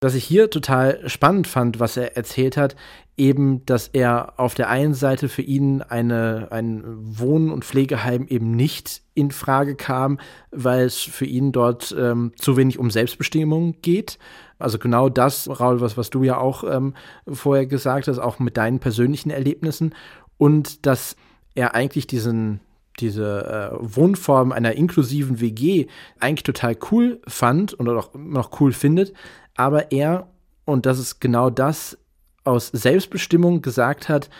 Was 0.00 0.14
ich 0.14 0.24
hier 0.24 0.50
total 0.50 1.08
spannend 1.08 1.46
fand, 1.46 1.78
was 1.78 1.96
er 1.96 2.16
erzählt 2.16 2.56
hat, 2.56 2.74
eben, 3.16 3.64
dass 3.66 3.88
er 3.88 4.34
auf 4.38 4.54
der 4.54 4.68
einen 4.68 4.94
Seite 4.94 5.28
für 5.28 5.42
ihn 5.42 5.82
eine, 5.82 6.48
ein 6.50 6.82
Wohn- 6.84 7.50
und 7.50 7.64
Pflegeheim 7.64 8.26
eben 8.28 8.52
nicht 8.52 9.02
in 9.14 9.30
Frage 9.30 9.76
kam, 9.76 10.18
weil 10.50 10.86
es 10.86 10.98
für 10.98 11.26
ihn 11.26 11.52
dort 11.52 11.94
ähm, 11.98 12.32
zu 12.36 12.56
wenig 12.56 12.78
um 12.78 12.90
Selbstbestimmung 12.90 13.76
geht. 13.82 14.18
Also 14.58 14.78
genau 14.78 15.08
das, 15.08 15.48
Raul, 15.60 15.80
was, 15.80 15.96
was 15.96 16.10
du 16.10 16.22
ja 16.22 16.38
auch 16.38 16.64
ähm, 16.64 16.94
vorher 17.30 17.66
gesagt 17.66 18.08
hast, 18.08 18.18
auch 18.18 18.38
mit 18.38 18.56
deinen 18.56 18.78
persönlichen 18.78 19.30
Erlebnissen. 19.30 19.94
Und 20.38 20.86
dass 20.86 21.16
er 21.54 21.74
eigentlich 21.74 22.06
diesen, 22.06 22.60
diese 22.98 23.72
äh, 23.72 23.76
Wohnform 23.78 24.52
einer 24.52 24.72
inklusiven 24.72 25.40
WG 25.40 25.86
eigentlich 26.18 26.44
total 26.44 26.76
cool 26.90 27.20
fand 27.26 27.74
und 27.74 27.88
auch 27.88 28.14
noch 28.14 28.60
cool 28.60 28.72
findet, 28.72 29.12
aber 29.54 29.92
er, 29.92 30.28
und 30.64 30.86
das 30.86 30.98
ist 30.98 31.20
genau 31.20 31.50
das, 31.50 31.98
aus 32.44 32.68
Selbstbestimmung 32.68 33.62
gesagt 33.62 34.08
hat, 34.08 34.30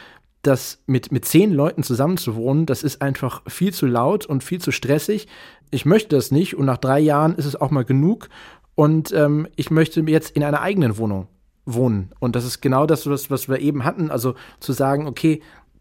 dass 0.43 0.83
mit, 0.87 1.13
mit 1.13 1.25
zehn 1.25 1.53
Leuten 1.53 1.83
zusammenzuwohnen, 1.83 2.67
das 2.67 2.83
ist 2.83 3.01
einfach 3.01 3.43
viel 3.47 3.73
zu 3.73 3.87
laut 3.87 4.27
und 4.27 4.43
viel 4.43 4.61
zu 4.61 4.73
stressig. 4.73 5.29
Ich 5.71 5.87
möchte 5.87 6.17
das 6.17 6.31
nicht 6.31 6.57
und 6.57 6.67
nach 6.67 6.79
drei 6.79 6.99
Jahren 6.99 7.37
ist 7.37 7.47
es 7.47 7.57
auch 7.57 7.71
mal 7.71 7.85
genug 7.85 8.29
und 8.75 9.13
ähm, 9.13 9.47
ich 9.57 9.71
möchte 9.71 10.01
jetzt 10.01 10.31
in 10.31 10.43
einer 10.43 10.61
eigenen 10.61 10.99
Wohnung 10.99 11.29
wohnen. 11.65 12.11
Und 12.19 12.35
das 12.35 12.45
ist 12.45 12.61
genau 12.61 12.87
das, 12.87 13.07
was, 13.09 13.31
was 13.31 13.49
wir 13.49 13.61
eben 13.61 13.85
hatten. 13.85 14.11
Also 14.11 14.35
zu 14.59 14.73
sagen, 14.73 15.07
okay, 15.07 15.41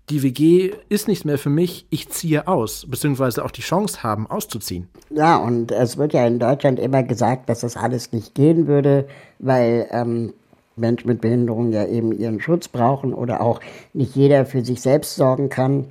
die 0.10 0.24
WG 0.24 0.74
ist 0.90 1.08
nicht 1.08 1.26
mehr 1.26 1.38
für 1.38 1.50
mich, 1.50 1.88
ich 1.90 2.10
ziehe 2.10 2.48
aus, 2.48 2.86
beziehungsweise 2.88 3.46
auch 3.46 3.52
die 3.52 3.62
Chance 3.62 4.04
haben, 4.04 4.28
auszuziehen. 4.28 4.90
Ja, 5.10 5.38
und 5.38 5.72
es 5.72 5.98
wird 5.98 6.14
ja 6.14 6.28
in 6.28 6.38
Deutschland 6.38 6.80
immer 6.80 7.02
gesagt, 7.02 7.50
dass 7.50 7.62
das 7.62 7.78
alles 7.78 8.12
nicht 8.12 8.36
gehen 8.36 8.68
würde, 8.68 9.08
weil 9.40 9.88
ähm, 9.92 10.34
Menschen 10.82 11.08
mit 11.08 11.22
Behinderung 11.22 11.72
ja 11.72 11.86
eben 11.86 12.12
ihren 12.12 12.42
Schutz 12.42 12.68
brauchen 12.68 13.14
oder 13.14 13.42
auch 13.42 13.62
nicht 13.94 14.16
jeder 14.16 14.46
für 14.46 14.66
sich 14.66 14.82
selbst 14.82 15.16
sorgen 15.16 15.48
kann. 15.48 15.86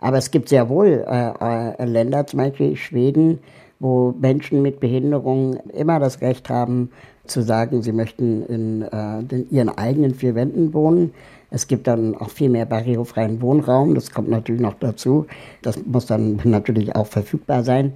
Aber 0.00 0.18
es 0.18 0.30
gibt 0.30 0.48
sehr 0.48 0.68
wohl 0.68 1.04
äh, 1.08 1.80
äh, 1.80 1.84
Länder, 1.84 2.26
zum 2.26 2.38
Beispiel 2.38 2.76
Schweden, 2.76 3.38
wo 3.78 4.14
Menschen 4.18 4.60
mit 4.62 4.80
Behinderung 4.80 5.56
immer 5.72 5.98
das 6.00 6.20
Recht 6.20 6.50
haben, 6.50 6.90
zu 7.26 7.42
sagen, 7.42 7.82
sie 7.82 7.92
möchten 7.92 8.44
in, 8.46 8.82
äh, 8.82 9.20
in 9.20 9.50
ihren 9.50 9.68
eigenen 9.70 10.14
vier 10.14 10.34
Wänden 10.34 10.74
wohnen. 10.74 11.14
Es 11.50 11.68
gibt 11.68 11.86
dann 11.86 12.16
auch 12.16 12.30
viel 12.30 12.50
mehr 12.50 12.66
barrierefreien 12.66 13.40
Wohnraum, 13.40 13.94
das 13.94 14.10
kommt 14.10 14.28
natürlich 14.28 14.60
noch 14.60 14.74
dazu. 14.74 15.26
Das 15.62 15.78
muss 15.86 16.06
dann 16.06 16.40
natürlich 16.44 16.94
auch 16.96 17.06
verfügbar 17.06 17.62
sein. 17.62 17.92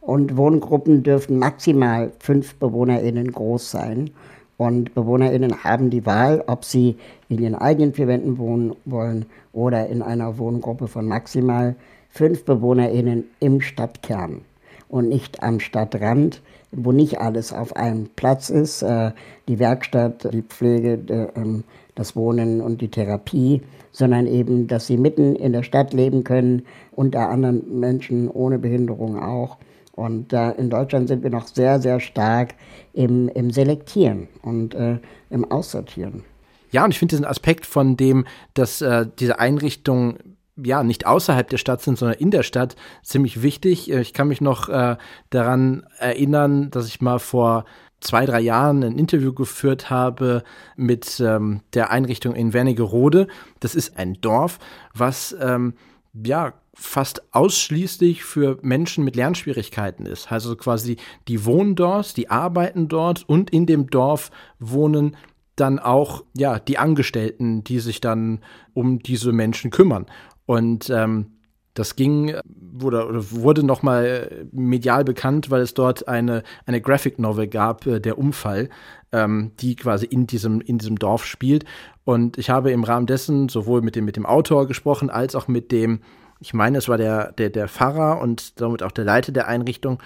Und 0.00 0.36
Wohngruppen 0.36 1.02
dürfen 1.02 1.38
maximal 1.38 2.12
fünf 2.18 2.54
BewohnerInnen 2.54 3.32
groß 3.32 3.70
sein. 3.70 4.10
Und 4.58 4.92
BewohnerInnen 4.94 5.62
haben 5.62 5.88
die 5.88 6.04
Wahl, 6.04 6.42
ob 6.48 6.64
sie 6.64 6.96
in 7.28 7.38
ihren 7.38 7.54
eigenen 7.54 7.94
vier 7.94 8.08
Wänden 8.08 8.38
wohnen 8.38 8.74
wollen 8.84 9.26
oder 9.52 9.86
in 9.86 10.02
einer 10.02 10.36
Wohngruppe 10.36 10.88
von 10.88 11.06
maximal 11.06 11.76
fünf 12.10 12.44
BewohnerInnen 12.44 13.24
im 13.38 13.60
Stadtkern 13.60 14.40
und 14.88 15.08
nicht 15.08 15.44
am 15.44 15.60
Stadtrand, 15.60 16.42
wo 16.72 16.90
nicht 16.90 17.20
alles 17.20 17.52
auf 17.52 17.76
einem 17.76 18.08
Platz 18.16 18.50
ist. 18.50 18.82
Äh, 18.82 19.12
die 19.46 19.60
Werkstatt, 19.60 20.28
die 20.32 20.42
Pflege, 20.42 20.98
ähm, 21.36 21.62
das 21.94 22.16
Wohnen 22.16 22.60
und 22.60 22.80
die 22.80 22.88
Therapie, 22.88 23.62
sondern 23.92 24.26
eben, 24.26 24.66
dass 24.66 24.88
sie 24.88 24.96
mitten 24.96 25.36
in 25.36 25.52
der 25.52 25.62
Stadt 25.62 25.92
leben 25.92 26.24
können, 26.24 26.62
unter 26.92 27.28
anderen 27.28 27.78
Menschen 27.78 28.28
ohne 28.28 28.58
Behinderung 28.58 29.22
auch 29.22 29.56
und 29.98 30.32
äh, 30.32 30.52
in 30.52 30.70
Deutschland 30.70 31.08
sind 31.08 31.24
wir 31.24 31.30
noch 31.30 31.48
sehr, 31.48 31.80
sehr 31.80 31.98
stark 31.98 32.54
im, 32.92 33.28
im 33.28 33.50
Selektieren 33.50 34.28
und 34.42 34.74
äh, 34.74 34.98
im 35.28 35.50
Aussortieren. 35.50 36.22
Ja, 36.70 36.84
und 36.84 36.92
ich 36.92 36.98
finde 37.00 37.12
diesen 37.12 37.24
Aspekt 37.24 37.66
von 37.66 37.96
dem, 37.96 38.24
dass 38.54 38.80
äh, 38.80 39.06
diese 39.18 39.40
Einrichtungen 39.40 40.36
ja 40.56 40.84
nicht 40.84 41.06
außerhalb 41.06 41.48
der 41.48 41.58
Stadt 41.58 41.82
sind, 41.82 41.98
sondern 41.98 42.18
in 42.18 42.30
der 42.30 42.44
Stadt, 42.44 42.76
ziemlich 43.02 43.42
wichtig. 43.42 43.90
Äh, 43.90 44.00
ich 44.00 44.12
kann 44.12 44.28
mich 44.28 44.40
noch 44.40 44.68
äh, 44.68 44.96
daran 45.30 45.84
erinnern, 45.98 46.70
dass 46.70 46.86
ich 46.86 47.00
mal 47.00 47.18
vor 47.18 47.64
zwei, 48.00 48.24
drei 48.24 48.40
Jahren 48.40 48.84
ein 48.84 48.98
Interview 48.98 49.32
geführt 49.32 49.90
habe 49.90 50.44
mit 50.76 51.18
ähm, 51.18 51.62
der 51.74 51.90
Einrichtung 51.90 52.36
in 52.36 52.52
Wernigerode. 52.52 53.26
Das 53.58 53.74
ist 53.74 53.98
ein 53.98 54.20
Dorf, 54.20 54.60
was 54.94 55.36
ähm, 55.40 55.74
ja 56.14 56.52
fast 56.80 57.34
ausschließlich 57.34 58.22
für 58.22 58.58
Menschen 58.62 59.04
mit 59.04 59.16
Lernschwierigkeiten 59.16 60.06
ist. 60.06 60.30
Also 60.30 60.54
quasi 60.54 60.96
die 61.26 61.44
wohnen 61.44 61.74
dort, 61.74 62.16
die 62.16 62.30
arbeiten 62.30 62.86
dort 62.86 63.28
und 63.28 63.50
in 63.50 63.66
dem 63.66 63.90
Dorf 63.90 64.30
wohnen 64.60 65.16
dann 65.56 65.80
auch 65.80 66.24
ja 66.36 66.60
die 66.60 66.78
Angestellten, 66.78 67.64
die 67.64 67.80
sich 67.80 68.00
dann 68.00 68.38
um 68.74 69.00
diese 69.00 69.32
Menschen 69.32 69.72
kümmern. 69.72 70.06
Und 70.46 70.88
ähm, 70.88 71.32
Das 71.74 71.94
ging 71.94 72.34
wurde, 72.44 73.06
oder 73.06 73.30
wurde 73.30 73.62
nochmal 73.62 74.46
medial 74.50 75.04
bekannt, 75.04 75.48
weil 75.50 75.62
es 75.62 75.74
dort 75.74 76.08
eine, 76.08 76.42
eine 76.66 76.80
Graphic 76.80 77.18
Novel 77.20 77.46
gab, 77.46 77.86
äh, 77.86 78.00
der 78.00 78.18
Unfall, 78.18 78.68
ähm, 79.12 79.52
die 79.60 79.76
quasi 79.76 80.06
in 80.06 80.26
diesem, 80.26 80.60
in 80.60 80.78
diesem 80.78 80.96
Dorf 80.96 81.24
spielt. 81.24 81.64
Und 82.04 82.36
ich 82.36 82.50
habe 82.50 82.72
im 82.72 82.82
Rahmen 82.84 83.06
dessen 83.06 83.48
sowohl 83.48 83.82
mit 83.82 83.94
dem, 83.94 84.04
mit 84.04 84.16
dem 84.16 84.26
Autor 84.26 84.66
gesprochen, 84.66 85.08
als 85.08 85.36
auch 85.36 85.46
mit 85.46 85.70
dem, 85.70 86.00
ich 86.40 86.54
meine, 86.54 86.78
es 86.78 86.88
war 86.88 86.98
der, 86.98 87.32
der, 87.32 87.50
der 87.50 87.68
Pfarrer 87.68 88.20
und 88.20 88.60
damit 88.60 88.82
auch 88.82 88.92
der 88.92 89.04
Leiter 89.04 89.32
der 89.32 89.48
Einrichtung, 89.48 90.00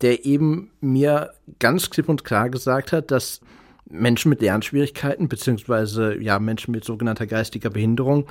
der 0.00 0.24
eben 0.24 0.70
mir 0.80 1.32
ganz 1.58 1.90
klipp 1.90 2.08
und 2.08 2.24
klar 2.24 2.50
gesagt 2.50 2.92
hat, 2.92 3.10
dass 3.10 3.40
Menschen 3.86 4.30
mit 4.30 4.40
Lernschwierigkeiten, 4.40 5.28
beziehungsweise 5.28 6.20
ja, 6.20 6.38
Menschen 6.38 6.72
mit 6.72 6.84
sogenannter 6.84 7.26
geistiger 7.26 7.70
Behinderung 7.70 8.26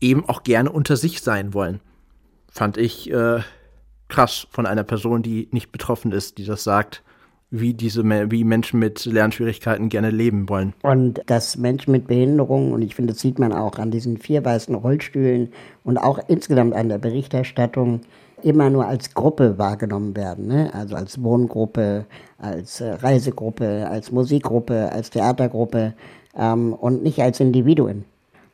eben 0.00 0.28
auch 0.28 0.42
gerne 0.42 0.70
unter 0.70 0.96
sich 0.96 1.22
sein 1.22 1.54
wollen. 1.54 1.80
Fand 2.50 2.76
ich 2.76 3.10
äh, 3.10 3.40
krass 4.08 4.46
von 4.50 4.66
einer 4.66 4.84
Person, 4.84 5.22
die 5.22 5.48
nicht 5.50 5.72
betroffen 5.72 6.12
ist, 6.12 6.38
die 6.38 6.44
das 6.44 6.62
sagt, 6.62 7.02
wie 7.50 7.72
diese 7.72 8.04
wie 8.30 8.44
Menschen 8.44 8.78
mit 8.78 9.04
Lernschwierigkeiten 9.04 9.88
gerne 9.88 10.10
leben 10.10 10.48
wollen. 10.48 10.74
Und 10.82 11.22
dass 11.26 11.56
Menschen 11.56 11.92
mit 11.92 12.06
Behinderung, 12.06 12.72
und 12.72 12.82
ich 12.82 12.94
finde, 12.94 13.12
das 13.12 13.22
sieht 13.22 13.38
man 13.38 13.52
auch 13.52 13.78
an 13.78 13.90
diesen 13.90 14.18
vier 14.18 14.44
weißen 14.44 14.74
Rollstühlen 14.74 15.48
und 15.84 15.96
auch 15.96 16.18
insgesamt 16.28 16.74
an 16.74 16.88
der 16.88 16.98
Berichterstattung, 16.98 18.02
immer 18.42 18.70
nur 18.70 18.86
als 18.86 19.14
Gruppe 19.14 19.58
wahrgenommen 19.58 20.16
werden. 20.16 20.46
Ne? 20.46 20.72
Also 20.72 20.94
als 20.94 21.22
Wohngruppe, 21.22 22.06
als 22.38 22.80
äh, 22.80 22.92
Reisegruppe, 22.92 23.88
als 23.90 24.12
Musikgruppe, 24.12 24.92
als 24.92 25.10
Theatergruppe 25.10 25.94
ähm, 26.36 26.72
und 26.72 27.02
nicht 27.02 27.20
als 27.20 27.40
Individuen. 27.40 28.04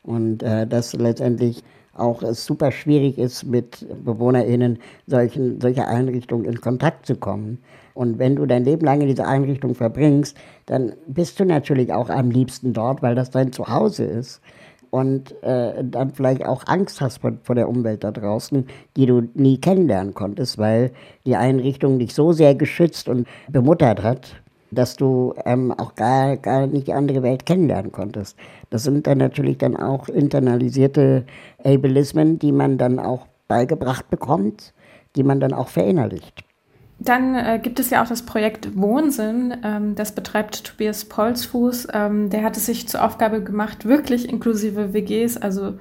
Und 0.03 0.41
äh, 0.43 0.65
das 0.65 0.93
letztendlich 0.93 1.63
auch 1.95 2.21
es 2.21 2.45
super 2.45 2.71
schwierig 2.71 3.17
ist, 3.17 3.43
mit 3.43 3.85
BewohnerInnen 4.03 4.79
solchen, 5.07 5.59
solcher 5.61 5.87
Einrichtungen 5.87 6.45
in 6.45 6.61
Kontakt 6.61 7.05
zu 7.05 7.15
kommen. 7.15 7.59
Und 7.93 8.19
wenn 8.19 8.35
du 8.35 8.45
dein 8.45 8.65
Leben 8.65 8.85
lang 8.85 9.01
in 9.01 9.07
dieser 9.07 9.27
Einrichtung 9.27 9.73
verbringst, 9.73 10.37
dann 10.65 10.93
bist 11.07 11.39
du 11.39 11.45
natürlich 11.45 11.93
auch 11.93 12.09
am 12.09 12.29
liebsten 12.29 12.73
dort, 12.73 13.01
weil 13.01 13.15
das 13.15 13.31
dein 13.31 13.53
Zuhause 13.53 14.03
ist. 14.03 14.41
Und 14.91 15.41
äh, 15.43 15.83
dann 15.83 16.11
vielleicht 16.11 16.45
auch 16.45 16.63
Angst 16.67 17.01
hast 17.01 17.17
vor, 17.17 17.33
vor 17.43 17.55
der 17.55 17.67
Umwelt 17.67 18.03
da 18.03 18.11
draußen, 18.11 18.65
die 18.95 19.05
du 19.05 19.23
nie 19.33 19.57
kennenlernen 19.57 20.13
konntest, 20.13 20.57
weil 20.57 20.91
die 21.25 21.35
Einrichtung 21.35 21.99
dich 21.99 22.13
so 22.13 22.31
sehr 22.31 22.55
geschützt 22.55 23.09
und 23.09 23.27
bemuttert 23.49 24.03
hat, 24.03 24.41
dass 24.75 24.95
du 24.95 25.33
ähm, 25.45 25.71
auch 25.71 25.95
gar, 25.95 26.37
gar 26.37 26.67
nicht 26.67 26.87
die 26.87 26.93
andere 26.93 27.23
Welt 27.23 27.45
kennenlernen 27.45 27.91
konntest. 27.91 28.37
Das 28.69 28.83
sind 28.83 29.07
dann 29.07 29.17
natürlich 29.17 29.57
dann 29.57 29.75
auch 29.75 30.09
internalisierte 30.09 31.25
Ableismen, 31.63 32.39
die 32.39 32.51
man 32.51 32.77
dann 32.77 32.99
auch 32.99 33.25
beigebracht 33.47 34.09
bekommt, 34.09 34.73
die 35.15 35.23
man 35.23 35.39
dann 35.39 35.53
auch 35.53 35.69
verinnerlicht. 35.69 36.43
Dann 36.99 37.35
äh, 37.35 37.59
gibt 37.61 37.79
es 37.79 37.89
ja 37.89 38.03
auch 38.03 38.07
das 38.07 38.23
Projekt 38.23 38.77
Wohnsinn. 38.77 39.57
Ähm, 39.63 39.95
das 39.95 40.13
betreibt 40.13 40.63
Tobias 40.63 41.05
Polsfuß. 41.05 41.87
Ähm, 41.93 42.29
der 42.29 42.43
hat 42.43 42.55
es 42.55 42.65
sich 42.65 42.87
zur 42.87 43.03
Aufgabe 43.03 43.43
gemacht, 43.43 43.85
wirklich 43.85 44.29
inklusive 44.29 44.93
WGs, 44.93 45.37
also 45.37 45.73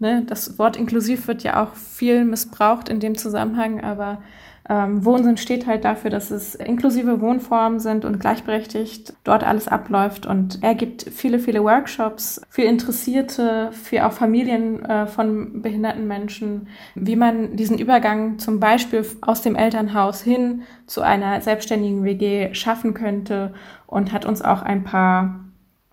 ne, 0.00 0.24
das 0.26 0.58
Wort 0.58 0.76
inklusiv 0.76 1.28
wird 1.28 1.42
ja 1.42 1.62
auch 1.62 1.74
viel 1.74 2.24
missbraucht 2.24 2.88
in 2.88 3.00
dem 3.00 3.16
Zusammenhang, 3.16 3.80
aber 3.80 4.22
ähm, 4.70 5.04
Wohnsinn 5.04 5.36
steht 5.36 5.66
halt 5.66 5.84
dafür, 5.84 6.10
dass 6.10 6.30
es 6.30 6.54
inklusive 6.54 7.20
Wohnformen 7.20 7.80
sind 7.80 8.04
und 8.04 8.20
gleichberechtigt 8.20 9.14
dort 9.24 9.42
alles 9.42 9.66
abläuft. 9.66 10.26
Und 10.26 10.62
er 10.62 10.76
gibt 10.76 11.02
viele, 11.10 11.40
viele 11.40 11.64
Workshops 11.64 12.40
für 12.48 12.62
Interessierte, 12.62 13.72
für 13.72 14.06
auch 14.06 14.12
Familien 14.12 14.84
äh, 14.84 15.08
von 15.08 15.60
behinderten 15.60 16.06
Menschen, 16.06 16.68
wie 16.94 17.16
man 17.16 17.56
diesen 17.56 17.78
Übergang 17.78 18.38
zum 18.38 18.60
Beispiel 18.60 19.04
aus 19.22 19.42
dem 19.42 19.56
Elternhaus 19.56 20.22
hin 20.22 20.62
zu 20.86 21.00
einer 21.02 21.40
selbstständigen 21.40 22.04
WG 22.04 22.54
schaffen 22.54 22.94
könnte 22.94 23.52
und 23.88 24.12
hat 24.12 24.24
uns 24.24 24.40
auch 24.40 24.62
ein 24.62 24.84
paar 24.84 25.46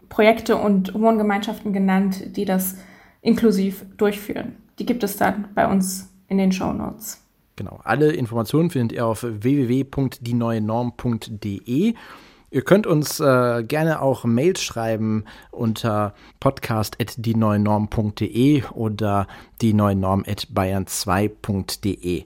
Projekte 0.07 0.55
und 0.55 0.93
Wohngemeinschaften 0.93 1.73
genannt, 1.73 2.38
die 2.38 2.45
das 2.45 2.78
inklusiv 3.21 3.86
durchführen. 3.97 4.55
Die 4.78 4.86
gibt 4.86 5.03
es 5.03 5.17
dann 5.17 5.47
bei 5.55 5.67
uns 5.67 6.13
in 6.28 6.38
den 6.38 6.51
Show 6.51 6.71
Notes. 6.73 7.26
Genau. 7.58 7.82
Alle 7.84 8.14
Informationen 8.14 8.70
findet 8.70 8.93
ihr 8.93 9.05
auf 9.05 9.24
www.dieneuenorm.de. 9.24 11.95
Ihr 12.49 12.62
könnt 12.62 12.88
uns 12.88 13.20
äh, 13.20 13.62
gerne 13.64 14.01
auch 14.01 14.24
Mails 14.24 14.62
schreiben 14.62 15.26
unter 15.51 16.14
podcast.dieneuenorm.de 16.39 18.64
oder 18.74 19.28
dieneuenorm.bayern2.de. 19.62 22.24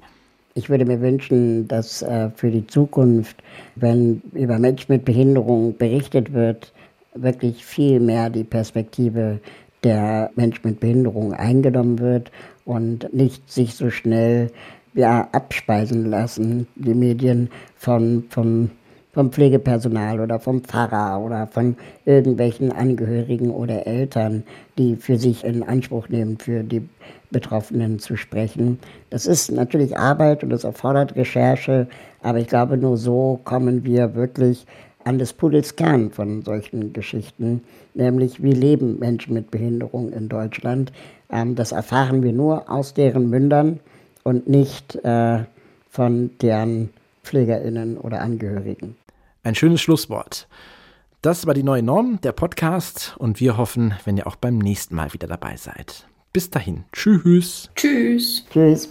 Ich 0.53 0.69
würde 0.69 0.85
mir 0.85 1.01
wünschen, 1.01 1.67
dass 1.67 2.03
äh, 2.03 2.29
für 2.35 2.51
die 2.51 2.67
Zukunft, 2.67 3.41
wenn 3.75 4.21
über 4.33 4.59
Menschen 4.59 4.91
mit 4.91 5.05
Behinderung 5.05 5.75
berichtet 5.77 6.33
wird, 6.33 6.71
wirklich 7.15 7.65
viel 7.65 7.99
mehr 7.99 8.29
die 8.29 8.43
Perspektive 8.43 9.39
der 9.83 10.29
Menschen 10.35 10.69
mit 10.69 10.79
Behinderung 10.81 11.33
eingenommen 11.33 11.97
wird 11.99 12.31
und 12.65 13.11
nicht 13.13 13.51
sich 13.51 13.73
so 13.73 13.89
schnell 13.89 14.51
ja, 14.93 15.27
abspeisen 15.31 16.09
lassen, 16.09 16.67
die 16.75 16.93
Medien 16.93 17.49
von, 17.75 18.25
vom, 18.29 18.69
vom 19.13 19.31
Pflegepersonal 19.31 20.19
oder 20.19 20.39
vom 20.39 20.63
Pfarrer 20.63 21.19
oder 21.23 21.47
von 21.47 21.75
irgendwelchen 22.05 22.71
Angehörigen 22.71 23.51
oder 23.51 23.87
Eltern, 23.87 24.43
die 24.77 24.95
für 24.95 25.17
sich 25.17 25.43
in 25.43 25.63
Anspruch 25.63 26.09
nehmen, 26.09 26.37
für 26.37 26.63
die 26.63 26.87
Betroffenen 27.31 27.99
zu 27.99 28.17
sprechen. 28.17 28.79
Das 29.09 29.25
ist 29.25 29.51
natürlich 29.51 29.97
Arbeit 29.97 30.43
und 30.43 30.49
das 30.49 30.65
erfordert 30.65 31.15
Recherche, 31.15 31.87
aber 32.21 32.39
ich 32.39 32.47
glaube, 32.47 32.77
nur 32.77 32.97
so 32.97 33.39
kommen 33.43 33.85
wir 33.85 34.15
wirklich 34.15 34.65
an 35.03 35.17
des 35.17 35.33
Pudels 35.33 35.75
Kern 35.75 36.11
von 36.11 36.43
solchen 36.43 36.93
Geschichten, 36.93 37.63
nämlich 37.93 38.43
wie 38.43 38.51
leben 38.51 38.99
Menschen 38.99 39.33
mit 39.33 39.49
Behinderung 39.49 40.11
in 40.11 40.29
Deutschland. 40.29 40.91
Ähm, 41.31 41.55
das 41.55 41.71
erfahren 41.71 42.21
wir 42.21 42.33
nur 42.33 42.69
aus 42.69 42.93
deren 42.93 43.29
Mündern 43.29 43.79
und 44.23 44.47
nicht 44.47 44.95
äh, 45.03 45.43
von 45.89 46.31
deren 46.41 46.89
PflegerInnen 47.23 47.97
oder 47.97 48.21
Angehörigen. 48.21 48.95
Ein 49.43 49.55
schönes 49.55 49.81
Schlusswort. 49.81 50.47
Das 51.21 51.45
war 51.45 51.53
die 51.53 51.63
neue 51.63 51.83
Norm, 51.83 52.19
der 52.21 52.31
Podcast, 52.31 53.15
und 53.19 53.39
wir 53.39 53.57
hoffen, 53.57 53.93
wenn 54.05 54.17
ihr 54.17 54.25
auch 54.25 54.35
beim 54.35 54.57
nächsten 54.57 54.95
Mal 54.95 55.13
wieder 55.13 55.27
dabei 55.27 55.55
seid. 55.55 56.07
Bis 56.33 56.49
dahin. 56.49 56.85
Tschüss. 56.93 57.69
Tschüss. 57.75 58.45
Tschüss. 58.51 58.89